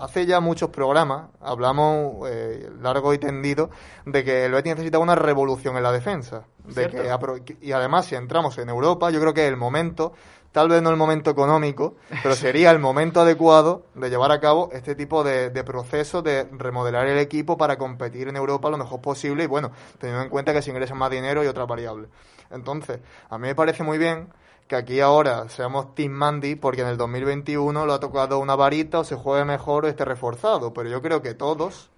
hace 0.00 0.26
ya 0.26 0.40
muchos 0.40 0.70
programas 0.70 1.28
hablamos 1.40 2.28
eh, 2.28 2.70
largo 2.80 3.12
y 3.12 3.18
tendido 3.18 3.70
de 4.06 4.24
que 4.24 4.46
el 4.46 4.52
Betis 4.52 4.72
necesita 4.72 4.98
una 4.98 5.14
revolución 5.14 5.76
en 5.76 5.82
la 5.82 5.92
defensa. 5.92 6.44
De 6.64 6.88
que, 6.88 7.56
y 7.60 7.72
además, 7.72 8.06
si 8.06 8.14
entramos 8.14 8.56
en 8.58 8.68
Europa, 8.68 9.10
yo 9.10 9.20
creo 9.20 9.34
que 9.34 9.42
es 9.42 9.48
el 9.48 9.56
momento 9.56 10.12
tal 10.52 10.68
vez 10.68 10.82
no 10.82 10.90
el 10.90 10.96
momento 10.96 11.30
económico, 11.30 11.94
pero 12.22 12.34
sería 12.34 12.70
el 12.70 12.78
momento 12.78 13.20
adecuado 13.20 13.84
de 13.94 14.10
llevar 14.10 14.32
a 14.32 14.40
cabo 14.40 14.70
este 14.72 14.94
tipo 14.94 15.22
de, 15.22 15.50
de 15.50 15.64
procesos 15.64 16.24
de 16.24 16.48
remodelar 16.52 17.06
el 17.06 17.18
equipo 17.18 17.56
para 17.56 17.78
competir 17.78 18.28
en 18.28 18.36
Europa 18.36 18.70
lo 18.70 18.78
mejor 18.78 19.00
posible 19.00 19.44
y 19.44 19.46
bueno, 19.46 19.70
teniendo 19.98 20.22
en 20.22 20.28
cuenta 20.30 20.52
que 20.52 20.62
se 20.62 20.70
ingresa 20.70 20.94
más 20.94 21.10
dinero 21.10 21.44
y 21.44 21.46
otras 21.46 21.66
variables. 21.66 22.10
Entonces, 22.50 23.00
a 23.28 23.38
mí 23.38 23.48
me 23.48 23.54
parece 23.54 23.82
muy 23.82 23.98
bien 23.98 24.28
que 24.70 24.76
aquí 24.76 25.00
ahora 25.00 25.48
seamos 25.48 25.96
Team 25.96 26.12
Mandy 26.12 26.54
porque 26.54 26.82
en 26.82 26.88
el 26.88 26.96
2021 26.96 27.86
lo 27.86 27.92
ha 27.92 27.98
tocado 27.98 28.38
una 28.38 28.54
varita 28.54 29.00
o 29.00 29.04
se 29.04 29.16
juegue 29.16 29.44
mejor 29.44 29.84
o 29.84 29.88
esté 29.88 30.04
reforzado, 30.04 30.72
pero 30.72 30.88
yo 30.88 31.02
creo 31.02 31.22
que 31.22 31.34
todos 31.34 31.90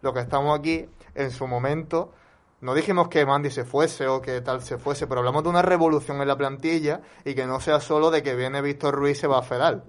los 0.00 0.14
que 0.14 0.20
estamos 0.20 0.56
aquí 0.56 0.88
en 1.14 1.30
su 1.32 1.46
momento 1.46 2.12
no 2.60 2.74
dijimos 2.74 3.08
que 3.08 3.24
Mandy 3.24 3.50
se 3.50 3.64
fuese 3.64 4.06
o 4.06 4.20
que 4.20 4.42
tal 4.42 4.62
se 4.62 4.76
fuese, 4.76 5.06
pero 5.06 5.20
hablamos 5.20 5.42
de 5.42 5.48
una 5.48 5.62
revolución 5.62 6.20
en 6.20 6.28
la 6.28 6.36
plantilla 6.36 7.00
y 7.24 7.34
que 7.34 7.46
no 7.46 7.58
sea 7.60 7.80
solo 7.80 8.10
de 8.10 8.22
que 8.22 8.34
viene 8.34 8.60
Víctor 8.60 8.94
Ruiz 8.94 9.16
y 9.16 9.20
se 9.20 9.26
va 9.26 9.38
a 9.38 9.42
Fedal. 9.42 9.84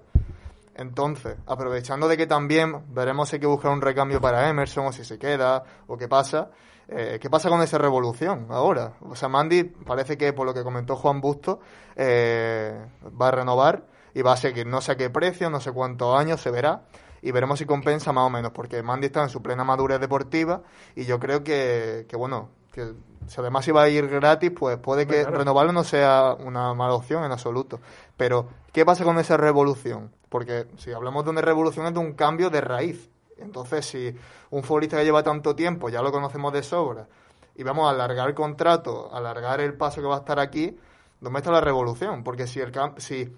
Entonces, 0.74 1.36
aprovechando 1.46 2.08
de 2.08 2.16
que 2.16 2.26
también 2.26 2.82
veremos 2.94 3.28
si 3.28 3.36
hay 3.36 3.40
que 3.40 3.46
buscar 3.46 3.72
un 3.72 3.82
recambio 3.82 4.22
para 4.22 4.48
Emerson 4.48 4.86
o 4.86 4.92
si 4.92 5.04
se 5.04 5.18
queda 5.18 5.64
o 5.86 5.98
qué 5.98 6.08
pasa, 6.08 6.50
eh, 6.88 7.18
¿qué 7.20 7.28
pasa 7.28 7.50
con 7.50 7.60
esa 7.60 7.76
revolución 7.76 8.46
ahora? 8.48 8.94
O 9.02 9.14
sea, 9.14 9.28
Mandy 9.28 9.64
parece 9.64 10.16
que, 10.16 10.32
por 10.32 10.46
lo 10.46 10.54
que 10.54 10.62
comentó 10.62 10.96
Juan 10.96 11.20
Busto, 11.20 11.60
eh, 11.94 12.86
va 13.20 13.28
a 13.28 13.30
renovar 13.32 13.84
y 14.14 14.22
va 14.22 14.32
a 14.32 14.36
seguir 14.38 14.66
no 14.66 14.80
sé 14.80 14.92
a 14.92 14.96
qué 14.96 15.10
precio, 15.10 15.50
no 15.50 15.60
sé 15.60 15.72
cuántos 15.72 16.18
años, 16.18 16.40
se 16.40 16.50
verá 16.50 16.84
y 17.20 17.30
veremos 17.30 17.58
si 17.58 17.66
compensa 17.66 18.12
más 18.12 18.26
o 18.26 18.30
menos, 18.30 18.52
porque 18.52 18.82
Mandy 18.82 19.06
está 19.06 19.22
en 19.22 19.28
su 19.28 19.42
plena 19.42 19.62
madurez 19.62 20.00
deportiva 20.00 20.62
y 20.96 21.04
yo 21.04 21.20
creo 21.20 21.44
que, 21.44 22.06
que 22.08 22.16
bueno, 22.16 22.50
que 22.72 22.94
si 23.26 23.40
además 23.40 23.66
iba 23.68 23.82
a 23.82 23.88
ir 23.88 24.08
gratis, 24.08 24.50
pues 24.50 24.78
puede 24.78 25.06
que 25.06 25.24
renovarlo 25.24 25.72
no 25.72 25.84
sea 25.84 26.34
una 26.38 26.74
mala 26.74 26.94
opción 26.94 27.24
en 27.24 27.32
absoluto. 27.32 27.80
Pero, 28.16 28.48
¿qué 28.72 28.84
pasa 28.84 29.04
con 29.04 29.18
esa 29.18 29.36
revolución? 29.36 30.10
Porque 30.28 30.66
si 30.78 30.92
hablamos 30.92 31.24
de 31.24 31.30
una 31.30 31.42
revolución 31.42 31.86
es 31.86 31.94
de 31.94 32.00
un 32.00 32.14
cambio 32.14 32.50
de 32.50 32.60
raíz. 32.60 33.10
Entonces, 33.38 33.86
si 33.86 34.14
un 34.50 34.62
futbolista 34.62 34.96
que 34.96 35.04
lleva 35.04 35.22
tanto 35.22 35.54
tiempo, 35.54 35.88
ya 35.88 36.02
lo 36.02 36.10
conocemos 36.10 36.52
de 36.52 36.62
sobra, 36.62 37.06
y 37.54 37.62
vamos 37.62 37.86
a 37.86 37.90
alargar 37.90 38.28
el 38.28 38.34
contrato, 38.34 39.14
alargar 39.14 39.60
el 39.60 39.74
paso 39.74 40.00
que 40.00 40.06
va 40.06 40.16
a 40.16 40.20
estar 40.20 40.40
aquí, 40.40 40.76
¿dónde 41.20 41.38
está 41.38 41.50
la 41.50 41.60
revolución? 41.60 42.24
Porque 42.24 42.46
si, 42.46 42.60
el, 42.60 42.72
si 42.96 43.30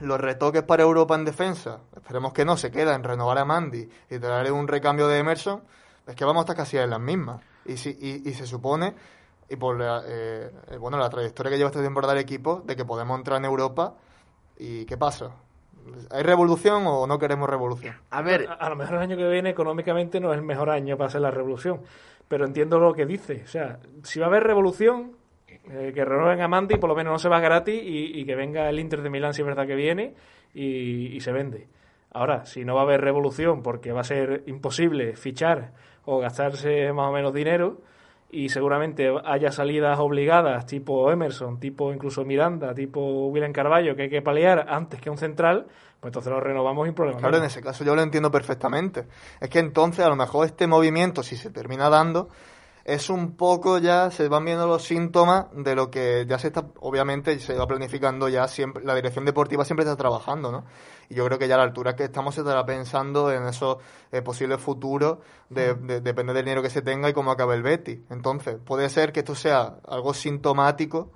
los 0.00 0.20
retoques 0.20 0.62
para 0.62 0.82
Europa 0.82 1.14
en 1.14 1.24
defensa, 1.24 1.80
esperemos 1.96 2.32
que 2.32 2.44
no, 2.44 2.56
se 2.56 2.70
queda 2.70 2.94
en 2.94 3.02
renovar 3.02 3.38
a 3.38 3.44
Mandy 3.44 3.88
y 4.10 4.18
traer 4.18 4.52
un 4.52 4.68
recambio 4.68 5.08
de 5.08 5.18
Emerson, 5.18 5.62
es 6.06 6.14
que 6.14 6.24
vamos 6.24 6.40
a 6.40 6.44
estar 6.44 6.56
casi 6.56 6.76
en 6.76 6.90
las 6.90 7.00
mismas. 7.00 7.40
Y, 7.68 7.76
si, 7.76 7.96
y, 8.00 8.32
se 8.32 8.46
supone, 8.46 8.94
y 9.48 9.56
por 9.56 9.78
la, 9.78 10.02
eh, 10.06 10.50
bueno, 10.78 10.98
la 10.98 11.08
trayectoria 11.08 11.50
que 11.50 11.58
lleva 11.58 11.70
este 11.70 11.82
temporada 11.82 12.12
el 12.12 12.20
equipo, 12.20 12.62
de 12.64 12.76
que 12.76 12.84
podemos 12.84 13.18
entrar 13.18 13.38
en 13.38 13.44
Europa. 13.44 13.94
¿Y 14.58 14.86
qué 14.86 14.96
pasa? 14.96 15.32
¿Hay 16.10 16.22
revolución 16.22 16.84
o 16.86 17.06
no 17.06 17.18
queremos 17.18 17.48
revolución? 17.48 17.94
A 18.10 18.22
ver, 18.22 18.48
a, 18.48 18.68
lo 18.68 18.76
mejor 18.76 18.96
el 18.96 19.02
año 19.02 19.16
que 19.16 19.28
viene 19.28 19.50
económicamente 19.50 20.20
no 20.20 20.32
es 20.32 20.38
el 20.38 20.44
mejor 20.44 20.70
año 20.70 20.96
para 20.96 21.08
hacer 21.08 21.20
la 21.20 21.30
revolución, 21.30 21.82
pero 22.28 22.44
entiendo 22.44 22.78
lo 22.78 22.92
que 22.92 23.06
dice. 23.06 23.42
O 23.44 23.48
sea, 23.48 23.78
si 24.02 24.18
va 24.18 24.26
a 24.26 24.28
haber 24.28 24.44
revolución, 24.44 25.16
eh, 25.46 25.92
que 25.92 26.04
renueven 26.04 26.40
a 26.40 26.48
Mandy, 26.48 26.76
por 26.76 26.88
lo 26.88 26.94
menos 26.94 27.12
no 27.12 27.18
se 27.18 27.28
va 27.28 27.40
gratis 27.40 27.80
y, 27.84 28.24
que 28.24 28.36
venga 28.36 28.68
el 28.68 28.78
Inter 28.78 29.02
de 29.02 29.10
Milán 29.10 29.34
si 29.34 29.42
es 29.42 29.46
verdad 29.46 29.66
que 29.66 29.74
viene 29.74 30.14
y, 30.54 31.20
se 31.20 31.32
vende. 31.32 31.66
Ahora, 32.12 32.46
si 32.46 32.64
no 32.64 32.74
va 32.74 32.82
a 32.82 32.84
haber 32.84 33.00
revolución 33.00 33.62
porque 33.62 33.92
va 33.92 34.00
a 34.00 34.04
ser 34.04 34.44
imposible 34.46 35.16
fichar 35.16 35.72
o 36.06 36.18
gastarse 36.18 36.92
más 36.92 37.10
o 37.10 37.12
menos 37.12 37.34
dinero 37.34 37.78
y 38.30 38.48
seguramente 38.48 39.08
haya 39.24 39.52
salidas 39.52 39.98
obligadas 39.98 40.66
tipo 40.66 41.10
Emerson, 41.12 41.60
tipo 41.60 41.92
incluso 41.92 42.24
Miranda, 42.24 42.74
tipo 42.74 43.28
William 43.28 43.52
Carballo 43.52 43.94
que 43.94 44.02
hay 44.02 44.10
que 44.10 44.22
paliar 44.22 44.66
antes 44.68 45.00
que 45.00 45.10
un 45.10 45.18
central, 45.18 45.66
pues 46.00 46.10
entonces 46.10 46.32
lo 46.32 46.40
renovamos 46.40 46.86
sin 46.86 46.94
problema. 46.94 47.18
Claro, 47.18 47.38
en 47.38 47.44
ese 47.44 47.62
caso 47.62 47.84
yo 47.84 47.94
lo 47.94 48.02
entiendo 48.02 48.30
perfectamente. 48.30 49.06
Es 49.40 49.48
que 49.48 49.58
entonces 49.58 50.04
a 50.04 50.08
lo 50.08 50.16
mejor 50.16 50.46
este 50.46 50.66
movimiento, 50.66 51.22
si 51.22 51.36
se 51.36 51.50
termina 51.50 51.88
dando, 51.88 52.28
es 52.86 53.10
un 53.10 53.36
poco 53.36 53.78
ya, 53.78 54.12
se 54.12 54.28
van 54.28 54.44
viendo 54.44 54.68
los 54.68 54.84
síntomas 54.84 55.46
de 55.52 55.74
lo 55.74 55.90
que 55.90 56.24
ya 56.28 56.38
se 56.38 56.46
está, 56.46 56.66
obviamente, 56.78 57.36
se 57.40 57.54
va 57.54 57.66
planificando 57.66 58.28
ya 58.28 58.46
siempre, 58.46 58.84
la 58.84 58.94
dirección 58.94 59.24
deportiva 59.24 59.64
siempre 59.64 59.82
está 59.82 59.96
trabajando, 59.96 60.52
¿no? 60.52 60.64
Y 61.08 61.16
yo 61.16 61.26
creo 61.26 61.36
que 61.36 61.48
ya 61.48 61.56
a 61.56 61.58
la 61.58 61.64
altura 61.64 61.96
que 61.96 62.04
estamos 62.04 62.36
se 62.36 62.42
estará 62.42 62.64
pensando 62.64 63.32
en 63.32 63.44
esos 63.48 63.78
eh, 64.12 64.22
posibles 64.22 64.60
futuros, 64.60 65.18
de, 65.50 65.74
depende 65.74 66.32
del 66.32 66.44
dinero 66.44 66.62
que 66.62 66.70
se 66.70 66.80
tenga 66.80 67.08
y 67.08 67.12
cómo 67.12 67.32
acabe 67.32 67.56
el 67.56 67.64
Betty. 67.64 68.04
Entonces, 68.08 68.56
puede 68.64 68.88
ser 68.88 69.10
que 69.10 69.20
esto 69.20 69.34
sea 69.34 69.78
algo 69.88 70.14
sintomático 70.14 71.10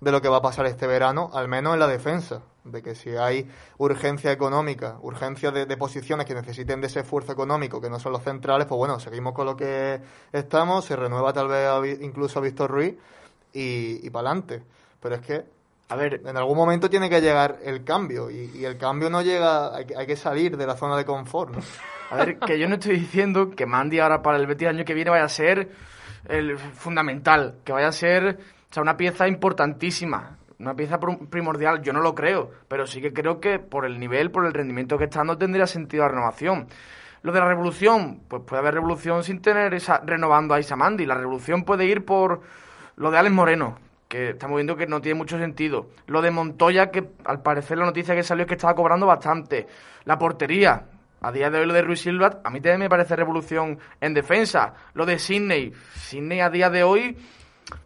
de 0.00 0.12
lo 0.12 0.22
que 0.22 0.28
va 0.28 0.36
a 0.36 0.42
pasar 0.42 0.66
este 0.66 0.86
verano, 0.86 1.30
al 1.34 1.48
menos 1.48 1.74
en 1.74 1.80
la 1.80 1.88
defensa 1.88 2.42
de 2.70 2.82
que 2.82 2.94
si 2.94 3.10
hay 3.10 3.48
urgencia 3.78 4.32
económica, 4.32 4.98
urgencia 5.02 5.50
de, 5.50 5.76
posiciones 5.76 6.26
que 6.26 6.34
necesiten 6.34 6.80
de 6.80 6.88
ese 6.88 7.00
esfuerzo 7.00 7.32
económico, 7.32 7.80
que 7.80 7.90
no 7.90 7.98
son 7.98 8.12
los 8.12 8.22
centrales, 8.22 8.66
pues 8.66 8.78
bueno, 8.78 8.98
seguimos 9.00 9.32
con 9.32 9.46
lo 9.46 9.56
que 9.56 10.00
estamos, 10.32 10.84
se 10.84 10.96
renueva 10.96 11.32
tal 11.32 11.48
vez 11.48 12.00
incluso 12.00 12.38
a 12.38 12.42
Víctor 12.42 12.70
Ruiz 12.70 12.94
y, 13.52 14.06
y 14.06 14.10
para 14.10 14.30
adelante. 14.30 14.62
Pero 15.00 15.14
es 15.14 15.20
que, 15.20 15.44
a 15.88 15.96
ver, 15.96 16.20
en 16.24 16.36
algún 16.36 16.56
momento 16.56 16.90
tiene 16.90 17.08
que 17.08 17.20
llegar 17.20 17.58
el 17.64 17.84
cambio 17.84 18.30
y, 18.30 18.64
el 18.64 18.76
cambio 18.76 19.08
no 19.10 19.22
llega, 19.22 19.74
hay, 19.74 20.06
que 20.06 20.16
salir 20.16 20.56
de 20.56 20.66
la 20.66 20.76
zona 20.76 20.96
de 20.96 21.04
confort. 21.04 21.54
A 22.10 22.16
ver, 22.16 22.38
que 22.38 22.58
yo 22.58 22.68
no 22.68 22.74
estoy 22.74 22.98
diciendo 22.98 23.50
que 23.50 23.66
Mandy 23.66 23.98
ahora 23.98 24.22
para 24.22 24.38
el 24.38 24.46
Betis 24.46 24.68
año 24.68 24.84
que 24.84 24.94
viene 24.94 25.10
vaya 25.10 25.24
a 25.24 25.28
ser 25.28 25.70
el 26.28 26.58
fundamental, 26.58 27.58
que 27.64 27.72
vaya 27.72 27.88
a 27.88 27.92
ser 27.92 28.38
o 28.70 28.74
sea, 28.74 28.82
una 28.82 28.96
pieza 28.96 29.28
importantísima 29.28 30.38
una 30.58 30.74
pieza 30.74 30.98
primordial, 30.98 31.82
yo 31.82 31.92
no 31.92 32.00
lo 32.00 32.14
creo, 32.14 32.50
pero 32.66 32.86
sí 32.86 33.00
que 33.00 33.12
creo 33.12 33.40
que 33.40 33.58
por 33.58 33.84
el 33.84 34.00
nivel, 34.00 34.30
por 34.30 34.44
el 34.44 34.52
rendimiento 34.52 34.98
que 34.98 35.04
está, 35.04 35.22
no 35.22 35.38
tendría 35.38 35.66
sentido 35.66 36.02
la 36.02 36.10
renovación. 36.10 36.66
Lo 37.22 37.32
de 37.32 37.40
la 37.40 37.48
revolución, 37.48 38.22
pues 38.28 38.42
puede 38.44 38.60
haber 38.60 38.74
revolución 38.74 39.24
sin 39.24 39.40
tener 39.40 39.74
esa 39.74 40.00
renovando 40.04 40.54
a 40.54 40.60
Isamandi. 40.60 41.06
La 41.06 41.14
revolución 41.14 41.64
puede 41.64 41.84
ir 41.84 42.04
por 42.04 42.42
lo 42.96 43.10
de 43.10 43.18
Alex 43.18 43.34
Moreno, 43.34 43.78
que 44.08 44.30
estamos 44.30 44.56
viendo 44.56 44.76
que 44.76 44.86
no 44.86 45.00
tiene 45.00 45.18
mucho 45.18 45.38
sentido. 45.38 45.90
Lo 46.06 46.22
de 46.22 46.30
Montoya, 46.30 46.90
que 46.90 47.08
al 47.24 47.42
parecer 47.42 47.78
la 47.78 47.86
noticia 47.86 48.14
que 48.14 48.22
salió 48.22 48.42
es 48.42 48.48
que 48.48 48.54
estaba 48.54 48.74
cobrando 48.74 49.06
bastante. 49.06 49.66
La 50.04 50.18
portería, 50.18 50.86
a 51.20 51.32
día 51.32 51.50
de 51.50 51.58
hoy 51.58 51.66
lo 51.66 51.74
de 51.74 51.82
Ruiz 51.82 52.00
Silva, 52.00 52.40
a 52.44 52.50
mí 52.50 52.60
también 52.60 52.80
me 52.80 52.88
parece 52.88 53.16
revolución 53.16 53.78
en 54.00 54.14
defensa. 54.14 54.74
Lo 54.94 55.04
de 55.04 55.18
Sidney, 55.18 55.72
Sidney 55.94 56.40
a 56.40 56.50
día 56.50 56.70
de 56.70 56.84
hoy 56.84 57.16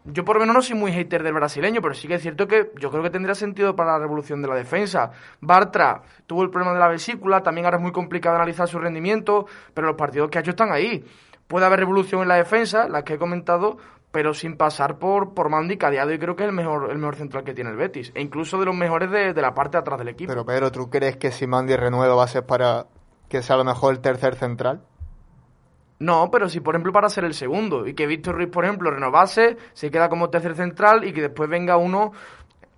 yo 0.05 0.25
por 0.25 0.37
lo 0.37 0.41
menos 0.41 0.55
no 0.55 0.63
soy 0.63 0.77
muy 0.77 0.93
hater 0.93 1.23
del 1.23 1.35
brasileño, 1.35 1.81
pero 1.81 1.95
sí 1.95 2.09
que 2.09 2.15
es 2.15 2.23
cierto 2.23 2.47
que 2.47 2.73
yo 2.79 2.91
creo 2.91 3.03
que 3.03 3.11
tendría 3.11 3.35
sentido 3.35 3.75
para 3.77 3.93
la 3.93 3.99
revolución 3.99 4.43
de 4.43 4.49
la 4.49 4.55
defensa. 4.55 5.11
Bartra 5.41 6.03
tuvo 6.27 6.43
el 6.43 6.51
problema 6.51 6.73
de 6.75 6.81
la 6.81 6.89
vesícula, 6.89 7.43
también 7.43 7.65
ahora 7.65 7.79
es 7.79 7.83
muy 7.83 7.93
complicado 7.93 8.37
analizar 8.37 8.69
su 8.69 8.79
rendimiento, 8.79 9.47
pero 9.75 9.87
los 9.87 9.97
partidos 9.97 10.31
que 10.31 10.39
ha 10.39 10.41
hecho 10.41 10.51
están 10.51 10.73
ahí. 10.73 11.05
Puede 11.47 11.67
haber 11.67 11.81
revolución 11.81 12.23
en 12.23 12.29
la 12.29 12.37
defensa, 12.37 12.89
las 12.89 13.03
que 13.03 13.15
he 13.15 13.19
comentado, 13.19 13.77
pero 14.11 14.35
sin 14.35 14.57
pasar 14.57 14.99
por, 14.99 15.35
por 15.35 15.49
Mandy, 15.49 15.77
de 15.77 16.01
hoy 16.01 16.19
creo 16.19 16.37
que 16.37 16.45
es 16.45 16.49
el 16.49 16.55
mejor, 16.55 16.91
el 16.91 16.99
mejor 16.99 17.17
central 17.17 17.45
que 17.45 17.55
tiene 17.55 17.71
el 17.71 17.77
Betis, 17.77 18.13
e 18.15 18.21
incluso 18.21 18.59
de 18.59 18.67
los 18.67 18.75
mejores 18.75 19.11
de, 19.11 19.33
de 19.33 19.43
la 19.43 19.55
parte 19.55 19.77
de 19.77 19.81
atrás 19.81 19.99
del 19.99 20.09
equipo. 20.09 20.31
Pero 20.31 20.45
Pedro, 20.45 20.71
¿tú 20.71 20.91
crees 20.91 21.17
que 21.17 21.31
si 21.33 21.47
Mandy 21.47 21.77
renueva 21.77 22.15
va 22.15 22.25
a 22.25 22.29
ser 22.29 22.45
para 22.45 22.87
que 23.29 23.43
sea 23.43 23.55
a 23.55 23.59
lo 23.59 23.65
mejor 23.65 23.95
el 23.95 24.01
tercer 24.01 24.35
central? 24.35 24.83
No, 26.03 26.33
pero 26.33 26.49
si 26.49 26.59
por 26.59 26.75
ejemplo 26.75 26.93
para 26.93 27.09
ser 27.09 27.25
el 27.25 27.33
segundo 27.33 27.87
y 27.87 27.95
que 27.95 28.09
Víctor 28.09 28.35
Ruiz, 28.35 28.49
por 28.49 28.65
ejemplo, 28.65 28.91
renovase, 28.91 29.57
se 29.73 29.89
queda 29.89 30.09
como 30.09 30.31
tercer 30.31 30.57
central 30.57 31.05
y 31.05 31.13
que 31.13 31.21
después 31.21 31.49
venga 31.49 31.77
uno 31.77 32.11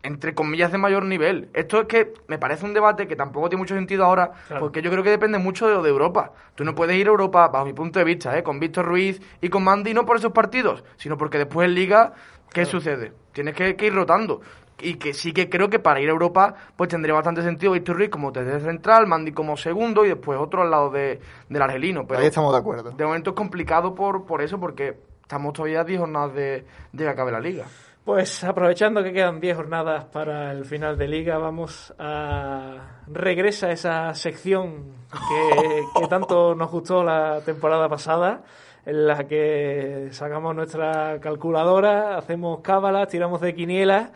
entre 0.03 0.35
comillas 0.35 0.71
de 0.71 0.77
mayor 0.77 1.07
nivel. 1.07 1.49
Esto 1.55 1.81
es 1.81 1.87
que 1.87 2.13
me 2.29 2.39
parece 2.39 2.67
un 2.67 2.75
debate 2.75 3.07
que 3.07 3.17
tampoco 3.17 3.49
tiene 3.49 3.63
mucho 3.63 3.75
sentido 3.75 4.05
ahora, 4.05 4.33
porque 4.61 4.83
yo 4.83 4.91
creo 4.91 5.03
que 5.03 5.09
depende 5.09 5.39
mucho 5.39 5.67
de 5.67 5.73
lo 5.73 5.83
de 5.83 5.89
Europa. 5.89 6.33
Tú 6.55 6.65
no 6.65 6.75
puedes 6.75 6.99
ir 6.99 7.07
a 7.07 7.11
Europa, 7.13 7.49
bajo 7.49 7.65
mi 7.65 7.73
punto 7.73 7.99
de 7.99 8.05
vista, 8.05 8.37
¿eh? 8.37 8.43
con 8.43 8.61
Víctor 8.61 8.85
Ruiz 8.85 9.23
y 9.41 9.49
con 9.49 9.65
Mandy, 9.65 9.95
no 9.95 10.05
por 10.05 10.19
esos 10.19 10.33
partidos, 10.33 10.85
sino 10.99 11.17
porque 11.17 11.39
después 11.39 11.67
en 11.67 11.75
Liga, 11.75 12.13
¿qué 12.53 12.67
sucede? 12.67 13.15
Tienes 13.33 13.55
que, 13.55 13.75
ir 13.81 13.95
rotando 13.95 14.43
y 14.81 14.95
que 14.95 15.15
sí 15.15 15.33
que 15.33 15.49
creo 15.49 15.69
que 15.69 15.79
para 15.79 16.01
ir 16.01 16.09
a 16.09 16.13
Europa 16.13 16.55
pues 16.77 16.91
tendría 16.91 17.15
bastante 17.15 17.43
sentido 17.43 17.73
Víctor 17.73 17.97
Ruiz 17.97 18.11
como 18.11 18.33
tercer 18.33 18.61
central, 18.61 19.07
Mandy 19.07 19.33
como 19.33 19.57
segundo 19.57 20.05
y 20.05 20.09
después 20.09 20.39
otro 20.39 20.63
al 20.63 20.71
lado 20.71 20.91
de, 20.91 21.21
del 21.49 21.63
argelino. 21.63 22.07
Pero 22.07 22.21
Ahí 22.21 22.27
estamos 22.27 22.53
de 22.53 22.59
acuerdo. 22.59 22.91
De 22.91 23.05
momento 23.05 23.31
es 23.31 23.37
complicado 23.37 23.95
por, 23.95 24.27
por 24.27 24.43
eso 24.43 24.59
porque 24.59 24.99
estamos 25.23 25.53
todavía 25.53 25.81
a 25.81 25.85
10 25.85 26.01
jornadas 26.01 26.35
de, 26.35 26.67
de 26.93 27.05
que 27.05 27.09
acabe 27.09 27.33
la 27.33 27.41
liga. 27.41 27.65
Pues 28.05 28.45
aprovechando 28.45 29.03
que 29.03 29.15
quedan 29.15 29.41
10 29.41 29.57
jornadas 29.57 30.05
para 30.05 30.53
el 30.53 30.67
final 30.67 30.99
de 30.99 31.09
liga, 31.09 31.39
vamos 31.39 31.95
a 31.99 33.01
regresa 33.07 33.71
esa 33.71 34.13
sección 34.13 34.93
que, 35.11 35.83
que 35.99 36.07
tanto 36.09 36.55
nos 36.55 36.71
gustó 36.71 37.03
la 37.03 37.41
temporada 37.41 37.89
pasada 37.89 38.43
en 38.85 39.07
la 39.07 39.27
que 39.27 40.09
sacamos 40.11 40.55
nuestra 40.55 41.19
calculadora, 41.19 42.19
hacemos 42.19 42.61
cábalas, 42.61 43.09
tiramos 43.09 43.41
de 43.41 43.55
quinielas 43.55 44.11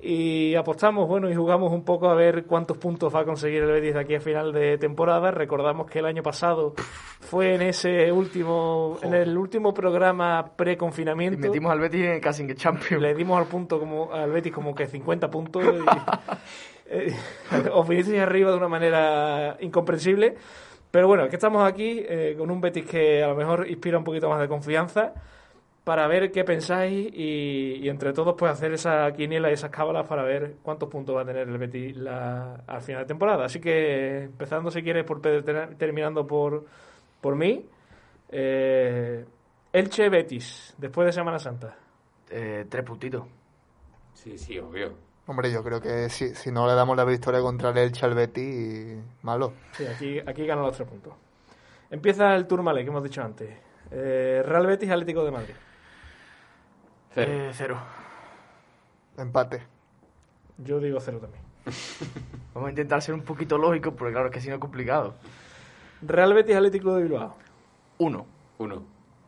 y 0.00 0.54
apostamos, 0.54 1.08
bueno, 1.08 1.28
y 1.28 1.34
jugamos 1.34 1.72
un 1.72 1.82
poco 1.82 2.08
a 2.08 2.14
ver 2.14 2.44
cuántos 2.44 2.78
puntos 2.78 3.12
va 3.12 3.20
a 3.20 3.24
conseguir 3.24 3.64
el 3.64 3.72
Betis 3.72 3.94
de 3.94 4.00
aquí 4.00 4.14
a 4.14 4.20
final 4.20 4.52
de 4.52 4.78
temporada. 4.78 5.32
Recordamos 5.32 5.90
que 5.90 5.98
el 5.98 6.06
año 6.06 6.22
pasado 6.22 6.74
fue 7.20 7.56
en 7.56 7.62
ese 7.62 8.12
último, 8.12 8.98
en 9.02 9.14
el 9.14 9.36
último 9.36 9.74
programa 9.74 10.44
Y 10.46 10.56
pre-confinamiento. 10.56 11.40
metimos 11.40 11.72
al 11.72 11.80
Betis 11.80 12.04
en 12.04 12.20
casi 12.20 12.44
en 12.44 12.54
Champions. 12.54 13.02
Le 13.02 13.12
dimos 13.12 13.38
al 13.40 13.46
punto 13.46 13.80
como 13.80 14.12
al 14.12 14.30
Betis 14.30 14.52
como 14.52 14.72
que 14.72 14.86
50 14.86 15.28
puntos. 15.30 15.64
Y, 15.64 15.68
eh, 16.90 17.12
os 17.72 17.88
vinisteis 17.88 18.20
arriba 18.20 18.52
de 18.52 18.56
una 18.56 18.68
manera 18.68 19.56
incomprensible. 19.58 20.36
Pero 20.92 21.08
bueno, 21.08 21.28
que 21.28 21.34
estamos 21.34 21.68
aquí 21.68 22.04
eh, 22.08 22.36
con 22.38 22.52
un 22.52 22.60
Betis 22.60 22.86
que 22.86 23.24
a 23.24 23.28
lo 23.28 23.34
mejor 23.34 23.68
inspira 23.68 23.98
un 23.98 24.04
poquito 24.04 24.28
más 24.28 24.40
de 24.40 24.46
confianza 24.46 25.12
para 25.88 26.06
ver 26.06 26.30
qué 26.30 26.44
pensáis 26.44 27.08
y, 27.14 27.76
y 27.80 27.88
entre 27.88 28.12
todos 28.12 28.34
pues 28.36 28.52
hacer 28.52 28.74
esa 28.74 29.10
quiniela 29.14 29.48
y 29.48 29.54
esas 29.54 29.70
cábalas 29.70 30.06
para 30.06 30.22
ver 30.22 30.56
cuántos 30.62 30.90
puntos 30.90 31.16
va 31.16 31.22
a 31.22 31.24
tener 31.24 31.48
el 31.48 31.56
Betis 31.56 31.96
la- 31.96 32.56
al 32.66 32.82
final 32.82 33.04
de 33.04 33.06
temporada. 33.06 33.46
Así 33.46 33.58
que 33.58 34.24
empezando 34.24 34.70
si 34.70 34.82
quieres 34.82 35.04
por 35.06 35.22
Pedro, 35.22 35.42
ter- 35.42 35.76
terminando 35.76 36.26
por, 36.26 36.66
por 37.22 37.36
mí. 37.36 37.64
eh, 38.28 39.24
Elche 39.72 40.10
Betis, 40.10 40.74
después 40.76 41.06
de 41.06 41.12
Semana 41.12 41.38
Santa. 41.38 41.74
Eh, 42.28 42.66
tres 42.68 42.84
puntitos. 42.84 43.24
Sí, 44.12 44.36
sí, 44.36 44.58
obvio. 44.58 44.92
Hombre, 45.26 45.50
yo 45.50 45.64
creo 45.64 45.80
que 45.80 46.10
si, 46.10 46.34
si 46.34 46.52
no 46.52 46.66
le 46.66 46.74
damos 46.74 46.98
la 46.98 47.04
victoria 47.06 47.40
contra 47.40 47.70
el 47.70 47.78
Elche 47.78 48.04
al 48.04 48.12
Betis, 48.14 48.98
malo. 49.22 49.54
Sí, 49.72 49.86
aquí, 49.86 50.18
aquí 50.26 50.44
ganan 50.46 50.66
los 50.66 50.76
tres 50.76 50.86
puntos. 50.86 51.14
Empieza 51.90 52.34
el 52.36 52.46
Tourmalet, 52.46 52.84
que 52.84 52.90
hemos 52.90 53.02
dicho 53.02 53.22
antes. 53.22 53.48
Eh, 53.90 54.42
Real 54.44 54.66
Betis, 54.66 54.90
Atlético 54.90 55.24
de 55.24 55.30
Madrid. 55.30 55.54
Cero. 57.14 57.32
Eh, 57.32 57.50
cero. 57.52 57.78
Empate. 59.16 59.62
Yo 60.58 60.80
digo 60.80 61.00
cero 61.00 61.18
también. 61.20 61.42
Vamos 62.54 62.68
a 62.68 62.70
intentar 62.70 63.02
ser 63.02 63.14
un 63.14 63.22
poquito 63.22 63.58
lógicos, 63.58 63.94
porque 63.96 64.12
claro, 64.12 64.28
es 64.28 64.32
que 64.32 64.40
si 64.40 64.48
no 64.48 64.54
es 64.54 64.60
complicado. 64.60 65.14
Real 66.02 66.32
Betis, 66.34 66.56
Atlético 66.56 66.94
de 66.94 67.02
Bilbao. 67.02 67.34
Uno. 67.98 68.26
Uno. 68.58 68.84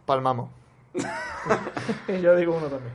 Palmamos. 0.06 0.50
Yo 2.08 2.36
digo 2.36 2.56
uno 2.56 2.66
también. 2.66 2.94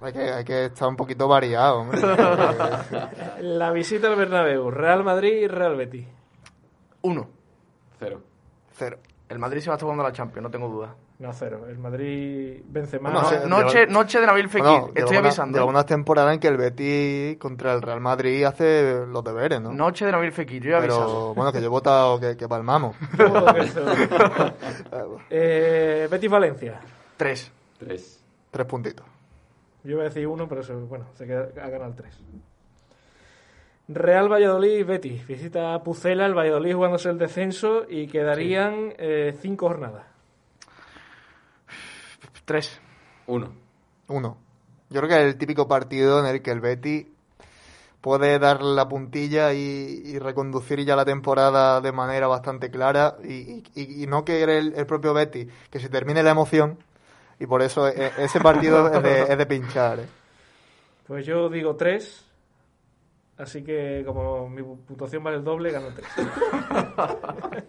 Hay 0.00 0.12
que, 0.12 0.32
hay 0.32 0.44
que 0.44 0.64
estar 0.66 0.88
un 0.88 0.96
poquito 0.96 1.28
variado, 1.28 1.80
hombre. 1.80 2.00
La 3.40 3.70
visita 3.70 4.08
al 4.08 4.16
Bernabéu, 4.16 4.70
Real 4.70 5.02
Madrid 5.02 5.32
y 5.32 5.48
Real 5.48 5.76
Betis. 5.76 6.06
Uno. 7.02 7.28
Cero. 7.98 8.20
Cero. 8.72 8.98
El 9.28 9.38
Madrid 9.38 9.60
se 9.60 9.68
va 9.68 9.74
a 9.74 9.76
estar 9.76 9.86
jugando 9.86 10.04
a 10.04 10.08
la 10.08 10.12
Champions, 10.12 10.42
no 10.42 10.50
tengo 10.50 10.68
duda. 10.68 10.94
No, 11.16 11.32
cero. 11.32 11.64
El 11.68 11.78
Madrid 11.78 12.60
vence 12.66 12.98
más. 12.98 13.12
No, 13.12 13.22
No, 13.22 13.28
sí, 13.28 13.36
noche, 13.48 13.78
lleva- 13.86 13.92
noche 13.92 14.20
de 14.20 14.26
Nabil 14.26 14.48
Fekir. 14.48 14.68
Bueno, 14.68 14.90
Estoy 14.94 15.16
avisando. 15.16 15.56
lleva 15.56 15.66
¿eh? 15.66 15.70
unas 15.70 15.86
temporadas 15.86 16.34
en 16.34 16.40
que 16.40 16.48
el 16.48 16.56
Betis 16.56 17.38
contra 17.38 17.72
el 17.72 17.82
Real 17.82 18.00
Madrid 18.00 18.44
hace 18.44 19.06
los 19.06 19.22
deberes, 19.22 19.60
¿no? 19.60 19.72
Noche 19.72 20.04
de 20.06 20.12
Nabil 20.12 20.32
Fekir, 20.32 20.62
yo 20.64 20.72
he 20.72 20.76
avisado. 20.76 21.06
Pero 21.06 21.34
bueno, 21.34 21.52
que 21.52 21.60
yo 21.60 21.66
he 21.66 21.68
votado 21.68 22.18
que, 22.18 22.36
que 22.36 22.48
palmamos. 22.48 22.96
Eh, 25.30 26.08
Betis 26.10 26.30
Valencia. 26.30 26.80
Tres. 27.16 27.50
Tres. 27.78 28.22
Tres 28.50 28.66
puntitos. 28.66 29.06
Yo 29.82 29.96
voy 29.96 30.06
a 30.06 30.08
decir 30.08 30.26
uno, 30.26 30.48
pero 30.48 30.62
eso, 30.62 30.74
bueno, 30.86 31.06
se 31.14 31.26
queda, 31.26 31.48
ha 31.62 31.68
ganado 31.68 31.90
el 31.90 31.96
tres. 31.96 32.18
Real 33.88 34.30
Valladolid 34.32 34.86
Betis. 34.86 35.26
Visita 35.26 35.74
a 35.74 35.82
Pucela, 35.82 36.24
el 36.26 36.34
Valladolid 36.34 36.74
jugándose 36.74 37.10
el 37.10 37.18
descenso 37.18 37.84
y 37.88 38.06
quedarían 38.06 38.94
eh, 38.98 39.36
cinco 39.40 39.68
jornadas. 39.68 40.04
Tres. 42.44 42.80
Uno. 43.26 43.52
Uno. 44.08 44.36
Yo 44.90 45.00
creo 45.00 45.08
que 45.08 45.16
es 45.22 45.32
el 45.32 45.38
típico 45.38 45.66
partido 45.66 46.20
en 46.20 46.26
el 46.26 46.42
que 46.42 46.50
el 46.50 46.60
Betis 46.60 47.06
puede 48.00 48.38
dar 48.38 48.62
la 48.62 48.86
puntilla 48.86 49.54
y, 49.54 50.02
y 50.04 50.18
reconducir 50.18 50.84
ya 50.84 50.94
la 50.94 51.06
temporada 51.06 51.80
de 51.80 51.90
manera 51.90 52.26
bastante 52.26 52.70
clara 52.70 53.16
y, 53.24 53.64
y- 53.74 54.02
y 54.02 54.06
no 54.06 54.24
que 54.26 54.42
el, 54.42 54.74
el 54.76 54.86
propio 54.86 55.14
Betis 55.14 55.48
que 55.70 55.80
se 55.80 55.88
termine 55.88 56.22
la 56.22 56.30
emoción 56.30 56.78
y 57.40 57.46
por 57.46 57.62
eso 57.62 57.88
e- 57.88 58.12
ese 58.18 58.40
partido 58.40 58.92
es 58.92 59.02
de, 59.02 59.22
es 59.22 59.38
de 59.38 59.46
pinchar. 59.46 60.00
¿eh? 60.00 60.06
Pues 61.06 61.24
yo 61.24 61.48
digo 61.48 61.76
tres. 61.76 62.24
Así 63.38 63.64
que 63.64 64.04
como 64.06 64.48
mi 64.48 64.62
puntuación 64.62 65.24
vale 65.24 65.38
el 65.38 65.44
doble, 65.44 65.72
gano 65.72 65.88
tres. 65.94 66.06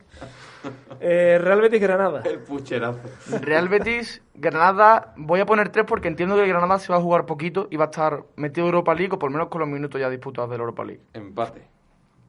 Eh, 1.00 1.38
Real 1.42 1.62
Betis 1.62 1.82
Granada. 1.82 2.22
El 2.26 2.40
pucherazo. 2.40 3.00
Real 3.42 3.68
Betis, 3.70 4.22
Granada, 4.34 5.14
voy 5.18 5.40
a 5.40 5.46
poner 5.46 5.70
tres 5.70 5.86
porque 5.88 6.08
entiendo 6.08 6.36
que 6.36 6.44
el 6.44 6.50
Granada 6.50 6.80
se 6.80 6.92
va 6.92 7.00
a 7.00 7.02
jugar 7.02 7.26
poquito 7.26 7.68
y 7.70 7.78
va 7.78 7.86
a 7.86 7.90
estar 7.90 8.24
metido 8.36 8.68
en 8.68 8.74
Europa 8.74 8.94
League 8.96 9.14
o 9.14 9.20
por 9.20 9.30
lo 9.32 9.38
menos 9.38 9.50
con 9.50 9.60
los 9.62 9.70
minutos 9.70 10.00
ya 10.00 10.10
disputados 10.10 10.50
del 10.50 10.60
Europa 10.62 10.84
League. 10.84 11.02
Empate. 11.14 11.68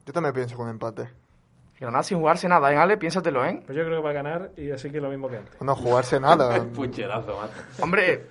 Yo 0.05 0.13
también 0.13 0.33
pienso 0.33 0.55
con 0.55 0.69
empate. 0.69 1.09
Granada 1.79 2.03
sin 2.03 2.17
jugarse 2.17 2.47
nada, 2.47 2.73
¿eh, 2.73 2.77
Ale? 2.77 2.97
Piénsatelo, 2.97 3.45
¿eh? 3.45 3.61
Pues 3.65 3.77
yo 3.77 3.83
creo 3.85 3.97
que 3.99 4.03
va 4.03 4.09
a 4.09 4.13
ganar 4.13 4.51
y 4.57 4.71
así 4.71 4.89
que 4.89 4.99
lo 4.99 5.09
mismo 5.09 5.29
que 5.29 5.37
antes. 5.37 5.61
No 5.61 5.75
jugarse 5.75 6.19
nada. 6.19 6.55
El 6.57 6.67
pucherazo, 6.67 7.37
macho. 7.39 7.53
Hombre, 7.83 8.27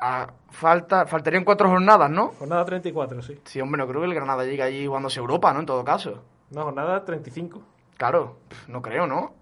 a- 0.00 0.28
falta, 0.50 1.04
faltarían 1.06 1.44
cuatro 1.44 1.68
jornadas, 1.68 2.10
¿no? 2.10 2.28
Jornada 2.38 2.64
34, 2.64 3.20
sí. 3.22 3.38
Sí, 3.44 3.60
hombre, 3.60 3.78
no 3.78 3.86
creo 3.88 4.00
que 4.00 4.06
el 4.06 4.14
Granada 4.14 4.44
llegue 4.44 4.62
allí 4.62 4.86
jugándose 4.86 5.20
Europa, 5.20 5.52
¿no? 5.52 5.60
En 5.60 5.66
todo 5.66 5.84
caso. 5.84 6.22
No, 6.50 6.62
jornada 6.64 7.04
35. 7.04 7.62
Claro, 8.02 8.38
no 8.66 8.82
creo, 8.82 9.06
¿no? 9.06 9.32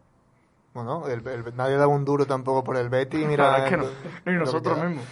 Bueno, 0.74 1.06
el- 1.08 1.26
el- 1.26 1.56
nadie 1.56 1.76
da 1.78 1.86
un 1.86 2.04
duro 2.04 2.26
tampoco 2.26 2.62
por 2.62 2.76
el 2.76 2.90
Betis. 2.90 3.22
La 3.22 3.26
Mira, 3.26 3.44
verdad 3.52 3.64
es 3.64 3.70
que 3.70 3.76
no. 3.78 3.84
Ni 4.26 4.38
nosotros 4.38 4.84
mismos. 4.84 5.04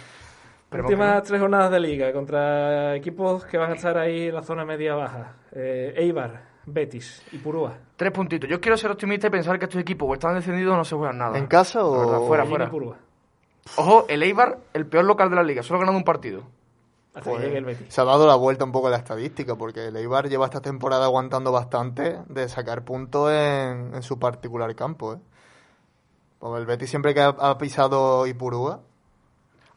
Pero 0.69 0.83
Últimas 0.83 1.23
tres 1.23 1.41
jornadas 1.41 1.71
de 1.71 1.79
liga 1.79 2.13
contra 2.13 2.95
equipos 2.95 3.43
que 3.45 3.57
van 3.57 3.71
a 3.71 3.73
estar 3.73 3.97
ahí 3.97 4.27
en 4.27 4.35
la 4.35 4.43
zona 4.43 4.65
media-baja. 4.65 5.33
Eh, 5.51 5.95
Eibar, 5.97 6.43
Betis 6.67 7.23
y 7.31 7.39
Purúa. 7.39 7.73
Tres 7.95 8.11
puntitos. 8.11 8.47
Yo 8.47 8.61
quiero 8.61 8.77
ser 8.77 8.91
optimista 8.91 9.25
y 9.25 9.29
pensar 9.31 9.57
que 9.57 9.65
estos 9.65 9.81
equipos 9.81 10.07
o 10.07 10.13
están 10.13 10.35
descendidos 10.35 10.75
o 10.75 10.77
no 10.77 10.85
se 10.85 10.95
juegan 10.95 11.17
nada. 11.17 11.35
¿En 11.35 11.47
casa 11.47 11.79
La 11.81 11.89
verdad, 11.89 12.19
o...? 12.21 12.27
fuera, 12.27 12.45
fuera. 12.45 12.71
Ojo, 13.77 14.05
el 14.09 14.21
Eibar, 14.21 14.59
el 14.75 14.85
peor 14.85 15.05
local 15.05 15.31
de 15.31 15.35
la 15.37 15.43
liga, 15.43 15.63
solo 15.63 15.77
ha 15.77 15.79
ganado 15.79 15.97
un 15.97 16.03
partido. 16.03 16.43
Hasta 17.13 17.21
Pues, 17.31 17.37
que 17.41 17.45
llegue 17.47 17.57
el 17.57 17.65
Betis. 17.65 17.87
se 17.93 18.01
ha 18.01 18.03
dado 18.03 18.27
la 18.27 18.35
vuelta 18.35 18.63
un 18.65 18.71
poco 18.71 18.87
a 18.87 18.91
la 18.91 18.97
estadística, 18.97 19.55
porque 19.55 19.87
el 19.87 19.95
Eibar 19.97 20.29
lleva 20.29 20.45
esta 20.45 20.61
temporada 20.61 21.05
aguantando 21.05 21.51
bastante 21.51 22.19
de 22.27 22.47
sacar 22.49 22.83
puntos 22.83 23.31
en, 23.31 23.95
en 23.95 24.03
su 24.03 24.19
particular 24.19 24.73
campo. 24.75 25.13
¿eh? 25.15 25.17
Pues 26.39 26.59
el 26.59 26.65
Betis 26.67 26.89
siempre 26.89 27.13
que 27.13 27.21
ha, 27.21 27.29
ha 27.29 27.57
pisado 27.57 28.25
Ipurúa, 28.27 28.81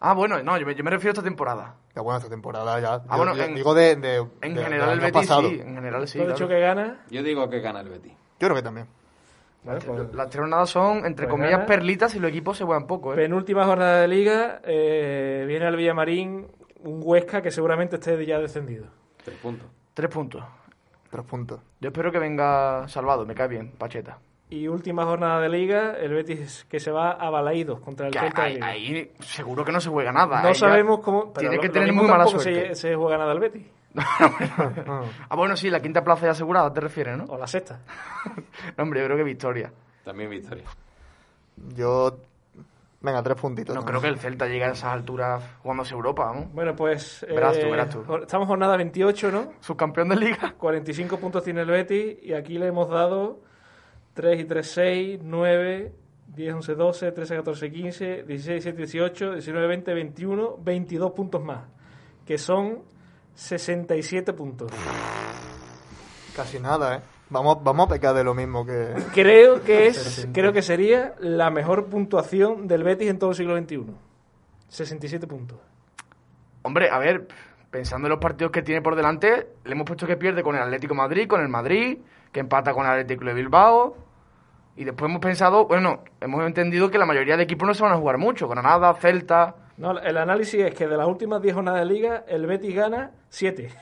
Ah, 0.05 0.15
bueno, 0.15 0.43
no, 0.43 0.59
yo 0.59 0.67
me, 0.67 0.75
yo 0.75 0.83
me 0.83 0.91
refiero 0.91 1.11
a 1.11 1.15
esta 1.15 1.23
temporada. 1.23 1.77
ya 1.95 2.03
bueno, 2.03 2.19
esta 2.19 2.29
temporada 2.29 2.81
ya. 2.81 2.95
Ah, 2.95 3.03
yo- 3.13 3.17
bueno, 3.19 3.37
yo 3.37 3.45
en- 3.45 3.55
digo 3.55 3.73
de, 3.73 3.95
de- 3.95 4.27
En 4.41 4.55
de- 4.55 4.65
general 4.65 4.91
el 4.95 4.99
Betis 5.01 5.13
pasado. 5.29 5.49
sí, 5.49 5.61
en 5.61 5.75
general 5.77 6.09
sí. 6.09 6.19
Tú 6.19 6.25
has 6.25 6.27
claro. 6.27 6.39
dicho 6.39 6.49
que 6.49 6.61
gana. 6.61 7.01
Yo 7.09 7.23
digo 7.23 7.49
que 7.49 7.61
gana 7.61 7.81
el 7.83 7.89
Betis. 7.89 8.13
Yo 8.13 8.49
creo 8.49 8.57
que 8.57 8.63
también. 8.63 8.89
Vale, 9.63 9.79
pues, 9.87 10.13
Las 10.13 10.29
tres 10.29 10.41
jornadas 10.41 10.71
son, 10.71 11.07
entre 11.07 11.27
Pues 11.27 11.31
comillas, 11.31 11.53
gana. 11.53 11.67
perlitas 11.67 12.17
y 12.17 12.19
los 12.19 12.31
equipos 12.31 12.59
se 12.59 12.65
juegan 12.65 12.89
poco, 12.89 13.13
¿eh? 13.13 13.17
penúltima 13.17 13.65
jornada 13.65 14.01
de 14.01 14.09
liga. 14.09 14.61
eh, 14.65 15.45
viene 15.47 15.67
al 15.67 15.77
Villamarín 15.77 16.49
un 16.85 17.01
Huesca 17.03 17.41
que 17.43 17.51
seguramente 17.51 17.97
esté 17.97 18.25
ya 18.27 18.39
descendido. 18.39 18.87
Tres 19.25 19.37
puntos. 19.39 19.67
Tres 19.95 20.11
puntos. 20.11 20.45
Tres 21.11 21.25
puntos. 21.27 21.61
Yo 21.81 21.89
espero 21.89 22.11
que 22.11 22.19
venga 22.19 22.87
salvado, 22.89 23.27
me 23.27 23.35
cae 23.35 23.49
bien, 23.49 23.73
Pacheta. 23.73 24.19
Y 24.51 24.69
última 24.69 25.05
jornada 25.05 25.41
de 25.41 25.49
liga, 25.49 25.97
el 25.99 26.13
Betis 26.13 26.67
que 26.69 26.79
se 26.79 26.91
va 26.91 27.13
a 27.13 27.31
Balaídos 27.31 27.81
contra 27.81 28.07
el 28.09 28.13
Celta 28.13 28.43
ahí, 28.45 28.59
ahí 28.63 29.13
seguro 29.21 29.65
que 29.65 29.73
no 29.73 29.81
se 29.81 29.89
juega 29.89 30.13
nada. 30.13 30.43
No 30.43 30.49
ahí 30.49 30.55
ya- 30.55 30.61
sabemos 30.61 31.01
cómo. 31.01 31.33
pero 31.33 31.49
tiene 31.49 31.57
lo- 31.57 31.61
que 31.63 31.69
lo 31.69 31.73
tener 31.73 31.89
mismo 31.89 32.03
muy 32.03 32.11
mala 32.11 32.27
suerte. 32.27 32.75
Se, 32.75 32.89
se 32.91 32.95
juega 32.95 33.17
nada 33.19 33.33
el 33.33 33.41
Betis. 33.41 33.67
Ah, 33.97 34.31
Ah, 35.31 35.37
bueno, 35.37 35.57
sí, 35.57 35.71
la 35.71 35.81
quinta 35.81 36.03
plaza 36.05 36.27
ya 36.27 36.33
asegurada, 36.33 36.73
te 36.73 36.81
refieres, 36.81 37.17
¿no? 37.17 37.25
O 37.25 37.39
la 37.39 37.47
sexta. 37.47 37.81
No, 38.77 38.85
hombre, 38.85 39.01
yo 39.01 39.07
creo 39.07 39.17
que 39.17 39.25
victoria. 39.25 39.73
También 40.05 40.29
victoria. 40.31 40.65
Yo. 41.75 42.19
Venga, 43.03 43.23
tres 43.23 43.37
puntitos. 43.37 43.75
No 43.75 43.85
creo 43.85 44.01
que 44.01 44.07
el 44.07 44.19
Celta 44.19 44.47
llegue 44.47 44.65
a 44.65 44.71
esas 44.71 44.93
alturas 44.93 45.43
jugándose 45.63 45.95
Europa, 45.95 46.27
vamos. 46.27 46.53
Bueno, 46.53 46.77
pues. 46.77 47.27
Verás 47.29 47.59
tú, 47.59 47.67
eh, 47.67 47.71
verás 47.71 47.89
tú. 47.91 48.05
Estamos 48.23 48.47
jornada 48.47 48.77
28, 48.77 49.33
¿no? 49.33 49.53
Subcampeón 49.61 50.11
de 50.11 50.17
liga. 50.17 50.55
45 50.59 51.19
puntos 51.19 51.43
tiene 51.43 51.63
el 51.63 51.69
Betis 51.69 52.19
y 52.23 52.33
aquí 52.33 52.59
le 52.59 52.69
hemos 52.69 52.89
dado 52.89 53.41
3 54.15 54.41
y 54.41 54.45
3, 54.45 54.71
6, 54.71 55.21
9, 55.23 55.93
10, 56.29 56.55
11, 56.55 56.75
12, 56.75 57.13
13, 57.13 57.37
14, 57.37 57.73
15, 57.73 58.23
16, 58.23 58.65
17, 58.65 58.77
18, 58.77 59.33
19, 59.33 59.67
20, 59.67 59.95
21, 59.95 60.57
22 60.59 61.13
puntos 61.13 61.43
más, 61.43 61.65
que 62.25 62.39
son 62.39 62.85
67 63.35 64.33
puntos. 64.33 64.71
Casi 66.37 66.61
nada, 66.61 66.97
¿eh? 66.97 67.01
Vamos, 67.31 67.63
vamos 67.63 67.87
a 67.87 67.91
pecar 67.91 68.15
de 68.15 68.25
lo 68.25 68.35
mismo 68.35 68.67
que. 68.67 68.95
Creo 69.15 69.63
que 69.63 69.87
es, 69.89 70.29
creo 70.33 70.53
que 70.53 70.63
sería 70.63 71.15
la 71.19 71.51
mejor 71.51 71.87
puntuación 71.87 72.67
del 72.69 72.83
Betis 72.83 73.09
en 73.09 73.19
todo 73.19 73.31
el 73.31 73.37
siglo 73.37 73.57
XXI. 73.57 73.87
67 74.69 75.27
puntos. 75.27 75.59
Hombre, 76.63 76.91
a 76.91 76.99
ver, 76.99 77.27
pensando 77.71 78.07
en 78.07 78.11
los 78.11 78.21
partidos 78.21 78.53
que 78.53 78.63
tiene 78.63 78.83
por 78.83 78.97
delante, 78.97 79.49
le 79.65 79.73
hemos 79.73 79.87
puesto 79.87 80.07
que 80.07 80.17
pierde 80.17 80.43
con 80.43 80.55
el 80.55 80.63
Atlético 80.63 80.95
Madrid, 80.95 81.27
con 81.27 81.41
el 81.41 81.49
Madrid, 81.49 81.99
que 82.31 82.41
empata 82.41 82.73
con 82.73 82.85
el 82.87 82.93
Atlético 82.93 83.25
de 83.25 83.35
Bilbao. 83.35 83.97
Y 84.77 84.85
después 84.85 85.11
hemos 85.11 85.21
pensado, 85.21 85.67
bueno, 85.67 86.03
hemos 86.21 86.47
entendido 86.47 86.91
que 86.91 86.99
la 86.99 87.05
mayoría 87.05 87.37
de 87.37 87.43
equipos 87.43 87.67
no 87.67 87.75
se 87.75 87.83
van 87.83 87.93
a 87.93 87.97
jugar 87.97 88.19
mucho. 88.19 88.49
Granada, 88.49 88.95
Celta, 88.95 89.57
No, 89.77 89.99
el 89.99 90.17
análisis 90.17 90.61
es 90.61 90.75
que 90.75 90.87
de 90.87 90.97
las 90.97 91.07
últimas 91.07 91.41
10 91.43 91.55
jornadas 91.55 91.81
de 91.81 91.87
liga, 91.87 92.25
el 92.29 92.47
Betis 92.47 92.75
gana 92.75 93.13
7. 93.31 93.73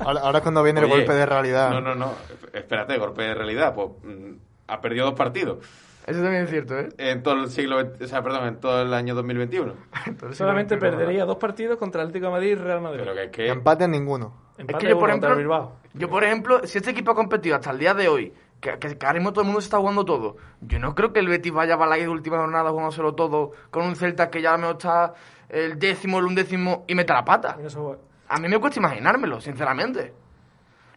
Ahora, 0.00 0.20
ahora 0.20 0.38
es 0.38 0.42
cuando 0.42 0.62
viene 0.62 0.80
el 0.80 0.88
golpe 0.88 1.12
de 1.12 1.26
realidad. 1.26 1.70
No, 1.70 1.80
no, 1.80 1.94
no. 1.94 2.12
Espérate, 2.52 2.96
golpe 2.98 3.22
de 3.22 3.34
realidad. 3.34 3.74
Pues 3.74 3.88
mm, 4.02 4.34
ha 4.68 4.80
perdido 4.80 5.06
dos 5.06 5.14
partidos 5.14 5.58
Eso 6.06 6.22
también 6.22 6.44
es 6.44 6.50
cierto, 6.50 6.78
¿eh? 6.78 6.88
en 6.98 7.22
todo 7.22 7.34
el 7.34 7.48
siglo, 7.50 7.80
XX, 7.80 8.02
o 8.02 8.06
sea, 8.06 8.22
perdón, 8.22 8.46
en 8.48 8.60
todo 8.60 8.82
el 8.82 8.94
año 8.94 9.14
2021. 9.14 9.72
Entonces, 10.06 10.38
Solamente 10.38 10.76
no, 10.76 10.82
no. 10.82 10.90
perdería 10.90 11.24
dos 11.24 11.38
partidos 11.38 11.78
contra 11.78 12.02
el 12.02 12.08
Atlético 12.08 12.26
de 12.26 12.32
Madrid 12.32 12.48
y 12.50 12.54
Real 12.54 12.80
Madrid. 12.80 13.00
Pero 13.02 13.14
que 13.14 13.24
es 13.24 13.30
que 13.30 13.48
Empate 13.48 13.84
en 13.84 13.90
ninguno. 13.92 14.34
Empate 14.58 14.76
Es 14.76 14.84
que 14.84 14.88
yo, 14.90 14.98
por 14.98 15.08
ejemplo, 15.08 15.72
yo, 15.94 16.08
por 16.08 16.24
ejemplo, 16.24 16.60
si 16.64 16.78
este 16.78 16.90
equipo 16.90 17.10
ha 17.10 17.14
competido 17.14 17.56
hasta 17.56 17.70
el 17.70 17.78
día 17.78 17.94
de 17.94 18.08
hoy, 18.08 18.32
que, 18.60 18.78
que, 18.78 19.06
ahora 19.06 19.18
mismo 19.18 19.32
todo 19.32 19.42
el 19.42 19.46
mundo 19.46 19.60
se 19.60 19.66
está 19.66 19.78
jugando 19.78 20.04
todo, 20.04 20.36
yo 20.60 20.78
no 20.78 20.94
creo 20.94 21.12
que 21.12 21.20
el 21.20 21.28
Betis 21.28 21.52
vaya 21.52 21.76
para 21.78 21.90
la 21.90 21.96
de 21.96 22.08
última 22.08 22.38
jornada 22.38 22.70
jugándoselo 22.70 23.14
todo 23.14 23.52
con 23.70 23.84
un 23.84 23.94
Celta 23.96 24.30
que 24.30 24.42
ya 24.42 24.56
me 24.56 24.70
está 24.70 25.14
el 25.48 25.78
décimo, 25.78 26.18
el 26.18 26.26
undécimo 26.26 26.84
y 26.86 26.94
mete 26.94 27.12
la 27.12 27.24
pata. 27.24 27.56
Eso- 27.64 27.98
A 28.28 28.38
mí 28.38 28.48
me 28.48 28.58
cuesta 28.58 28.78
imaginármelo, 28.80 29.40
sinceramente. 29.40 30.12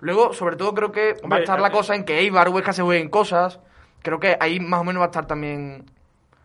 Luego, 0.02 0.34
sobre 0.34 0.56
todo, 0.56 0.74
creo 0.74 0.92
que 0.92 1.14
va 1.32 1.38
a 1.38 1.40
estar 1.40 1.60
la 1.62 1.70
eh, 1.70 1.72
cosa 1.72 1.96
en 1.96 2.04
que 2.04 2.20
Eibar, 2.20 2.50
Huesca 2.50 2.74
se 2.74 2.82
jueguen 2.82 3.10
cosas. 3.10 3.60
Creo 4.02 4.20
que 4.20 4.36
ahí 4.40 4.60
más 4.60 4.82
o 4.82 4.84
menos 4.84 5.00
va 5.00 5.06
a 5.06 5.10
estar 5.10 5.28
también 5.28 5.86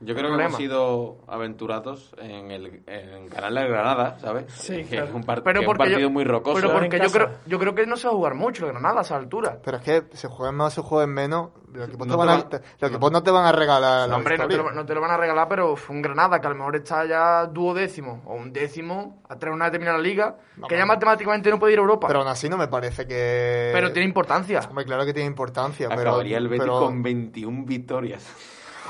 yo 0.01 0.15
creo 0.15 0.37
que 0.37 0.43
hemos 0.45 0.57
sido 0.57 1.19
aventurados 1.27 2.15
en, 2.19 2.51
el, 2.51 2.83
en 2.87 3.27
ganarle 3.29 3.61
al 3.61 3.69
Granada, 3.69 4.19
¿sabes? 4.21 4.53
Sí, 4.53 4.77
que 4.85 4.85
claro. 4.97 5.07
es 5.07 5.15
un, 5.15 5.23
par- 5.25 5.43
Pero 5.43 5.61
que 5.61 5.65
es 5.65 5.69
un 5.71 5.77
porque 5.77 5.91
yo- 5.91 5.95
partido 5.95 6.11
muy 6.11 6.25
rocoso. 6.25 6.57
Pero 6.61 6.73
porque 6.73 6.99
yo 7.01 7.11
creo, 7.11 7.31
yo 7.47 7.59
creo 7.59 7.75
que 7.75 7.87
no 7.87 7.97
se 7.97 8.07
va 8.07 8.13
a 8.13 8.17
jugar 8.17 8.35
mucho 8.35 8.67
el 8.67 8.73
Granada 8.73 8.99
a 8.99 9.03
esa 9.03 9.17
altura. 9.17 9.59
Pero 9.65 9.79
es 9.79 9.83
que 9.83 10.05
se 10.17 10.29
jueguen 10.29 10.55
más 10.57 10.73
o 10.79 10.83
se 10.83 10.89
jueguen 10.89 11.11
menos, 11.15 11.51
los 11.73 11.89
equipos, 11.89 12.07
No 12.07 12.15
te 12.15 12.21
te 12.21 12.27
van 12.27 12.29
a, 12.29 12.33
van- 12.43 12.49
te- 12.49 12.61
los 12.81 12.91
equipos 12.91 13.13
no 13.13 13.23
te 13.23 13.31
van 13.31 13.45
a 13.47 13.53
regalar 13.53 14.09
la 14.09 14.17
hombre, 14.17 14.39
no 14.39 14.49
te, 14.49 14.57
lo, 14.57 14.71
no 14.73 14.87
te 14.87 14.95
lo 14.95 15.01
van 15.01 15.11
a 15.11 15.17
regalar, 15.17 15.49
pero 15.49 15.77
fue 15.77 15.97
un 15.97 16.03
Granada 16.03 16.41
que 16.41 16.47
a 16.47 16.51
lo 16.51 16.57
mejor 16.57 16.77
está 16.77 17.05
ya 17.07 17.47
duodécimo 17.47 18.23
o 18.27 18.35
un 18.35 18.53
décimo 18.53 19.23
a 19.29 19.37
tres 19.37 19.53
una 19.55 19.67
de 19.67 19.71
terminar 19.73 19.95
la 19.97 20.01
liga, 20.03 20.37
No, 20.57 20.67
que 20.69 20.75
ya 20.75 20.83
pero- 20.83 20.87
matemáticamente 20.89 21.51
no 21.51 21.59
puede 21.59 21.73
ir 21.75 21.79
a 21.79 21.83
Europa. 21.83 22.07
Pero 22.07 22.17
Pero, 22.17 22.21
aún 22.21 22.29
así 22.29 22.49
no 22.49 22.57
me 22.57 22.69
parece 22.69 23.07
que... 23.07 23.73
tiene 23.93 24.05
importancia. 24.09 24.61
Hombre, 24.69 24.85
claro 24.85 25.05
que 25.05 25.13
tiene 25.13 25.27
importancia, 25.29 25.89
pero... 25.89 26.01
Acabaría 26.03 26.39
el 26.39 26.49
Betis 26.49 26.61
pero 26.65 26.81
con 26.81 27.03
21 27.03 27.65
victorias. 27.67 28.25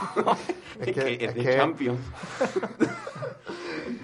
Es 0.80 0.88
Es 0.88 0.94
que- 0.94 1.14
es 1.14 1.22
es 1.22 1.34
de 1.34 1.42
que- 1.42 1.56
Champions. 1.56 2.00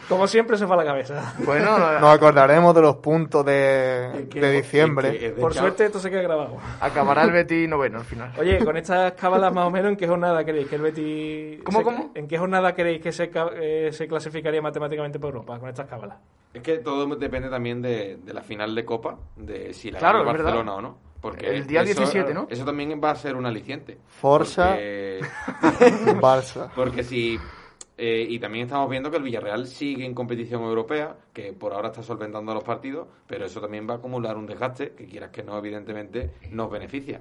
Como 0.08 0.26
siempre 0.26 0.56
se 0.56 0.66
fue 0.66 0.74
a 0.74 0.78
la 0.78 0.84
cabeza. 0.84 1.34
Bueno, 1.44 1.78
Nos 2.00 2.14
acordaremos 2.14 2.74
de 2.74 2.82
los 2.82 2.96
puntos 2.96 3.44
de, 3.44 4.06
Es 4.24 4.28
de 4.30 4.58
es 4.58 4.62
diciembre. 4.64 5.10
que 5.18 5.26
es 5.28 5.36
de 5.36 5.40
Por 5.40 5.54
suerte 5.54 5.86
esto 5.86 5.98
se 5.98 6.10
queda 6.10 6.22
grabado. 6.22 6.58
acabará 6.80 7.22
el 7.22 7.30
Betis 7.32 7.68
noveno 7.68 7.98
al 7.98 8.04
final. 8.04 8.32
Oye, 8.38 8.62
con 8.64 8.76
estas 8.76 9.12
cábalas 9.12 9.52
más 9.54 9.66
o 9.66 9.70
menos, 9.70 9.90
¿en 9.92 9.96
qué 9.96 10.06
jornada 10.06 10.44
creéis 10.44 10.68
que 10.68 10.76
el 10.76 10.82
Betis... 10.82 11.60
¿Cómo, 11.64 11.78
se- 11.78 11.84
cómo? 11.84 12.10
¿En 12.14 12.28
qué 12.28 12.38
jornada 12.38 12.74
creéis 12.74 13.00
que 13.02 13.12
se, 13.12 13.30
eh, 13.54 13.90
se 13.92 14.06
clasificaría 14.08 14.60
matemáticamente 14.60 15.18
por 15.18 15.28
Europa 15.34 15.58
con 15.58 15.68
estas 15.68 15.88
cábalas? 15.88 16.18
Es 16.52 16.62
que 16.62 16.78
todo 16.78 17.06
depende 17.16 17.48
también 17.48 17.80
de, 17.80 18.18
de 18.22 18.34
la 18.34 18.42
final 18.42 18.74
de 18.74 18.84
Copa, 18.84 19.16
de 19.36 19.72
si 19.72 19.90
la 19.90 19.98
Claro, 19.98 20.18
gana 20.18 20.30
es 20.30 20.36
verdad. 20.38 20.50
Barcelona 20.52 20.74
o 20.74 20.80
no. 20.82 21.11
Porque 21.22 21.48
El 21.48 21.66
día 21.66 21.80
eso- 21.82 22.00
17, 22.00 22.34
¿no? 22.34 22.46
Eso 22.50 22.64
también 22.66 23.00
va 23.02 23.12
a 23.12 23.14
ser 23.16 23.36
un 23.36 23.46
aliciente. 23.46 23.96
Forza. 24.08 24.70
Porque, 24.72 25.20
Barça. 26.20 26.68
porque 26.74 27.02
si... 27.04 27.38
eh, 27.96 28.26
y 28.28 28.38
también 28.40 28.66
estamos 28.66 28.90
viendo 28.90 29.10
que 29.10 29.16
el 29.18 29.22
Villarreal 29.22 29.66
sigue 29.68 30.04
en 30.04 30.14
competición 30.14 30.62
europea, 30.62 31.16
que 31.32 31.52
por 31.52 31.72
ahora 31.72 31.88
está 31.88 32.02
solventando 32.02 32.52
los 32.52 32.64
partidos, 32.64 33.06
pero 33.26 33.46
eso 33.46 33.60
también 33.60 33.88
va 33.88 33.94
a 33.94 33.96
acumular 33.98 34.36
un 34.36 34.46
desgaste, 34.46 34.90
que 34.92 35.06
quieras 35.06 35.30
que 35.30 35.42
no, 35.44 35.56
evidentemente, 35.56 36.32
nos 36.50 36.70
beneficia. 36.70 37.20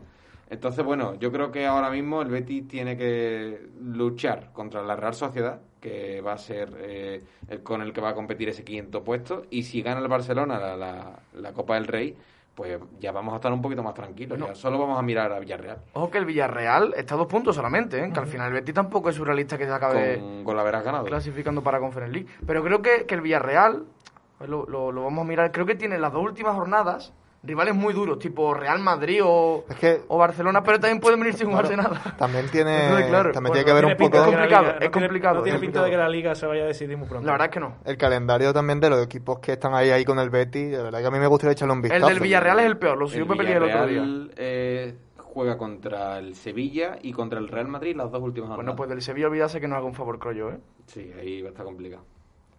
Entonces, 0.50 0.84
bueno, 0.84 1.16
yo 1.16 1.32
creo 1.32 1.50
que 1.52 1.66
ahora 1.66 1.90
mismo 1.90 2.22
el 2.22 2.28
Betis 2.30 2.68
tiene 2.68 2.98
que 2.98 3.68
luchar 3.82 4.52
contra 4.52 4.82
la 4.82 4.96
Real 4.98 5.14
Sociedad, 5.14 5.62
que 5.80 6.20
va 6.22 6.34
a 6.34 6.38
ser 6.38 6.74
eh, 6.80 7.24
el 7.48 7.64
con 7.64 7.82
el 7.82 7.94
que 7.94 8.02
va 8.02 8.10
a 8.10 8.14
competir 8.16 8.50
ese 8.50 8.64
quinto 8.66 9.04
puesto, 9.04 9.44
y 9.50 9.64
si 9.64 9.82
gana 9.82 10.02
el 10.02 10.08
Barcelona 10.10 10.60
la, 10.60 10.76
la- 10.76 11.20
la 11.36 11.54
Copa 11.54 11.76
del 11.76 11.88
Rey, 11.88 12.18
pues 12.62 12.80
ya 13.00 13.12
vamos 13.12 13.34
a 13.34 13.38
estar 13.38 13.52
un 13.52 13.62
poquito 13.62 13.82
más 13.82 13.94
tranquilos, 13.94 14.38
ya 14.40 14.54
solo 14.56 14.78
vamos 14.78 15.00
a 15.00 15.02
mirar 15.02 15.32
a 15.32 15.40
Villarreal, 15.40 15.80
Ojo 15.94 16.12
que 16.12 16.18
el 16.20 16.26
Villarreal 16.26 16.94
está 16.96 17.16
a 17.16 17.18
dos 17.18 17.28
puntos 17.28 17.56
solamente, 17.56 18.04
¿eh? 18.04 18.12
que 18.14 18.20
al 18.20 18.28
final 18.28 18.48
el 18.50 18.54
Betis 18.54 18.76
tampoco 18.76 19.10
es 19.10 19.16
surrealista 19.16 19.58
que 19.58 19.66
se 19.66 19.72
acabe 19.72 20.20
con, 20.20 20.44
con 20.44 20.56
la 20.58 20.64
ganado. 20.64 21.06
clasificando 21.06 21.64
para 21.64 21.80
Conference 21.80 22.14
League. 22.14 22.28
Pero 22.46 22.64
creo 22.64 22.82
que, 22.82 23.06
que 23.06 23.16
el 23.16 23.22
Villarreal, 23.22 23.86
pues 24.38 24.50
lo, 24.50 24.66
lo- 24.68 24.92
lo 24.92 25.04
vamos 25.04 25.26
a 25.26 25.28
mirar, 25.28 25.52
creo 25.52 25.66
que 25.66 25.76
tiene 25.76 25.98
las 25.98 26.14
dos 26.14 26.24
últimas 26.24 26.56
jornadas 26.56 27.14
rivales 27.44 27.74
muy 27.74 27.94
duros, 27.94 28.20
tipo 28.20 28.54
Real 28.54 28.80
Madrid 28.80 29.22
o, 29.24 29.66
Es 29.70 29.76
que 29.78 30.02
o 30.08 30.18
Barcelona, 30.18 30.62
pero 30.64 30.80
también 30.80 31.00
pueden 31.00 31.20
venir 31.20 31.34
sin 31.36 31.50
jugarse 31.50 31.76
nada. 31.76 32.16
también 32.18 32.48
tiene, 32.50 32.84
Entonces, 32.86 33.08
claro, 33.08 33.32
también 33.32 33.52
bueno, 33.52 33.66
tiene 33.66 33.66
que 33.66 33.72
Tiene 33.88 33.94
un 33.94 33.98
poco 34.12 34.18
la 34.18 34.26
complicado, 34.26 34.62
liga- 34.64 34.70
es 34.70 34.74
no 34.74 34.80
tiene- 34.92 35.08
complicado, 35.08 35.36
No 35.38 35.44
tiene 35.44 35.56
es 35.58 35.62
pinta 35.62 35.84
de 35.84 35.90
que 35.90 35.98
la 35.98 36.10
liga 36.10 36.36
se 36.36 36.46
vaya 36.46 36.64
a 36.64 36.68
decidir 36.68 36.98
muy 36.98 37.08
pronto. 37.08 37.26
La 37.26 37.32
verdad 37.34 37.48
es 37.48 37.54
que 37.54 37.60
no. 37.60 37.76
el 37.86 37.98
calendario 37.98 38.54
también 38.54 38.80
de 38.80 38.90
los 38.92 39.04
equipos 39.04 39.40
que 39.40 39.54
están 39.54 39.74
ahí 39.74 39.90
ahí 39.90 40.06
con 40.06 40.20
el 40.20 40.30
Betis. 40.30 40.72
De 40.72 40.84
verdad 40.84 41.00
que 41.02 41.08
a 41.08 41.12
mí 41.12 41.20
me 41.20 41.28
gustaría 41.28 41.54
echarle 41.54 41.74
un 41.74 41.80
El 41.80 41.84
vistazo. 41.84 42.08
del 42.08 42.20
Villarreal 42.20 42.60
es 42.60 42.66
el 42.68 42.78
peor, 42.78 42.98
lo 42.98 43.08
subió 43.08 43.24
El 43.24 43.28
Pepe 43.30 43.52
el 43.52 43.64
otro 43.64 43.68
día. 43.88 44.02
Villarreal 44.02 44.32
eh, 44.38 44.96
juega 45.18 45.58
contra 45.58 46.20
el 46.20 46.36
Sevilla 46.36 46.98
y 47.02 47.12
contra 47.14 47.40
el 47.40 47.48
Real 47.48 47.68
Madrid 47.68 47.96
las 47.96 48.12
dos 48.12 48.22
últimas 48.22 48.50
jornadas. 48.50 48.66
Bueno, 48.66 48.76
pues 48.76 48.90
del 48.90 49.02
Sevilla 49.02 49.28
olvídase 49.28 49.60
que 49.60 49.68
nos 49.68 49.78
haga 49.78 49.86
un 49.88 49.96
favor, 49.96 50.20
creo 50.20 50.34
yo, 50.34 50.50
¿eh? 50.52 50.60
Sí, 50.88 51.12
ahí 51.20 51.42
va 51.42 51.48
a 51.48 51.52
estar 51.52 51.66
complicado. 51.66 52.04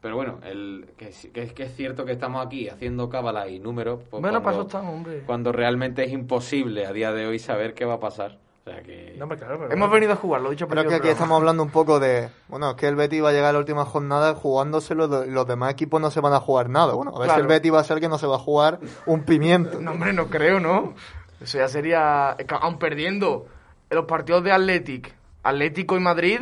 Pero 0.02 0.16
bueno, 0.16 0.40
el, 0.44 0.88
que, 0.98 1.10
que, 1.32 1.42
es- 1.44 1.52
que 1.54 1.62
es 1.62 1.74
cierto 1.76 2.04
que 2.04 2.12
estamos 2.12 2.44
aquí 2.44 2.68
haciendo 2.68 3.08
cábala 3.08 3.48
y 3.48 3.58
números. 3.60 4.00
pues 4.10 4.20
bueno, 4.20 4.42
cuando, 4.42 4.62
estamos, 4.62 4.92
hombre. 4.94 5.22
cuando 5.24 5.52
realmente 5.52 6.04
es 6.04 6.12
imposible 6.12 6.84
a 6.86 6.92
día 6.92 7.12
de 7.12 7.26
hoy 7.26 7.38
saber 7.38 7.72
qué 7.72 7.84
va 7.84 7.94
a 7.94 8.00
pasar. 8.00 8.38
O 8.64 8.70
sea 8.70 8.80
que... 8.82 9.14
No, 9.16 9.24
hombre, 9.24 9.38
claro, 9.38 9.54
pero 9.58 9.66
Hemos 9.72 9.78
bueno. 9.88 9.94
venido 9.94 10.12
a 10.12 10.16
jugar, 10.16 10.40
lo 10.40 10.48
he 10.48 10.50
dicho 10.52 10.68
Creo 10.68 10.86
que 10.88 10.94
aquí 10.96 11.08
estamos 11.08 11.36
hablando 11.36 11.62
un 11.64 11.70
poco 11.70 11.98
de. 11.98 12.28
Bueno, 12.48 12.70
es 12.70 12.76
que 12.76 12.86
el 12.86 12.94
Betis 12.96 13.22
va 13.22 13.30
a 13.30 13.32
llegar 13.32 13.50
a 13.50 13.52
la 13.54 13.58
última 13.60 13.84
jornada 13.84 14.34
jugándoselo. 14.34 15.06
lo- 15.08 15.24
Los 15.24 15.46
demás 15.48 15.72
equipos 15.72 16.00
no 16.00 16.10
se 16.12 16.20
van 16.20 16.32
a 16.32 16.38
jugar 16.40 16.68
nada. 16.68 16.94
Bueno, 16.94 17.12
a 17.16 17.18
ver 17.20 17.30
si 17.30 17.40
el 17.40 17.46
Betis 17.48 17.72
va 17.72 17.80
a 17.80 17.84
ser 17.84 17.98
que 18.00 18.08
no 18.08 18.18
se 18.18 18.26
va 18.26 18.36
a 18.36 18.38
jugar 18.40 18.78
un 19.06 19.22
pimiento. 19.24 19.80
No, 19.80 19.92
hombre, 19.92 20.12
no 20.12 20.26
creo, 20.28 20.60
¿no? 20.60 20.94
Eso 21.40 21.58
ya 21.58 21.66
sería... 21.68 22.36
es 22.38 22.46
que 22.46 22.54
Aun 22.60 22.78
perdiendo 22.78 23.46
en 23.90 23.96
los 23.96 24.06
partidos 24.06 24.44
de 24.44 24.52
Athletic, 24.52 25.12
Atlético 25.42 25.96
y 25.96 26.00
Madrid, 26.00 26.40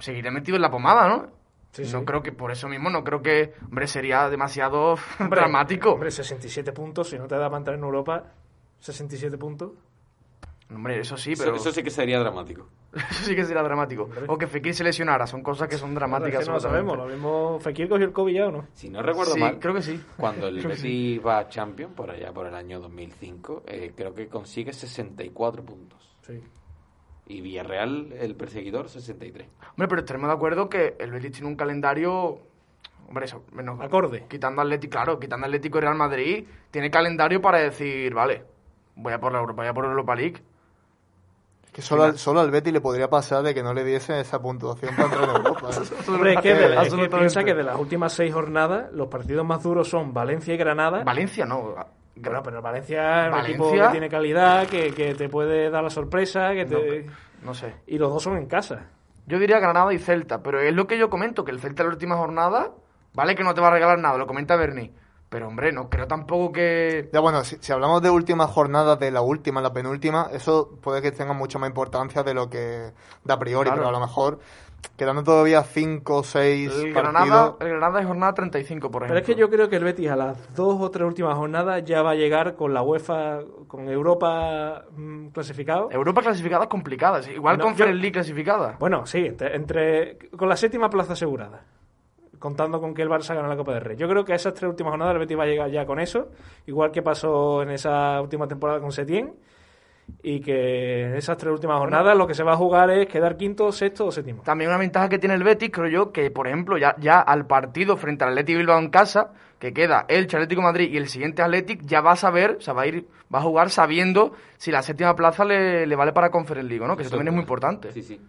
seguiré 0.00 0.30
metido 0.32 0.56
en 0.56 0.62
la 0.62 0.70
pomada, 0.72 1.08
¿no? 1.08 1.26
Sí, 1.72 1.82
no 1.92 2.00
sí. 2.00 2.04
creo 2.04 2.22
que, 2.22 2.32
por 2.32 2.50
eso 2.52 2.68
mismo, 2.68 2.90
no 2.90 3.02
creo 3.02 3.22
que, 3.22 3.54
hombre, 3.64 3.86
sería 3.86 4.28
demasiado 4.28 4.96
Hombre, 5.18 5.40
dramático. 5.40 5.92
Hombre, 5.92 6.10
67 6.10 6.72
puntos, 6.72 7.08
si 7.08 7.18
no 7.18 7.26
te 7.26 7.34
da 7.36 7.46
para 7.48 7.58
entrar 7.58 7.76
en 7.76 7.82
Europa, 7.84 8.32
67 8.78 9.36
puntos. 9.38 9.72
Hombre, 10.70 11.00
eso 11.00 11.16
sí, 11.18 11.32
Eso- 11.32 11.44
pero 11.44 11.56
eso, 11.56 11.70
sí 11.70 11.82
que 11.82 11.90
sería 11.90 12.18
dramático. 12.18 12.66
eso 12.94 13.24
sí 13.24 13.34
que 13.36 13.44
sería 13.44 13.62
dramático. 13.62 14.04
Hombre. 14.04 14.22
O 14.28 14.38
que 14.38 14.46
Fekir 14.46 14.74
se 14.74 14.82
lesionara, 14.84 15.26
son 15.26 15.42
cosas 15.42 15.68
que 15.68 15.76
son 15.76 15.94
dramáticas. 15.94 16.40
que 16.40 16.46
no 16.46 16.52
lo 16.54 16.60
sabemos, 16.60 16.96
lo 16.96 17.06
mismo. 17.06 17.58
Fekir 17.60 17.88
cogió 17.90 18.06
el 18.06 18.12
COVID 18.12 18.34
ya 18.34 18.46
o 18.46 18.52
no. 18.52 18.66
Si 18.74 18.88
no 18.88 19.02
recuerdo 19.02 19.34
Sí, 19.34 19.40
mal, 19.40 19.58
creo 19.58 19.74
que 19.74 19.82
sí. 19.82 20.02
cuando 20.16 20.48
el 20.48 20.60
Betis 20.66 21.20
va 21.24 21.38
a 21.40 21.48
Champions, 21.48 21.92
por 21.94 22.10
allá 22.10 22.32
por 22.32 22.46
el 22.46 22.54
año 22.54 22.80
2005, 22.80 23.64
eh, 23.66 23.92
creo 23.94 24.14
que 24.14 24.28
consigue 24.28 24.72
64 24.72 25.62
puntos. 25.64 26.16
Sí. 26.26 26.42
Y 27.26 27.40
Villarreal, 27.40 28.12
el 28.18 28.34
perseguidor, 28.34 28.88
63. 28.88 29.46
Hombre, 29.70 29.88
pero 29.88 30.00
estaremos 30.00 30.28
de 30.28 30.34
acuerdo 30.34 30.68
que 30.68 30.96
el 30.98 31.10
Betis 31.12 31.32
tiene 31.32 31.48
un 31.48 31.56
calendario. 31.56 32.40
Hombre, 33.08 33.24
eso, 33.26 33.44
menos. 33.52 33.80
Acorde. 33.80 34.24
Quitando 34.28 34.60
Atlético, 34.62 34.90
claro, 34.92 35.18
quitando 35.20 35.46
Atlético 35.46 35.78
y 35.78 35.80
Real 35.82 35.94
Madrid, 35.94 36.46
tiene 36.70 36.90
calendario 36.90 37.40
para 37.40 37.58
decir, 37.58 38.12
vale, 38.12 38.44
voy 38.96 39.12
a 39.12 39.20
por 39.20 39.32
la 39.32 39.38
Europa, 39.38 39.62
voy 39.62 39.68
a 39.68 39.74
por 39.74 39.84
Europa 39.84 40.14
League. 40.16 40.42
Es 41.64 41.70
que 41.72 41.80
solo, 41.82 42.02
al- 42.04 42.18
solo 42.18 42.40
al 42.40 42.50
Betis 42.50 42.72
le 42.72 42.80
podría 42.80 43.08
pasar 43.08 43.42
de 43.42 43.54
que 43.54 43.62
no 43.62 43.72
le 43.72 43.84
diese 43.84 44.18
esa 44.20 44.42
puntuación 44.42 44.94
para 44.96 45.08
entrar 45.08 45.24
en 45.30 45.36
Europa. 45.36 45.70
¿eh? 45.70 45.94
Hombre, 46.08 46.34
es 46.34 46.40
que, 46.40 46.54
de 46.54 46.68
la- 46.68 46.82
es 46.82 46.94
que 46.94 47.08
piensa 47.08 47.44
que 47.44 47.54
de 47.54 47.62
las 47.62 47.78
últimas 47.78 48.12
seis 48.12 48.34
jornadas, 48.34 48.92
los 48.92 49.08
partidos 49.08 49.46
más 49.46 49.62
duros 49.62 49.88
son 49.88 50.12
Valencia 50.12 50.52
y 50.52 50.56
Granada. 50.56 51.02
Valencia, 51.04 51.46
no. 51.46 51.74
Bueno, 52.16 52.42
pero 52.42 52.60
Valencia 52.62 53.26
es 53.28 53.32
un 53.32 53.40
equipo 53.40 53.64
Valencia. 53.64 53.86
que 53.86 53.92
tiene 53.92 54.08
calidad, 54.08 54.66
que, 54.66 54.92
que 54.92 55.14
te 55.14 55.28
puede 55.28 55.70
dar 55.70 55.82
la 55.82 55.90
sorpresa, 55.90 56.52
que 56.52 56.64
No, 56.66 56.78
te... 56.78 57.06
no 57.42 57.54
sé. 57.54 57.74
y 57.86 57.98
los 57.98 58.12
dos 58.12 58.22
son 58.22 58.36
en 58.36 58.46
casa. 58.46 58.86
Yo 59.26 59.38
diría 59.38 59.58
Granada 59.60 59.92
y 59.94 59.98
Celta, 59.98 60.42
pero 60.42 60.60
es 60.60 60.74
lo 60.74 60.86
que 60.86 60.98
yo 60.98 61.08
comento, 61.08 61.44
que 61.44 61.52
el 61.52 61.60
Celta 61.60 61.82
en 61.82 61.88
la 61.88 61.94
última 61.94 62.16
jornada, 62.16 62.70
vale 63.14 63.34
que 63.34 63.44
no 63.44 63.54
te 63.54 63.60
va 63.60 63.68
a 63.68 63.72
regalar 63.72 63.98
nada, 63.98 64.18
lo 64.18 64.26
comenta 64.26 64.56
Bernie. 64.56 64.92
Pero 65.28 65.48
hombre, 65.48 65.72
no 65.72 65.88
creo 65.88 66.06
tampoco 66.06 66.52
que. 66.52 67.08
Ya 67.10 67.20
bueno, 67.20 67.42
si, 67.44 67.56
si 67.60 67.72
hablamos 67.72 68.02
de 68.02 68.10
últimas 68.10 68.50
jornadas, 68.50 68.98
de 68.98 69.10
la 69.10 69.22
última, 69.22 69.62
la 69.62 69.72
penúltima, 69.72 70.28
eso 70.30 70.76
puede 70.82 71.00
que 71.00 71.10
tenga 71.10 71.32
mucha 71.32 71.58
más 71.58 71.68
importancia 71.70 72.22
de 72.22 72.34
lo 72.34 72.50
que 72.50 72.92
da 73.24 73.34
a 73.34 73.38
priori, 73.38 73.70
Claro. 73.70 73.80
pero 73.80 73.88
a 73.88 73.92
lo 73.92 74.00
mejor 74.00 74.40
quedando 74.96 75.22
todavía 75.24 75.62
5 75.62 76.14
o 76.16 76.22
6 76.22 76.72
El. 76.84 76.92
Granada, 76.92 77.56
el 77.60 77.68
Granada 77.68 78.00
es 78.00 78.06
jornada 78.06 78.34
35, 78.34 78.90
por 78.90 79.02
ejemplo. 79.02 79.14
Pero 79.14 79.18
es 79.20 79.26
que 79.26 79.40
yo 79.40 79.48
creo 79.50 79.68
que 79.68 79.76
el 79.76 79.84
Betis 79.84 80.10
a 80.10 80.16
las 80.16 80.54
dos 80.54 80.80
o 80.80 80.90
tres 80.90 81.06
últimas 81.06 81.34
jornadas 81.36 81.84
ya 81.84 82.02
va 82.02 82.10
a 82.10 82.14
llegar 82.14 82.54
con 82.54 82.72
la 82.74 82.82
UEFA, 82.82 83.40
con 83.68 83.88
Europa 83.88 84.84
mm, 84.96 85.28
clasificado. 85.28 85.88
Europa 85.90 86.20
clasificada 86.22 86.64
es 86.64 86.70
complicada, 86.70 87.22
sí. 87.22 87.32
igual 87.32 87.58
No, 87.58 87.64
con 87.64 87.74
yo- 87.76 87.86
League 87.86 88.12
clasificada. 88.12 88.76
Bueno, 88.78 89.06
sí, 89.06 89.18
entre, 89.26 89.56
entre- 89.56 90.18
con 90.36 90.48
la 90.48 90.56
séptima 90.56 90.88
plaza 90.90 91.14
asegurada. 91.14 91.62
Contando 92.38 92.80
con 92.80 92.92
que 92.92 93.02
el 93.02 93.08
Barça 93.08 93.36
gana 93.36 93.46
la 93.46 93.56
Copa 93.56 93.72
del 93.74 93.82
Rey. 93.82 93.96
Yo 93.96 94.08
creo 94.08 94.24
que 94.24 94.32
a 94.32 94.36
esas 94.36 94.52
tres 94.54 94.68
últimas 94.68 94.90
jornadas 94.90 95.12
el 95.14 95.20
Betis 95.20 95.38
va 95.38 95.44
a 95.44 95.46
llegar 95.46 95.70
ya 95.70 95.86
con 95.86 96.00
eso. 96.00 96.28
Igual 96.66 96.90
que 96.90 97.00
pasó 97.00 97.62
en 97.62 97.70
esa 97.70 98.20
última 98.20 98.48
temporada 98.48 98.80
con 98.80 98.90
Setién. 98.90 99.32
Y 100.22 100.40
que 100.40 101.06
en 101.06 101.14
esas 101.14 101.36
tres 101.36 101.52
últimas 101.52 101.78
jornadas 101.78 102.16
lo 102.16 102.26
que 102.26 102.34
se 102.34 102.42
va 102.42 102.52
a 102.52 102.56
jugar 102.56 102.90
es 102.90 103.06
quedar 103.06 103.36
quinto, 103.36 103.72
sexto 103.72 104.06
o 104.06 104.12
séptimo. 104.12 104.42
También 104.42 104.70
una 104.70 104.78
ventaja 104.78 105.08
que 105.08 105.18
tiene 105.18 105.34
el 105.34 105.42
Betis, 105.42 105.70
creo 105.70 105.88
yo, 105.88 106.12
que 106.12 106.30
por 106.30 106.46
ejemplo 106.46 106.78
ya, 106.78 106.94
ya 106.98 107.20
al 107.20 107.46
partido 107.46 107.96
frente 107.96 108.24
al 108.24 108.30
Atlético 108.30 108.58
Bilbao 108.58 108.78
en 108.78 108.90
casa, 108.90 109.32
que 109.58 109.72
queda 109.72 110.04
el 110.08 110.24
Atlético 110.24 110.60
de 110.60 110.66
Madrid 110.66 110.92
y 110.92 110.96
el 110.96 111.08
siguiente 111.08 111.42
Atlético, 111.42 111.82
ya 111.86 112.00
va 112.00 112.12
a 112.12 112.16
saber, 112.16 112.56
o 112.58 112.60
sea, 112.60 112.74
va 112.74 112.82
a 112.82 112.86
ir, 112.86 113.06
va 113.32 113.38
a 113.38 113.42
jugar 113.42 113.70
sabiendo 113.70 114.32
si 114.56 114.70
la 114.70 114.82
séptima 114.82 115.14
plaza 115.14 115.44
le, 115.44 115.86
le 115.86 115.96
vale 115.96 116.12
para 116.12 116.30
Conference 116.30 116.68
League, 116.68 116.86
¿no? 116.86 116.96
Que 116.96 117.02
eso 117.02 117.10
también 117.10 117.28
es 117.28 117.34
muy 117.34 117.42
importante. 117.42 117.92
Sí, 117.92 118.02
sí. 118.02 118.20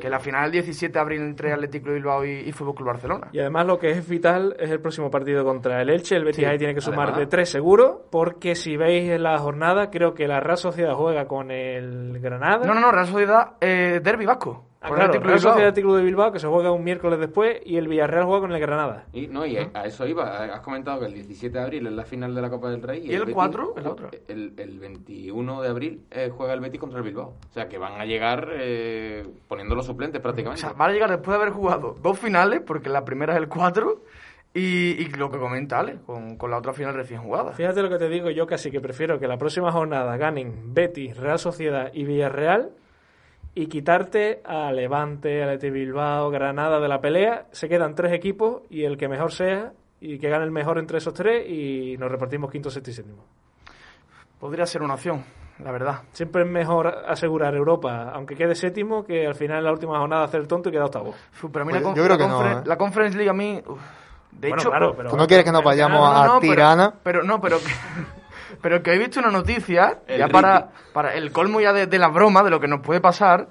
Que 0.00 0.08
la 0.08 0.18
final 0.18 0.46
el 0.46 0.52
17 0.52 0.92
de 0.92 0.98
abril 1.00 1.20
entre 1.20 1.52
Atlético 1.52 1.88
de 1.88 1.94
Bilbao 1.96 2.24
y, 2.24 2.30
y 2.30 2.52
Fútbol 2.52 2.74
Club 2.74 2.88
Barcelona. 2.88 3.28
Y 3.32 3.40
además 3.40 3.66
lo 3.66 3.78
que 3.78 3.90
es 3.90 4.08
vital 4.08 4.56
es 4.58 4.70
el 4.70 4.80
próximo 4.80 5.10
partido 5.10 5.44
contra 5.44 5.80
el 5.82 5.90
Elche. 5.90 6.16
El 6.16 6.24
Betis 6.24 6.36
Sí, 6.36 6.44
ahí 6.44 6.56
tiene 6.58 6.74
que 6.74 6.80
sumar 6.80 7.08
además. 7.08 7.20
de 7.20 7.26
tres 7.26 7.50
seguro, 7.50 8.06
porque 8.10 8.54
si 8.54 8.76
veis 8.76 9.10
en 9.10 9.22
la 9.22 9.38
jornada, 9.38 9.90
creo 9.90 10.14
que 10.14 10.26
la 10.26 10.40
Real 10.40 10.56
Sociedad 10.56 10.94
juega 10.94 11.26
con 11.26 11.50
el 11.50 12.18
Granada. 12.20 12.66
No, 12.66 12.74
no, 12.74 12.80
no, 12.80 12.90
Real 12.90 13.06
Sociedad, 13.06 13.52
eh, 13.60 14.00
Derby 14.02 14.24
Vasco. 14.24 14.64
Ah, 14.82 14.88
claro, 14.88 15.02
Atlético 15.04 15.24
Real. 15.28 15.40
Sociedad 15.40 15.74
Club 15.74 15.96
de 15.96 16.02
Bilbao, 16.02 16.32
que 16.32 16.38
se 16.40 16.48
juega 16.48 16.72
un 16.72 16.82
miércoles 16.82 17.20
después, 17.20 17.60
y 17.64 17.76
el 17.76 17.86
Villarreal 17.88 18.24
juega 18.24 18.40
con 18.40 18.52
el 18.52 18.60
Granada. 18.60 19.06
Y, 19.12 19.28
no, 19.28 19.46
y 19.46 19.56
a 19.56 19.84
eso 19.84 20.06
iba. 20.06 20.42
Has 20.44 20.60
comentado 20.60 21.00
que 21.00 21.06
el 21.06 21.14
17 21.14 21.56
de 21.56 21.64
abril 21.64 21.86
es 21.86 21.92
la 21.92 22.04
final 22.04 22.34
de 22.34 22.42
la 22.42 22.50
Copa 22.50 22.68
del 22.70 22.82
Rey. 22.82 23.00
¿Y 23.06 23.14
el 23.14 23.22
Betis- 23.24 23.32
4 23.34 23.74
es 23.76 23.84
la 23.84 23.90
otra? 23.90 24.10
El, 24.28 24.54
el 24.56 24.78
21 24.80 25.62
de 25.62 25.68
abril 25.68 26.02
eh, 26.10 26.30
juega 26.36 26.52
el 26.54 26.60
Betis 26.60 26.80
contra 26.80 26.98
el 26.98 27.04
Bilbao. 27.04 27.34
O 27.48 27.52
sea, 27.52 27.68
que 27.68 27.78
van 27.78 28.00
a 28.00 28.04
llegar 28.04 28.48
eh, 28.54 29.24
poniendo 29.48 29.74
los 29.74 29.86
suplentes 29.86 30.18
O 30.18 30.22
prácticamente. 30.22 30.60
sea, 30.62 30.72
van 30.72 30.90
a 30.90 30.92
llegar 30.92 31.10
después 31.10 31.36
de 31.36 31.42
haber 31.42 31.54
jugado 31.54 31.96
dos 32.02 32.18
finales, 32.18 32.60
porque 32.66 32.88
la 32.88 33.04
primera 33.04 33.34
es 33.34 33.38
el 33.38 33.48
4, 33.48 34.02
y, 34.54 35.00
y 35.00 35.08
lo 35.16 35.30
que 35.30 35.38
comenta 35.38 35.78
Ale, 35.78 35.98
con, 36.04 36.36
con 36.36 36.50
la 36.50 36.58
otra 36.58 36.72
final 36.74 36.92
recién 36.92 37.22
jugada. 37.22 37.52
Fíjate 37.52 37.82
lo 37.82 37.88
que 37.88 37.98
te 37.98 38.08
digo, 38.08 38.30
yo 38.30 38.46
casi 38.46 38.70
que 38.70 38.80
prefiero 38.80 39.18
que 39.18 39.26
la 39.26 39.38
próxima 39.38 39.72
jornada 39.72 40.16
ganen 40.18 40.74
Betis, 40.74 41.16
Real 41.16 41.38
Sociedad 41.38 41.90
y 41.94 42.04
Villarreal 42.04 42.70
y 43.54 43.66
quitarte 43.66 44.40
a 44.44 44.72
Levante, 44.72 45.42
a 45.44 45.56
Bilbao, 45.56 46.30
Granada 46.30 46.80
de 46.80 46.88
la 46.88 47.00
pelea. 47.00 47.46
Se 47.52 47.68
quedan 47.68 47.94
tres 47.94 48.12
equipos 48.12 48.62
y 48.70 48.84
el 48.84 48.96
que 48.96 49.08
mejor 49.08 49.32
sea 49.32 49.72
y 50.00 50.18
que 50.18 50.28
gane 50.28 50.44
el 50.44 50.50
mejor 50.50 50.78
entre 50.78 50.98
esos 50.98 51.14
tres 51.14 51.48
y 51.48 51.96
nos 51.98 52.10
repartimos 52.10 52.50
quinto, 52.50 52.70
sexto 52.70 52.90
y 52.90 52.94
séptimo. 52.94 53.24
Podría 54.40 54.66
ser 54.66 54.82
una 54.82 54.94
opción, 54.94 55.22
la 55.62 55.70
verdad. 55.70 56.00
Siempre 56.12 56.42
es 56.42 56.48
mejor 56.50 56.88
asegurar 57.06 57.54
Europa, 57.54 58.10
aunque 58.12 58.34
quede 58.34 58.54
séptimo, 58.56 59.04
que 59.04 59.26
al 59.26 59.34
final 59.36 59.58
en 59.58 59.64
la 59.64 59.72
última 59.72 59.98
jornada 59.98 60.24
hacer 60.24 60.40
el 60.40 60.48
tonto 60.48 60.68
y 60.68 60.72
quedar 60.72 60.86
octavo. 60.86 61.14
Pero 61.52 61.62
a 61.62 61.64
mí 61.66 61.70
Pues 61.72 61.82
la, 61.84 61.88
yo 61.94 62.04
creo 62.04 62.16
la 62.16 62.18
que 62.18 62.26
no, 62.28 62.50
¿eh? 62.50 62.62
la 62.64 62.76
Conference 62.76 63.16
League 63.16 63.30
a 63.30 63.34
mí... 63.34 63.62
uf, 63.64 63.80
de 64.32 64.48
Bueno, 64.48 64.62
hecho, 64.62 64.70
claro, 64.70 64.94
pero- 64.96 65.10
¿Tú 65.10 65.16
no 65.16 65.26
quieres 65.26 65.44
que 65.44 65.52
nos 65.52 65.62
vayamos 65.62 66.00
No, 66.00 66.12
no, 66.12 66.20
a 66.22 66.26
no, 66.26 66.40
pero- 66.40 66.52
Tirana? 66.54 66.94
Pero, 67.04 67.22
no, 67.22 67.40
pero 67.40 67.58
que, 67.58 67.64
pero 68.60 68.82
que 68.82 68.92
he 68.92 68.98
visto 68.98 69.20
una 69.20 69.30
noticia, 69.30 70.00
El 70.06 70.18
ya 70.18 70.28
para, 70.28 70.70
para 70.92 71.14
el 71.14 71.32
colmo 71.32 71.60
ya 71.60 71.72
de, 71.72 71.86
de 71.86 71.98
la 71.98 72.08
broma, 72.08 72.42
de 72.42 72.50
lo 72.50 72.60
que 72.60 72.68
nos 72.68 72.80
puede 72.80 73.00
pasar, 73.00 73.48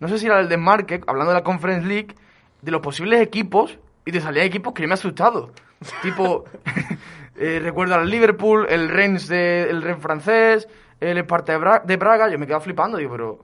no 0.00 0.08
sé 0.08 0.18
si 0.18 0.26
era 0.26 0.40
el 0.40 0.48
desmarque, 0.48 1.00
hablando 1.06 1.32
de 1.32 1.38
la 1.38 1.44
Conference 1.44 1.86
League, 1.86 2.14
de 2.60 2.70
los 2.70 2.80
posibles 2.80 3.20
equipos, 3.20 3.78
y 4.04 4.12
te 4.12 4.20
salían 4.20 4.46
equipos 4.46 4.72
que 4.74 4.82
yo 4.82 4.88
me 4.88 4.94
he 4.94 4.98
asustado. 4.98 5.50
tipo, 6.02 6.44
eh, 7.36 7.60
recuerdo 7.62 7.94
al 7.94 8.08
Liverpool, 8.08 8.66
el 8.68 8.88
Rennes 8.88 9.28
de, 9.28 9.70
el 9.70 9.82
Rennes 9.82 10.02
francés, 10.02 10.68
el 11.00 11.18
Esparta 11.18 11.52
de, 11.52 11.58
Bra- 11.58 11.82
de 11.84 11.96
Braga, 11.96 12.28
yo 12.28 12.38
me 12.38 12.46
quedaba 12.46 12.62
flipando, 12.62 12.98
digo, 12.98 13.10
pero 13.12 13.38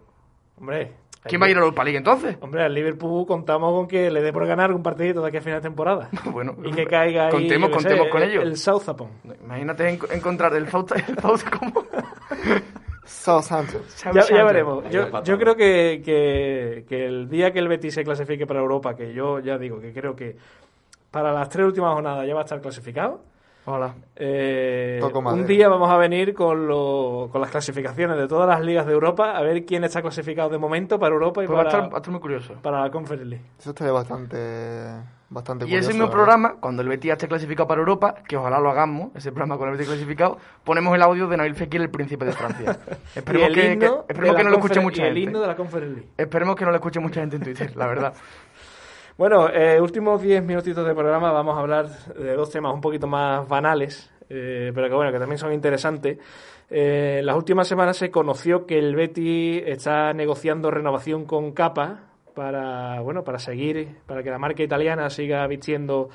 Hombre, 0.61 0.93
¿quién 1.25 1.41
va 1.43 1.47
a 1.47 1.51
ir 1.51 1.57
a 1.57 1.61
Europa 1.61 1.85
League 1.85 1.99
entonces? 1.99 2.37
Hombre, 2.41 2.62
al 2.64 2.75
Liverpool 2.75 3.27
contamos 3.27 3.73
con 3.75 3.89
que 3.89 4.11
le 4.11 4.23
dé 4.23 4.33
por 4.33 4.47
ganar 4.47 4.73
un 4.73 4.83
partidito 4.83 5.21
de 5.23 5.29
aquí 5.29 5.37
a 5.39 5.41
final 5.41 5.61
de 5.61 5.69
temporada. 5.69 6.09
bueno, 6.33 6.55
Y 6.64 6.71
que 6.73 6.87
caiga 6.87 7.27
ahí, 7.27 7.33
contemos, 7.33 7.69
sé, 7.69 7.75
contemos 7.75 8.09
con 8.09 8.23
el- 8.23 8.31
ellos. 8.31 8.45
El 8.45 8.57
Southampton. 8.57 9.09
Imagínate 9.45 9.89
en- 9.89 9.99
encontrar 10.12 10.55
el 10.55 10.66
Fausta 10.66 10.97
como... 11.59 11.85
Southampton. 13.05 13.81
Ya, 14.14 14.23
ya 14.29 14.45
veremos. 14.45 14.85
Yo, 14.91 15.39
creo 15.39 15.57
que, 15.57 16.03
que, 16.05 16.85
que 16.89 17.07
el 17.07 17.29
día 17.29 17.53
que 17.53 17.59
el 17.59 17.69
Betis 17.69 17.95
se 17.95 18.05
clasifique 18.05 18.47
para 18.47 18.61
Europa, 18.61 18.95
que 18.95 19.14
yo 19.14 19.39
ya 19.41 19.57
digo 19.57 19.81
que 19.81 19.93
creo 19.95 20.14
que 20.14 20.37
para 21.11 21.33
las 21.33 21.49
tres 21.49 21.64
últimas 21.66 21.95
jornadas 21.95 22.27
ya 22.27 22.35
va 22.35 22.41
a 22.41 22.45
estar 22.45 22.61
clasificado, 22.61 23.23
Hola. 23.71 23.95
eh, 24.16 24.97
Toco 24.99 25.19
un 25.19 25.47
día 25.47 25.69
vamos 25.69 25.91
a 25.91 25.99
venir 25.99 26.33
con, 26.33 26.66
lo- 26.66 27.29
con 27.31 27.39
las 27.43 27.51
clasificaciones 27.51 28.16
de 28.16 28.27
todas 28.27 28.49
las 28.49 28.62
ligas 28.62 28.87
de 28.87 28.95
Europa 28.95 29.37
a 29.37 29.43
ver 29.43 29.66
quién 29.66 29.85
está 29.85 30.01
clasificado 30.01 30.49
de 30.49 30.57
momento 30.57 30.99
para 30.99 31.12
Europa 31.12 31.45
y 31.45 31.47
Pues 31.47 31.55
va, 31.59 31.61
a 31.62 31.64
para, 31.66 31.77
estar, 31.79 31.93
va 31.93 31.97
a 31.97 32.01
estar 32.01 32.11
muy 32.12 32.21
curioso. 32.21 32.55
para 32.62 32.81
la 32.81 32.91
Conference 32.91 33.27
League. 33.27 33.45
Eso 33.59 33.71
estaría 33.71 33.93
bastante, 33.93 34.39
bastante 35.29 35.66
Y 35.66 35.69
curioso. 35.69 35.81
ese 35.91 35.93
mismo 35.93 36.07
verdad. 36.07 36.16
programa, 36.16 36.55
cuando 36.61 36.81
el 36.81 36.89
Betis 36.89 37.12
esté 37.12 37.29
clasificado 37.29 37.69
para 37.69 37.81
Europa, 37.81 38.14
que 38.27 38.39
ojalá 38.39 38.59
lo 38.59 38.71
hagamos, 38.71 39.11
ese 39.14 39.33
programa 39.33 39.59
con 39.59 39.69
el 39.69 39.73
Betis 39.75 39.89
clasificado, 39.89 40.39
ponemos 40.64 40.95
el 40.95 41.03
audio 41.03 41.29
de 41.29 41.37
Nabil 41.37 41.55
Fekir, 41.55 41.83
el 41.83 41.91
príncipe 41.91 42.25
de 42.25 42.33
Francia. 42.33 42.79
Y 43.14 43.19
esperemos 43.19 43.49
que, 43.53 43.73
esperemos 44.09 44.45
no 44.45 44.51
lo 44.51 44.57
escuche 44.57 44.81
mucha 44.81 45.03
y 45.03 45.07
el 45.09 45.14
gente. 45.14 45.21
himno 45.21 45.41
de 45.43 45.47
la 45.47 45.57
Conference 45.57 45.95
League. 45.95 46.09
Esperemos 46.16 46.57
que 46.57 46.64
no 46.64 46.71
lo 46.71 46.77
escuche 46.77 47.01
mucha 47.01 47.21
gente 47.21 47.37
en 47.37 47.43
Twitter, 47.43 47.77
la 47.77 47.87
verdad. 47.87 48.14
Bueno, 49.19 49.49
eh, 49.49 49.81
últimos 49.81 50.23
10 50.23 50.45
minutitos 50.45 50.87
de 50.87 50.95
programa 50.95 51.33
vamos 51.33 51.57
a 51.57 51.61
hablar 51.61 51.89
de 51.89 52.35
dos 52.35 52.51
temas 52.51 52.73
un 52.73 52.81
poquito 52.81 53.09
más 53.09 53.49
banales, 53.49 54.09
eh, 54.31 54.71
pero 54.73 54.89
que 54.89 54.95
bueno, 54.95 55.11
que 55.11 55.19
también 55.19 55.39
son 55.39 55.53
interesantes. 55.53 56.19
Eh, 56.71 57.21
las 57.25 57.35
últimas 57.37 57.66
semanas 57.66 57.97
se 57.97 58.12
conoció 58.12 58.64
que 58.64 58.79
el 58.79 58.95
Betis 58.95 59.64
está 59.66 60.12
negociando 60.12 60.71
renovación 60.71 61.25
con 61.25 61.51
Capa 61.51 62.03
para, 62.37 63.01
bueno, 63.01 63.25
para 63.25 63.41
seguir, 63.41 63.89
para 64.07 64.23
que 64.23 64.31
la 64.31 64.39
marca 64.39 64.62
italiana 64.62 65.11
siga 65.11 65.45
vistiendo 65.49 66.11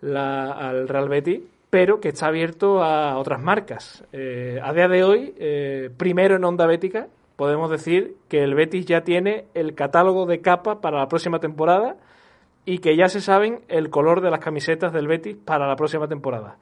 la- 0.00 0.50
al 0.50 0.88
Real 0.88 1.08
Betis, 1.08 1.40
pero 1.70 2.00
que 2.00 2.08
está 2.08 2.26
abierto 2.26 2.82
a 2.82 3.18
otras 3.18 3.40
marcas. 3.40 4.02
Eh, 4.12 4.58
a 4.60 4.72
día 4.72 4.88
de 4.88 5.04
hoy, 5.04 5.32
eh, 5.38 5.90
primero 5.96 6.34
en 6.34 6.42
Onda 6.44 6.66
Bética, 6.66 7.06
podemos 7.36 7.70
decir 7.70 8.16
que 8.28 8.42
el 8.42 8.56
Betis 8.56 8.84
ya 8.84 9.02
tiene 9.02 9.44
el 9.54 9.76
catálogo 9.76 10.26
de 10.26 10.40
Capa 10.40 10.80
para 10.80 10.98
la 10.98 11.06
próxima 11.06 11.38
temporada 11.38 11.94
y 12.64 12.78
que 12.78 12.96
ya 12.96 13.08
se 13.08 13.20
saben 13.20 13.60
el 13.68 13.90
color 13.90 14.20
de 14.20 14.30
las 14.30 14.40
camisetas 14.40 14.92
del 14.92 15.06
Betis 15.08 15.36
para 15.36 15.66
la 15.66 15.76
próxima 15.76 16.06
temporada. 16.08 16.56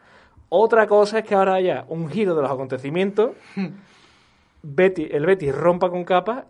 Otra 0.48 0.86
cosa 0.86 1.18
es 1.18 1.24
que 1.24 1.34
ahora 1.34 1.54
haya 1.54 1.84
un 1.88 2.08
giro 2.08 2.34
de 2.34 2.42
los 2.42 2.50
acontecimientos, 2.50 3.30
Betis, 4.62 5.08
el 5.12 5.26
Betis 5.26 5.54
rompa 5.54 5.90
con 5.90 6.04
capa 6.04 6.46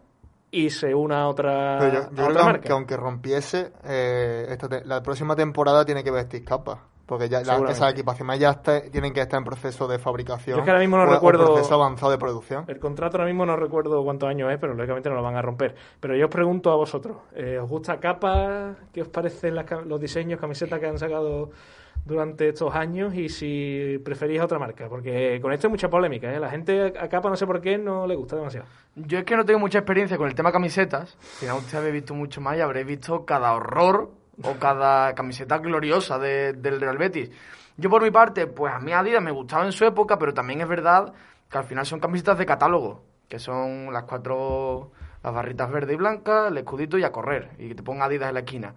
y 0.51 0.71
se 0.71 0.95
una 0.95 1.23
a 1.23 1.29
otra, 1.29 1.77
Pero 1.79 1.93
yo, 1.93 2.01
yo 2.01 2.07
a 2.09 2.11
creo 2.13 2.29
otra 2.29 2.41
que 2.41 2.45
marca. 2.45 2.53
aunque, 2.55 2.73
aunque 2.73 2.97
rompiese, 2.97 3.73
eh, 3.85 4.47
esta 4.49 4.69
la 4.85 5.03
próxima 5.03 5.35
temporada 5.37 5.85
tiene 5.85 6.03
que 6.05 6.11
vestir 6.11 6.45
capa. 6.45 6.85
Porque 7.07 7.29
ya 7.29 7.41
la- 7.43 7.71
esas 7.71 7.93
equipaciones 7.93 8.41
ya 8.41 8.51
está- 8.51 8.83
tienen 8.91 9.13
que 9.13 9.21
estar 9.21 9.39
en 9.39 9.45
proceso 9.45 9.87
de 9.87 9.99
fabricación. 9.99 10.57
Yo 10.57 10.61
es 10.63 10.65
que 10.65 10.71
ahora 10.71 10.81
mismo 10.81 10.97
no 10.97 11.05
o- 11.05 11.07
o 11.07 11.15
recuerdo- 11.15 11.55
proceso 11.55 11.75
avanzado 11.75 12.11
de 12.11 12.19
producción. 12.19 12.65
El 12.67 12.81
contrato 12.81 13.17
ahora 13.17 13.27
mismo 13.29 13.47
no 13.47 13.55
recuerdo 13.57 14.03
cuántos 14.03 14.29
años 14.29 14.51
es, 14.53 14.59
pero 14.59 14.75
lógicamente 14.75 15.09
no 15.09 15.15
lo 15.15 15.23
van 15.23 15.37
a 15.37 15.43
romper. 15.43 15.75
Pero 16.01 16.17
yo 16.17 16.25
os 16.27 16.31
pregunto 16.33 16.73
a 16.73 16.77
vosotros, 16.77 17.19
eh, 17.35 17.59
¿os 17.63 17.71
gusta 17.71 18.01
capa? 18.01 18.75
¿Qué 18.93 19.03
os 19.03 19.09
parecen 19.09 19.55
las 19.55 19.67
los 19.87 20.01
diseños, 20.01 20.41
camisetas 20.41 20.81
que 20.81 20.87
han 20.87 20.99
sacado 20.99 21.51
durante 22.05 22.49
estos 22.49 22.75
años? 22.75 23.15
Y 23.15 23.29
si 23.29 24.01
preferís 24.05 24.41
otra 24.41 24.59
marca, 24.59 24.89
porque 24.89 25.39
con 25.41 25.53
esto 25.53 25.69
hay 25.69 25.71
mucha 25.71 25.89
polémica. 25.89 26.33
¿eh? 26.35 26.41
La 26.41 26.51
gente 26.51 26.93
a 26.99 27.09
capa 27.09 27.29
no 27.31 27.37
sé 27.37 27.47
por 27.47 27.61
qué 27.61 27.79
no 27.79 28.07
le 28.09 28.17
gusta 28.17 28.35
demasiado. 28.35 28.67
Yo 28.97 29.19
es 29.19 29.25
que 29.25 29.37
no 29.37 29.45
tengo 29.45 29.61
mucha 29.61 29.79
experiencia 29.79 30.17
con 30.17 30.27
el 30.27 30.35
tema 30.35 30.51
camisetas. 30.51 31.17
Si 31.21 31.47
no, 31.47 31.57
usted 31.59 31.79
habéis 31.79 31.95
visto 31.95 32.15
mucho 32.15 32.41
más 32.41 32.57
y 32.57 32.61
habréis 32.63 32.87
visto 32.87 33.25
cada 33.25 33.53
horror 33.55 34.11
o 34.43 34.55
cada 34.59 35.15
camiseta 35.15 35.59
gloriosa 35.59 36.19
de- 36.19 36.53
del 36.53 36.81
Real 36.81 36.99
Betis. 36.99 37.31
Yo 37.77 37.91
por 37.91 38.03
mi 38.03 38.11
parte, 38.11 38.47
pues 38.47 38.73
a 38.73 38.79
mí 38.79 38.93
Adidas 38.93 39.23
me 39.23 39.31
gustaba 39.31 39.65
en 39.65 39.73
su 39.73 39.85
época, 39.85 40.19
pero 40.19 40.33
también 40.33 40.61
es 40.61 40.69
verdad 40.69 41.13
que 41.51 41.59
al 41.59 41.65
final 41.65 41.85
son 41.87 42.01
camisetas 42.01 42.39
de 42.39 42.47
catálogo, 42.47 43.03
que 43.29 43.39
son 43.39 43.93
las 43.93 44.05
cuatro, 44.05 44.93
las 45.23 45.33
barritas 45.35 45.71
verde 45.71 45.93
y 45.95 45.97
blanca, 45.97 46.49
el 46.49 46.59
escudito 46.59 46.97
y 46.99 47.05
a 47.05 47.13
correr, 47.13 47.51
y 47.59 47.69
que 47.69 47.75
te 47.75 47.83
ponga 47.83 48.07
Adidas 48.07 48.29
en 48.29 48.35
la 48.35 48.41
esquina. 48.41 48.75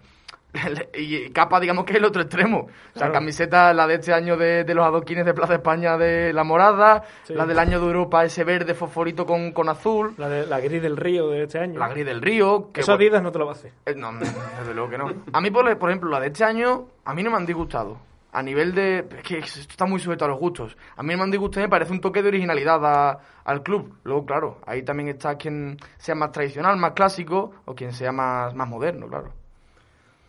y 0.94 1.30
capa, 1.30 1.60
digamos 1.60 1.84
que 1.84 1.92
es 1.92 1.98
el 1.98 2.04
otro 2.04 2.22
extremo. 2.22 2.68
O 2.94 2.98
sea, 2.98 3.12
camiseta, 3.12 3.72
la 3.72 3.86
de 3.86 3.94
este 3.94 4.12
año 4.12 4.36
de, 4.36 4.64
de 4.64 4.74
los 4.74 4.84
adoquines 4.84 5.24
de 5.24 5.34
Plaza 5.34 5.54
España 5.54 5.96
de 5.96 6.32
la 6.32 6.44
morada, 6.44 7.04
Sí. 7.24 7.34
la 7.34 7.46
del 7.46 7.58
año 7.58 7.78
de 7.80 7.86
Europa, 7.86 8.24
ese 8.24 8.44
verde 8.44 8.74
fosforito 8.74 9.24
con, 9.26 9.52
con 9.52 9.68
azul, 9.68 10.14
La, 10.18 10.28
de, 10.28 10.46
la 10.46 10.60
gris 10.60 10.82
del 10.82 10.96
río 10.96 11.28
de 11.28 11.44
este 11.44 11.58
año. 11.60 11.78
la 11.78 11.88
gris 11.88 12.04
del 12.06 12.20
río. 12.20 12.70
Que 12.72 12.80
Eso 12.80 12.92
bueno, 12.92 13.02
Adidas 13.04 13.22
no 13.22 13.32
te 13.32 13.38
lo 13.38 13.46
va 13.46 13.52
a 13.52 13.54
hacer. 13.54 13.72
eh, 13.86 13.94
no, 13.96 14.12
desde 14.18 14.74
luego 14.74 14.90
que 14.90 14.98
no. 14.98 15.12
A 15.32 15.40
mí, 15.40 15.50
por, 15.50 15.78
por 15.78 15.90
ejemplo, 15.90 16.10
la 16.10 16.20
de 16.20 16.26
este 16.28 16.44
año, 16.44 16.86
a 17.04 17.14
mí 17.14 17.22
no 17.22 17.30
me 17.30 17.36
han 17.36 17.46
disgustado. 17.46 17.98
A 18.32 18.42
nivel 18.44 18.74
de... 18.76 18.98
Es 19.18 19.22
que 19.24 19.38
esto 19.38 19.58
está 19.60 19.86
muy 19.86 19.98
sujeto 19.98 20.24
a 20.24 20.28
los 20.28 20.38
gustos. 20.38 20.76
A 20.96 21.02
mí 21.02 21.10
no 21.12 21.18
me 21.18 21.24
han 21.24 21.30
disgustado 21.32 21.62
y 21.62 21.66
me 21.66 21.70
parece 21.70 21.90
un 21.92 22.00
toque 22.00 22.22
de 22.22 22.28
originalidad 22.28 22.84
a- 22.84 23.18
al 23.44 23.62
club. 23.64 23.94
Luego, 24.04 24.24
claro, 24.24 24.58
ahí 24.66 24.84
también 24.84 25.08
está 25.08 25.34
quien 25.34 25.76
sea 25.98 26.14
más 26.14 26.30
tradicional, 26.30 26.76
más 26.76 26.92
clásico, 26.92 27.50
o 27.64 27.74
quien 27.74 27.92
sea 27.92 28.12
más, 28.12 28.54
más 28.54 28.68
moderno, 28.68 29.08
claro. 29.08 29.32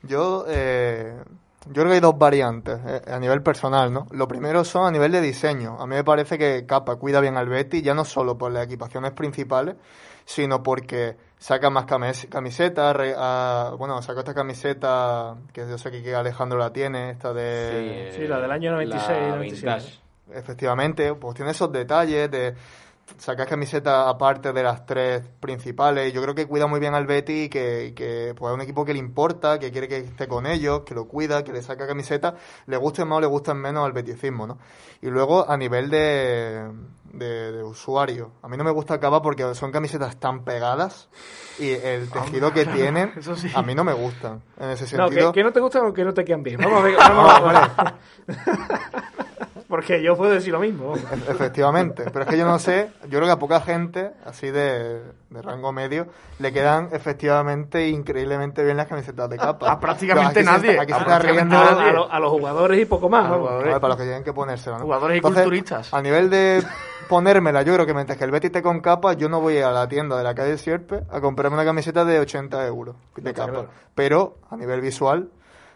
Yo, 0.03 0.45
eh, 0.47 1.13
yo 1.67 1.73
creo 1.73 1.87
que 1.87 1.93
hay 1.93 1.99
dos 1.99 2.17
variantes 2.17 2.79
eh, 2.85 3.01
a 3.11 3.19
nivel 3.19 3.41
personal, 3.43 3.93
¿no? 3.93 4.07
Lo 4.11 4.27
primero 4.27 4.63
son 4.63 4.85
a 4.87 4.91
nivel 4.91 5.11
de 5.11 5.21
diseño. 5.21 5.77
A 5.79 5.85
mí 5.85 5.95
me 5.95 6.03
parece 6.03 6.37
que 6.37 6.65
Capa 6.65 6.95
cuida 6.95 7.19
bien 7.21 7.37
al 7.37 7.47
Betis, 7.49 7.83
ya 7.83 7.93
no 7.93 8.03
solo 8.05 8.37
por 8.37 8.51
las 8.51 8.65
equipaciones 8.65 9.11
principales, 9.11 9.75
sino 10.25 10.63
porque 10.63 11.15
saca 11.37 11.69
más 11.69 11.85
camis- 11.85 12.27
camisetas, 12.29 12.95
re- 12.95 13.15
ah, 13.17 13.73
bueno, 13.77 14.01
sacó 14.01 14.19
esta 14.19 14.33
camiseta 14.33 15.35
que 15.53 15.67
yo 15.69 15.77
sé 15.77 15.91
que 15.91 16.15
Alejandro 16.15 16.57
la 16.57 16.71
tiene, 16.73 17.11
esta 17.11 17.33
de... 17.33 18.11
Sí, 18.15 18.27
la 18.27 18.39
del 18.39 18.51
año 18.51 18.71
96, 18.71 19.09
la 19.19 19.27
97. 19.35 19.51
vintage. 19.71 20.01
Efectivamente, 20.33 21.13
pues 21.15 21.35
tiene 21.35 21.51
esos 21.51 21.71
detalles 21.71 22.29
de... 22.31 22.53
sacar 23.17 23.47
camisetas 23.47 24.07
aparte 24.07 24.53
de 24.53 24.63
las 24.63 24.85
tres 24.85 25.23
principales. 25.39 26.13
Yo 26.13 26.21
creo 26.21 26.35
que 26.35 26.47
cuida 26.47 26.67
muy 26.67 26.79
bien 26.79 26.93
al 26.93 27.05
Betty 27.05 27.49
que, 27.49 27.93
que 27.95 28.33
pues, 28.37 28.51
es 28.51 28.55
un 28.55 28.61
equipo 28.61 28.85
que 28.85 28.93
le 28.93 28.99
importa, 28.99 29.59
que 29.59 29.71
quiere 29.71 29.87
que 29.87 29.97
esté 29.97 30.27
con 30.27 30.45
ellos, 30.45 30.81
que 30.81 30.93
lo 30.93 31.07
cuida, 31.07 31.43
que 31.43 31.51
le 31.51 31.61
saca 31.61 31.87
camisetas, 31.87 32.33
le 32.67 32.77
gusten 32.77 33.07
más 33.07 33.17
o 33.17 33.21
le 33.21 33.27
gustan 33.27 33.57
menos 33.57 33.85
al 33.85 33.93
beticismo, 33.93 34.47
¿no? 34.47 34.57
Y 35.01 35.07
luego, 35.07 35.49
a 35.49 35.57
nivel 35.57 35.89
de, 35.89 36.69
de, 37.13 37.63
usuario, 37.63 38.31
a 38.41 38.47
mí 38.47 38.57
no 38.57 38.63
me 38.63 38.71
gusta 38.71 38.99
Cava 38.99 39.21
porque 39.21 39.53
son 39.55 39.71
camisetas 39.71 40.17
tan 40.17 40.43
pegadas 40.43 41.09
y 41.59 41.69
el 41.69 42.09
tejido 42.09 42.53
que 42.53 42.65
tienen, 42.65 43.13
a 43.55 43.61
mí 43.61 43.75
no 43.75 43.83
me 43.83 43.93
gustan. 43.93 44.41
En 44.59 44.69
ese 44.69 44.87
sentido. 44.87 45.27
No, 45.27 45.31
que, 45.33 45.43
no 45.43 45.51
te 45.51 45.59
gustan 45.59 45.85
o 45.85 45.93
que 45.93 46.03
no 46.03 46.13
te 46.13 46.23
quedan 46.23 46.43
bien. 46.43 46.57
Vamos 46.63 46.79
a 46.79 46.83
ver. 46.83 46.95
Vamos. 46.97 47.93
Porque 49.71 50.03
yo 50.03 50.17
puedo 50.17 50.33
decir 50.33 50.51
lo 50.51 50.59
mismo. 50.59 50.95
Efectivamente, 51.29 52.03
pero 52.11 52.25
es 52.25 52.29
que 52.29 52.37
yo 52.37 52.43
no 52.43 52.59
sé, 52.59 52.91
yo 53.03 53.19
creo 53.19 53.23
que 53.23 53.31
a 53.31 53.39
poca 53.39 53.61
gente, 53.61 54.11
así 54.25 54.51
de, 54.51 55.01
rango 55.29 55.71
medio, 55.71 56.07
le 56.39 56.51
quedan 56.51 56.89
efectivamente 56.91 57.87
increíblemente 57.87 58.65
bien 58.65 58.75
las 58.75 58.87
camisetas 58.87 59.29
de 59.29 59.37
capa. 59.37 59.71
A 59.71 59.79
prácticamente 59.79 60.43
nadie. 60.43 60.77
aquí 60.77 60.91
se 60.91 60.99
está 60.99 61.19
riendo 61.19 61.57
a, 61.57 62.19
los 62.19 62.31
jugadores 62.31 62.81
y 62.81 62.85
poco 62.85 63.07
más. 63.07 63.31
para 63.31 63.87
los 63.87 63.95
que 63.95 64.03
tienen 64.03 64.25
que 64.25 64.33
ponérsela. 64.33 64.77
¿no? 64.77 64.83
Jugadores 64.83 65.19
y 65.19 65.21
culturistas. 65.21 65.93
A 65.93 66.01
nivel 66.01 66.29
de 66.29 66.61
ponérmela, 67.07 67.61
yo 67.61 67.73
creo 67.73 67.85
que 67.85 67.93
mientras 67.93 68.17
que 68.17 68.25
el 68.25 68.31
Betty 68.31 68.47
esté 68.47 68.61
con 68.61 68.81
capa, 68.81 69.13
yo 69.13 69.29
no 69.29 69.39
voy 69.39 69.59
a 69.59 69.71
la 69.71 69.87
tienda 69.87 70.17
de 70.17 70.25
la 70.25 70.35
calle 70.35 70.57
Sierpe 70.57 71.03
a 71.09 71.21
comprarme 71.21 71.55
una 71.55 71.63
camiseta 71.63 72.03
de 72.03 72.19
80 72.19 72.67
euros 72.67 72.97
de 73.15 73.33
capa. 73.33 73.67
Pero 73.95 74.35
a 74.49 74.57
nivel 74.57 74.81
visual 74.81 75.29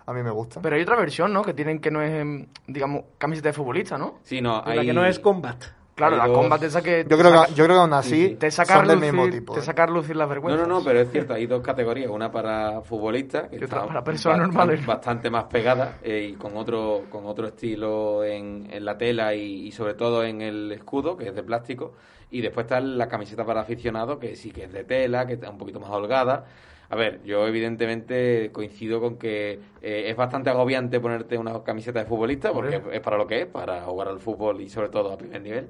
a 0.06 0.14
mí 0.14 0.22
me 0.22 0.32
gusta. 0.32 0.62
Pero 0.62 0.76
hay 0.76 0.84
otra 0.84 0.96
versión, 0.96 1.34
¿no? 1.34 1.42
Que 1.42 1.54
tienen 1.54 1.80
que 1.80 1.92
no 1.92 2.02
es, 2.02 2.12
em, 2.12 2.48
digamos, 2.68 3.04
camiseta 3.18 3.50
de 3.50 3.54
futbolista, 3.54 3.98
¿no? 3.98 4.20
Sí, 4.24 4.42
no, 4.42 4.62
hay... 4.64 4.78
La 4.78 4.84
que 4.84 4.94
no 4.94 5.06
es 5.06 5.20
combat. 5.20 5.64
Claro, 5.96 6.18
la 6.18 6.28
combat 6.28 6.62
esa 6.62 6.82
que... 6.82 7.06
Yo 7.10 7.18
creo 7.18 7.32
que, 7.32 7.54
yo 7.54 7.64
creo 7.64 7.78
que 7.78 7.82
aún 7.82 7.94
así 7.94 8.36
te 8.36 8.52
son 8.52 8.86
del 8.86 9.00
mismo 9.00 9.30
tipo. 9.30 9.54
Te 9.54 9.62
¿eh? 9.62 9.64
sacar 9.64 9.90
lucir 9.90 10.18
las 10.18 10.28
vergüenzas. 10.28 10.68
No, 10.68 10.74
no, 10.74 10.80
no, 10.80 10.86
pero 10.86 11.00
es 11.00 11.10
cierto, 11.10 11.34
hay 11.34 11.48
dos 11.48 11.62
categorías. 11.62 12.12
Una 12.12 12.30
para 12.30 12.82
futbolistas, 12.82 13.48
que 13.48 13.56
y 13.56 13.64
otra 13.64 13.88
para 13.88 14.04
personas 14.04 14.40
normales. 14.40 14.86
Bastante 14.86 15.30
más 15.30 15.46
pegada 15.46 16.00
eh, 16.04 16.32
y 16.32 16.34
con 16.34 16.58
otro, 16.58 17.04
con 17.10 17.26
otro 17.26 17.48
estilo 17.48 18.26
en, 18.26 18.68
en 18.70 18.84
la 18.84 18.98
tela 18.98 19.34
y, 19.34 19.68
y, 19.68 19.72
sobre 19.72 19.94
todo 19.94 20.26
en 20.26 20.42
el 20.42 20.70
escudo, 20.74 21.16
que 21.16 21.30
es 21.30 21.36
de 21.36 21.44
plástico. 21.44 21.94
Y 22.30 22.42
después 22.42 22.66
está 22.66 22.82
la 22.82 23.08
camiseta 23.08 23.46
para 23.46 23.62
aficionados, 23.62 24.20
que 24.20 24.36
sí 24.36 24.52
que 24.52 24.66
es 24.66 24.74
de 24.74 24.84
tela, 24.84 25.26
que 25.26 25.34
está 25.34 25.50
un 25.50 25.58
poquito 25.58 25.80
más 25.80 25.92
holgada 25.92 26.46
a 26.90 26.96
ver, 26.96 27.24
yo 27.24 27.48
evidentemente 27.48 28.52
coincido 28.52 29.00
con 29.02 29.18
que 29.18 29.60
eh, 29.82 30.06
es 30.08 30.16
bastante 30.16 30.50
agobiante 30.50 31.00
ponerte 31.00 31.38
una 31.38 31.64
camiseta 31.64 32.00
de 32.00 32.06
futbolista, 32.06 32.52
porque 32.54 32.82
es 32.92 33.02
para 33.02 33.18
lo 33.18 33.28
que 33.28 33.42
es, 33.42 33.46
para 33.48 33.82
jugar 33.82 34.08
al 34.08 34.20
fútbol 34.20 34.62
y 34.62 34.70
sobre 34.70 34.90
todo 34.90 35.12
a 35.12 35.18
primer 35.18 35.42
nivel 35.42 35.70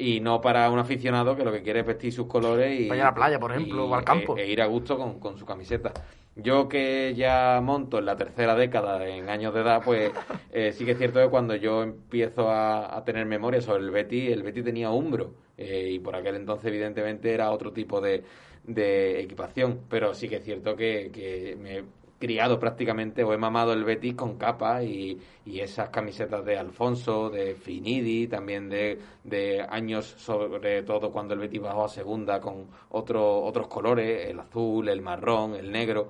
y 0.00 0.20
no 0.20 0.40
para 0.40 0.70
un 0.70 0.78
aficionado 0.78 1.36
que 1.36 1.44
lo 1.44 1.52
que 1.52 1.62
quiere 1.62 1.80
es 1.80 1.86
vestir 1.86 2.12
sus 2.12 2.26
colores 2.26 2.80
y 2.80 2.84
ir 2.84 2.92
a 2.92 2.96
la 2.96 3.14
playa, 3.14 3.38
por 3.38 3.52
ejemplo, 3.52 3.84
o 3.84 3.94
al 3.94 4.02
campo. 4.02 4.36
E, 4.36 4.44
e, 4.44 4.50
ir 4.50 4.62
a 4.62 4.66
gusto 4.66 4.96
con, 4.96 5.20
con, 5.20 5.36
su 5.36 5.44
camiseta. 5.44 5.92
Yo 6.36 6.68
que 6.68 7.14
ya 7.14 7.60
monto 7.62 7.98
en 7.98 8.06
la 8.06 8.16
tercera 8.16 8.54
década 8.54 9.06
en 9.06 9.28
años 9.28 9.52
de 9.52 9.60
edad, 9.60 9.82
pues 9.84 10.10
eh, 10.52 10.72
sí 10.72 10.86
que 10.86 10.92
es 10.92 10.98
cierto 10.98 11.20
que 11.20 11.28
cuando 11.28 11.54
yo 11.54 11.82
empiezo 11.82 12.50
a, 12.50 13.02
tener 13.04 13.26
memoria 13.26 13.60
sobre 13.60 13.82
el 13.82 13.90
Betty, 13.90 14.28
el 14.28 14.42
Betty 14.42 14.62
tenía 14.62 14.90
Umbro 14.90 15.34
eh, 15.58 15.90
y 15.90 15.98
por 15.98 16.16
aquel 16.16 16.36
entonces 16.36 16.66
evidentemente 16.66 17.34
era 17.34 17.50
otro 17.50 17.72
tipo 17.72 18.00
de, 18.00 18.22
de 18.64 19.20
equipación, 19.20 19.80
pero 19.88 20.14
sí 20.14 20.28
que 20.28 20.36
es 20.36 20.44
cierto 20.44 20.76
que, 20.76 21.10
que 21.12 21.56
me 21.60 21.82
criado 22.20 22.60
prácticamente 22.60 23.24
o 23.24 23.32
he 23.32 23.38
mamado 23.38 23.72
el 23.72 23.82
Betis 23.82 24.14
con 24.14 24.36
capa 24.36 24.84
y, 24.84 25.18
y 25.46 25.60
esas 25.60 25.88
camisetas 25.88 26.44
de 26.44 26.58
Alfonso, 26.58 27.30
de 27.30 27.54
Finidi, 27.54 28.28
también 28.28 28.68
de, 28.68 29.00
de, 29.24 29.62
años 29.62 30.04
sobre 30.18 30.82
todo 30.82 31.10
cuando 31.10 31.32
el 31.32 31.40
Betis 31.40 31.62
bajó 31.62 31.86
a 31.86 31.88
segunda 31.88 32.38
con 32.38 32.66
otro, 32.90 33.42
otros 33.42 33.68
colores, 33.68 34.28
el 34.28 34.38
azul, 34.38 34.88
el 34.88 35.00
marrón, 35.00 35.54
el 35.54 35.72
negro. 35.72 36.08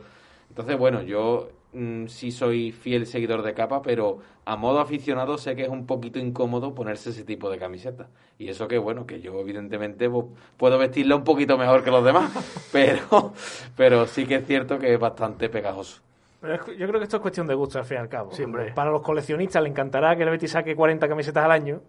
Entonces, 0.49 0.77
bueno, 0.77 1.01
yo 1.03 1.49
Mm, 1.73 2.07
sí 2.07 2.33
soy 2.33 2.73
fiel 2.73 3.07
seguidor 3.07 3.43
de 3.43 3.55
capa, 3.55 3.81
pero 3.81 4.19
a 4.45 4.57
modo 4.57 4.81
aficionado 4.81 5.39
sé 5.39 5.55
que 5.55 5.63
es 5.63 5.69
un 5.69 5.87
poquito 5.87 6.19
incómodo 6.19 6.75
ponerse 6.75 7.11
ese 7.11 7.25
tipo 7.25 7.49
de 7.49 7.59
camiseta. 7.59 8.09
Y 8.39 8.49
eso 8.49 8.67
que, 8.67 8.79
bueno, 8.79 9.07
que 9.07 9.21
yo 9.21 9.39
evidentemente 9.39 10.11
pues, 10.11 10.27
puedo 10.57 10.79
vestirla 10.79 11.15
un 11.15 11.25
poquito 11.25 11.57
mejor 11.57 11.85
que 11.85 11.91
los 11.91 12.05
demás, 12.05 12.33
pero, 12.73 13.33
pero 13.77 14.07
sí 14.07 14.27
que 14.27 14.37
es 14.37 14.47
cierto 14.47 14.79
que 14.79 14.95
es 14.95 14.99
bastante 14.99 15.49
pegajoso. 15.49 16.01
yo 16.43 16.89
creo 16.89 16.99
que 16.99 17.05
esto 17.05 17.19
es 17.19 17.23
cuestión 17.23 17.47
de 17.47 17.55
gusto, 17.55 17.79
al 17.79 17.85
fin 17.85 17.99
y 17.99 18.01
al 18.01 18.09
cabo. 18.09 18.33
Para 18.75 18.91
los 18.91 19.03
coleccionistas 19.03 19.63
le 19.63 19.69
encantará 19.69 20.17
que 20.17 20.25
el 20.25 20.31
Betis 20.31 20.51
saque 20.51 20.75
40 20.75 21.09
camisetas 21.09 21.45
al 21.45 21.53
año 21.53 21.83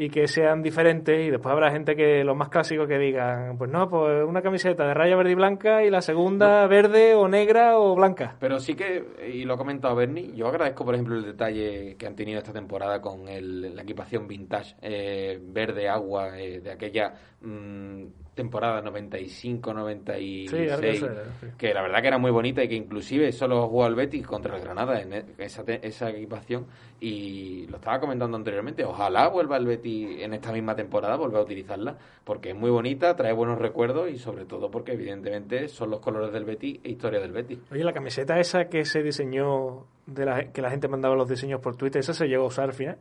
y 0.00 0.10
que 0.10 0.28
sean 0.28 0.62
diferentes 0.62 1.26
y 1.26 1.28
después 1.28 1.52
habrá 1.52 1.72
gente 1.72 1.96
que 1.96 2.22
los 2.22 2.36
más 2.36 2.50
clásicos 2.50 2.86
que 2.86 2.98
digan 2.98 3.58
pues 3.58 3.68
no 3.68 3.90
pues 3.90 4.24
una 4.24 4.42
camiseta 4.42 4.86
de 4.86 4.94
raya 4.94 5.16
verde 5.16 5.32
y 5.32 5.34
blanca 5.34 5.82
y 5.82 5.90
la 5.90 6.02
segunda 6.02 6.68
verde 6.68 7.16
o 7.16 7.26
negra 7.26 7.76
o 7.76 7.96
blanca. 7.96 8.36
Pero 8.38 8.60
sí 8.60 8.76
que 8.76 9.04
y 9.28 9.42
lo 9.42 9.54
ha 9.54 9.58
comentado 9.58 9.96
Bernie 9.96 10.30
yo 10.36 10.46
agradezco 10.46 10.84
por 10.84 10.94
ejemplo 10.94 11.16
el 11.16 11.24
detalle 11.24 11.96
que 11.96 12.06
han 12.06 12.14
tenido 12.14 12.38
esta 12.38 12.52
temporada 12.52 13.00
con 13.00 13.26
el, 13.26 13.74
la 13.74 13.82
equipación 13.82 14.28
vintage 14.28 14.76
eh, 14.82 15.40
verde 15.42 15.88
agua 15.88 16.38
eh, 16.38 16.60
de 16.60 16.70
aquella 16.70 17.14
mm, 17.40 18.04
temporada 18.38 18.82
95-96, 18.84 21.56
que 21.58 21.74
la 21.74 21.82
verdad 21.82 22.00
que 22.00 22.06
era 22.06 22.18
muy 22.18 22.30
bonita 22.30 22.62
y 22.62 22.68
que 22.68 22.76
inclusive 22.76 23.32
solo 23.32 23.66
jugó 23.66 23.84
al 23.84 23.96
Betis 23.96 24.24
contra 24.24 24.56
el 24.56 24.62
Granada 24.62 25.02
en 25.02 25.12
e, 25.12 25.24
esa, 25.38 25.64
esa 25.66 26.10
equipación 26.10 26.66
y 27.00 27.66
lo 27.66 27.78
estaba 27.78 27.98
comentando 27.98 28.36
anteriormente, 28.36 28.84
ojalá 28.84 29.26
vuelva 29.26 29.56
el 29.56 29.66
Betis 29.66 30.20
en 30.20 30.34
esta 30.34 30.52
misma 30.52 30.76
temporada, 30.76 31.16
vuelva 31.16 31.40
a 31.40 31.42
utilizarla, 31.42 31.98
porque 32.22 32.50
es 32.50 32.56
muy 32.56 32.70
bonita, 32.70 33.16
trae 33.16 33.32
buenos 33.32 33.58
recuerdos 33.58 34.08
y 34.08 34.18
sobre 34.18 34.44
todo 34.44 34.70
porque 34.70 34.92
evidentemente 34.92 35.66
son 35.66 35.90
los 35.90 35.98
colores 35.98 36.32
del 36.32 36.44
Betis 36.44 36.78
e 36.84 36.90
historia 36.90 37.18
del 37.18 37.32
Betis. 37.32 37.58
Oye, 37.72 37.82
la 37.82 37.92
camiseta 37.92 38.38
esa 38.38 38.68
que 38.68 38.84
se 38.84 39.02
diseñó, 39.02 39.86
de 40.06 40.24
la, 40.24 40.52
que 40.52 40.62
la 40.62 40.70
gente 40.70 40.86
mandaba 40.86 41.16
los 41.16 41.28
diseños 41.28 41.60
por 41.60 41.74
Twitter, 41.74 41.98
¿esa 41.98 42.14
se 42.14 42.28
llegó 42.28 42.44
a 42.44 42.48
usar 42.48 42.66
al 42.66 42.74
final? 42.74 42.98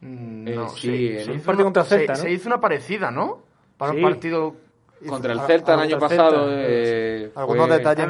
Mm, 0.00 0.54
no, 0.54 0.68
sí, 0.70 1.18
un 1.28 1.40
partido 1.40 1.66
contra 1.66 1.84
Celta, 1.84 2.16
se 2.16 2.32
hizo 2.32 2.48
una 2.48 2.60
parecida, 2.60 3.12
¿no? 3.12 3.45
Para 3.76 3.92
un 3.92 4.02
partido 4.02 4.54
contra 5.08 5.32
el 5.32 5.40
Celta 5.40 5.74
el 5.74 5.80
año 5.80 5.98
pasado. 5.98 6.46
Eh, 6.50 7.30
Algunos 7.34 7.68
detalles 7.68 8.08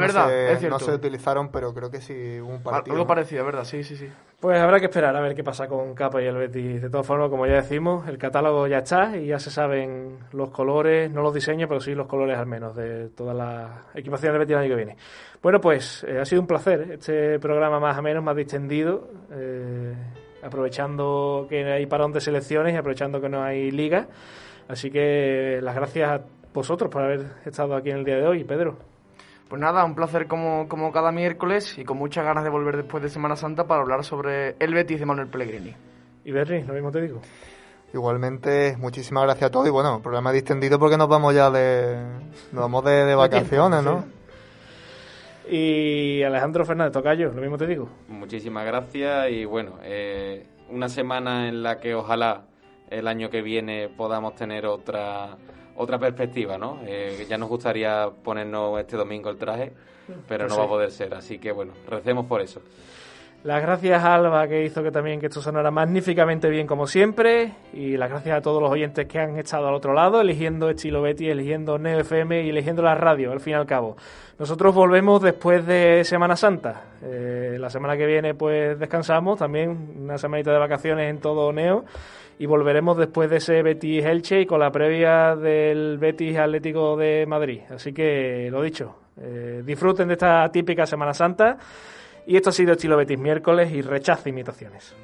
no, 0.70 0.78
se, 0.78 0.92
utilizaron, 0.92 1.50
pero 1.50 1.74
creo 1.74 1.90
que 1.90 2.00
sí 2.00 2.40
hubo 2.40 2.54
un 2.54 2.62
partido. 2.62 2.94
Algo 2.94 3.06
parecido, 3.06 3.44
¿verdad? 3.44 3.64
Sí, 3.64 3.82
sí, 3.82 3.96
sí. 3.96 4.08
Pues 4.38 4.60
habrá 4.60 4.78
que 4.78 4.86
esperar 4.86 5.16
a 5.16 5.20
ver 5.20 5.34
qué 5.34 5.42
pasa 5.42 5.66
con 5.66 5.94
Capa 5.94 6.22
y 6.22 6.26
el 6.26 6.36
Betis. 6.36 6.82
De 6.82 6.90
todas 6.90 7.06
formas, 7.06 7.30
como 7.30 7.46
ya 7.46 7.54
decimos, 7.54 8.06
el 8.08 8.18
catálogo 8.18 8.66
ya 8.66 8.78
está 8.78 9.16
y 9.16 9.26
ya 9.26 9.38
se 9.38 9.50
saben 9.50 10.18
los 10.32 10.50
colores, 10.50 11.10
no 11.10 11.22
los 11.22 11.34
diseños, 11.34 11.68
pero 11.68 11.80
sí 11.80 11.94
los 11.94 12.06
colores 12.06 12.38
al 12.38 12.46
menos 12.46 12.76
de 12.76 13.08
toda 13.08 13.34
la 13.34 13.86
equipación 13.94 14.32
del 14.32 14.40
Betis 14.40 14.52
el 14.52 14.58
año 14.60 14.68
que 14.68 14.76
viene. 14.76 14.96
Bueno, 15.42 15.60
pues 15.60 16.04
eh, 16.06 16.18
ha 16.20 16.24
sido 16.24 16.40
un 16.42 16.46
placer 16.46 16.92
este 16.92 17.38
programa 17.38 17.80
más 17.80 17.98
o 17.98 18.02
menos, 18.02 18.22
más 18.22 18.36
distendido. 18.36 19.08
Eh, 19.32 19.94
aprovechando 20.42 21.46
que 21.48 21.64
hay 21.64 21.86
parón 21.86 22.12
de 22.12 22.20
selecciones 22.20 22.74
y 22.74 22.76
aprovechando 22.76 23.20
que 23.20 23.28
no 23.28 23.42
hay 23.42 23.70
liga. 23.70 24.06
Así 24.68 24.90
que 24.90 25.60
las 25.62 25.74
gracias 25.74 26.10
a 26.10 26.20
vosotros 26.52 26.90
por 26.90 27.02
haber 27.02 27.26
estado 27.44 27.76
aquí 27.76 27.90
en 27.90 27.98
el 27.98 28.04
día 28.04 28.16
de 28.16 28.26
hoy, 28.26 28.44
Pedro. 28.44 28.76
Pues 29.48 29.60
nada, 29.60 29.84
un 29.84 29.94
placer 29.94 30.26
como, 30.26 30.68
como 30.68 30.90
cada 30.90 31.12
miércoles 31.12 31.78
y 31.78 31.84
con 31.84 31.98
muchas 31.98 32.24
ganas 32.24 32.42
de 32.42 32.50
volver 32.50 32.76
después 32.76 33.02
de 33.02 33.08
Semana 33.08 33.36
Santa 33.36 33.66
para 33.66 33.82
hablar 33.82 34.04
sobre 34.04 34.56
el 34.58 34.74
Betis 34.74 34.98
de 34.98 35.06
Manuel 35.06 35.28
Pellegrini. 35.28 35.74
Y 36.24 36.32
Berry, 36.32 36.64
lo 36.64 36.74
mismo 36.74 36.90
te 36.90 37.00
digo. 37.00 37.20
Igualmente, 37.94 38.76
muchísimas 38.78 39.22
gracias 39.22 39.48
a 39.48 39.50
todos 39.52 39.68
y 39.68 39.70
bueno, 39.70 40.02
programa 40.02 40.32
distendido 40.32 40.78
porque 40.78 40.96
nos 40.96 41.08
vamos 41.08 41.34
ya 41.34 41.50
de, 41.50 41.96
nos 42.50 42.62
vamos 42.62 42.84
de, 42.84 43.14
vacaciones, 43.14 43.84
¿no? 43.84 44.04
Y 45.48 46.22
Alejandro 46.24 46.64
Fernández 46.64 46.92
Tocayo, 46.92 47.32
lo 47.32 47.40
mismo 47.40 47.56
te 47.56 47.68
digo. 47.68 47.88
Muchísimas 48.08 48.66
gracias 48.66 49.30
y 49.30 49.44
bueno, 49.44 49.78
eh, 49.84 50.44
una 50.68 50.88
semana 50.88 51.48
en 51.48 51.62
la 51.62 51.78
que 51.78 51.94
ojalá 51.94 52.42
el 52.90 53.08
año 53.08 53.30
que 53.30 53.42
viene 53.42 53.88
podamos 53.88 54.34
tener 54.34 54.66
otra 54.66 55.36
otra 55.76 55.98
perspectiva, 55.98 56.58
¿no? 56.58 56.80
Eh, 56.86 57.26
ya 57.28 57.38
nos 57.38 57.48
gustaría 57.48 58.08
ponernos 58.22 58.80
este 58.80 58.96
domingo 58.96 59.30
el 59.30 59.36
traje, 59.36 59.72
pero 60.26 60.46
pues 60.46 60.52
no 60.52 60.58
va 60.58 60.64
a 60.64 60.68
poder 60.68 60.90
ser, 60.90 61.14
así 61.14 61.38
que 61.38 61.52
bueno, 61.52 61.72
recemos 61.88 62.26
por 62.26 62.40
eso. 62.40 62.60
Las 63.44 63.62
gracias 63.62 64.02
a 64.02 64.14
Alba 64.14 64.48
que 64.48 64.64
hizo 64.64 64.82
que 64.82 64.90
también 64.90 65.20
que 65.20 65.26
esto 65.26 65.40
sonara 65.40 65.70
magníficamente 65.70 66.48
bien 66.48 66.66
como 66.66 66.88
siempre 66.88 67.52
y 67.72 67.96
las 67.96 68.10
gracias 68.10 68.38
a 68.38 68.40
todos 68.40 68.60
los 68.60 68.72
oyentes 68.72 69.06
que 69.06 69.20
han 69.20 69.38
estado 69.38 69.68
al 69.68 69.74
otro 69.74 69.92
lado 69.92 70.20
eligiendo 70.20 70.68
Estilo 70.68 71.00
Betty, 71.00 71.28
eligiendo 71.28 71.78
Neo 71.78 72.00
FM 72.00 72.42
y 72.42 72.48
eligiendo 72.48 72.82
la 72.82 72.96
radio 72.96 73.30
al 73.30 73.38
fin 73.38 73.52
y 73.52 73.54
al 73.54 73.66
cabo. 73.66 73.96
Nosotros 74.40 74.74
volvemos 74.74 75.22
después 75.22 75.64
de 75.64 76.02
Semana 76.02 76.34
Santa. 76.34 76.86
Eh, 77.02 77.56
la 77.60 77.70
semana 77.70 77.96
que 77.96 78.06
viene 78.06 78.34
pues 78.34 78.80
descansamos, 78.80 79.38
también 79.38 79.94
una 79.96 80.18
semanita 80.18 80.50
de 80.50 80.58
vacaciones 80.58 81.08
en 81.08 81.20
todo 81.20 81.52
Neo 81.52 81.84
y 82.38 82.46
volveremos 82.46 82.96
después 82.96 83.30
de 83.30 83.36
ese 83.36 83.62
Betis 83.62 84.04
Elche 84.04 84.42
y 84.42 84.46
con 84.46 84.60
la 84.60 84.70
previa 84.70 85.34
del 85.36 85.98
Betis 85.98 86.36
Atlético 86.36 86.96
de 86.96 87.24
Madrid. 87.26 87.60
Así 87.70 87.92
que 87.92 88.48
lo 88.50 88.62
dicho, 88.62 88.96
eh, 89.20 89.62
disfruten 89.64 90.08
de 90.08 90.14
esta 90.14 90.48
típica 90.50 90.86
Semana 90.86 91.14
Santa 91.14 91.56
y 92.26 92.36
esto 92.36 92.50
ha 92.50 92.52
sido 92.52 92.72
Estilo 92.72 92.96
Betis 92.96 93.18
miércoles 93.18 93.72
y 93.72 93.80
rechaza 93.80 94.28
imitaciones. 94.28 94.94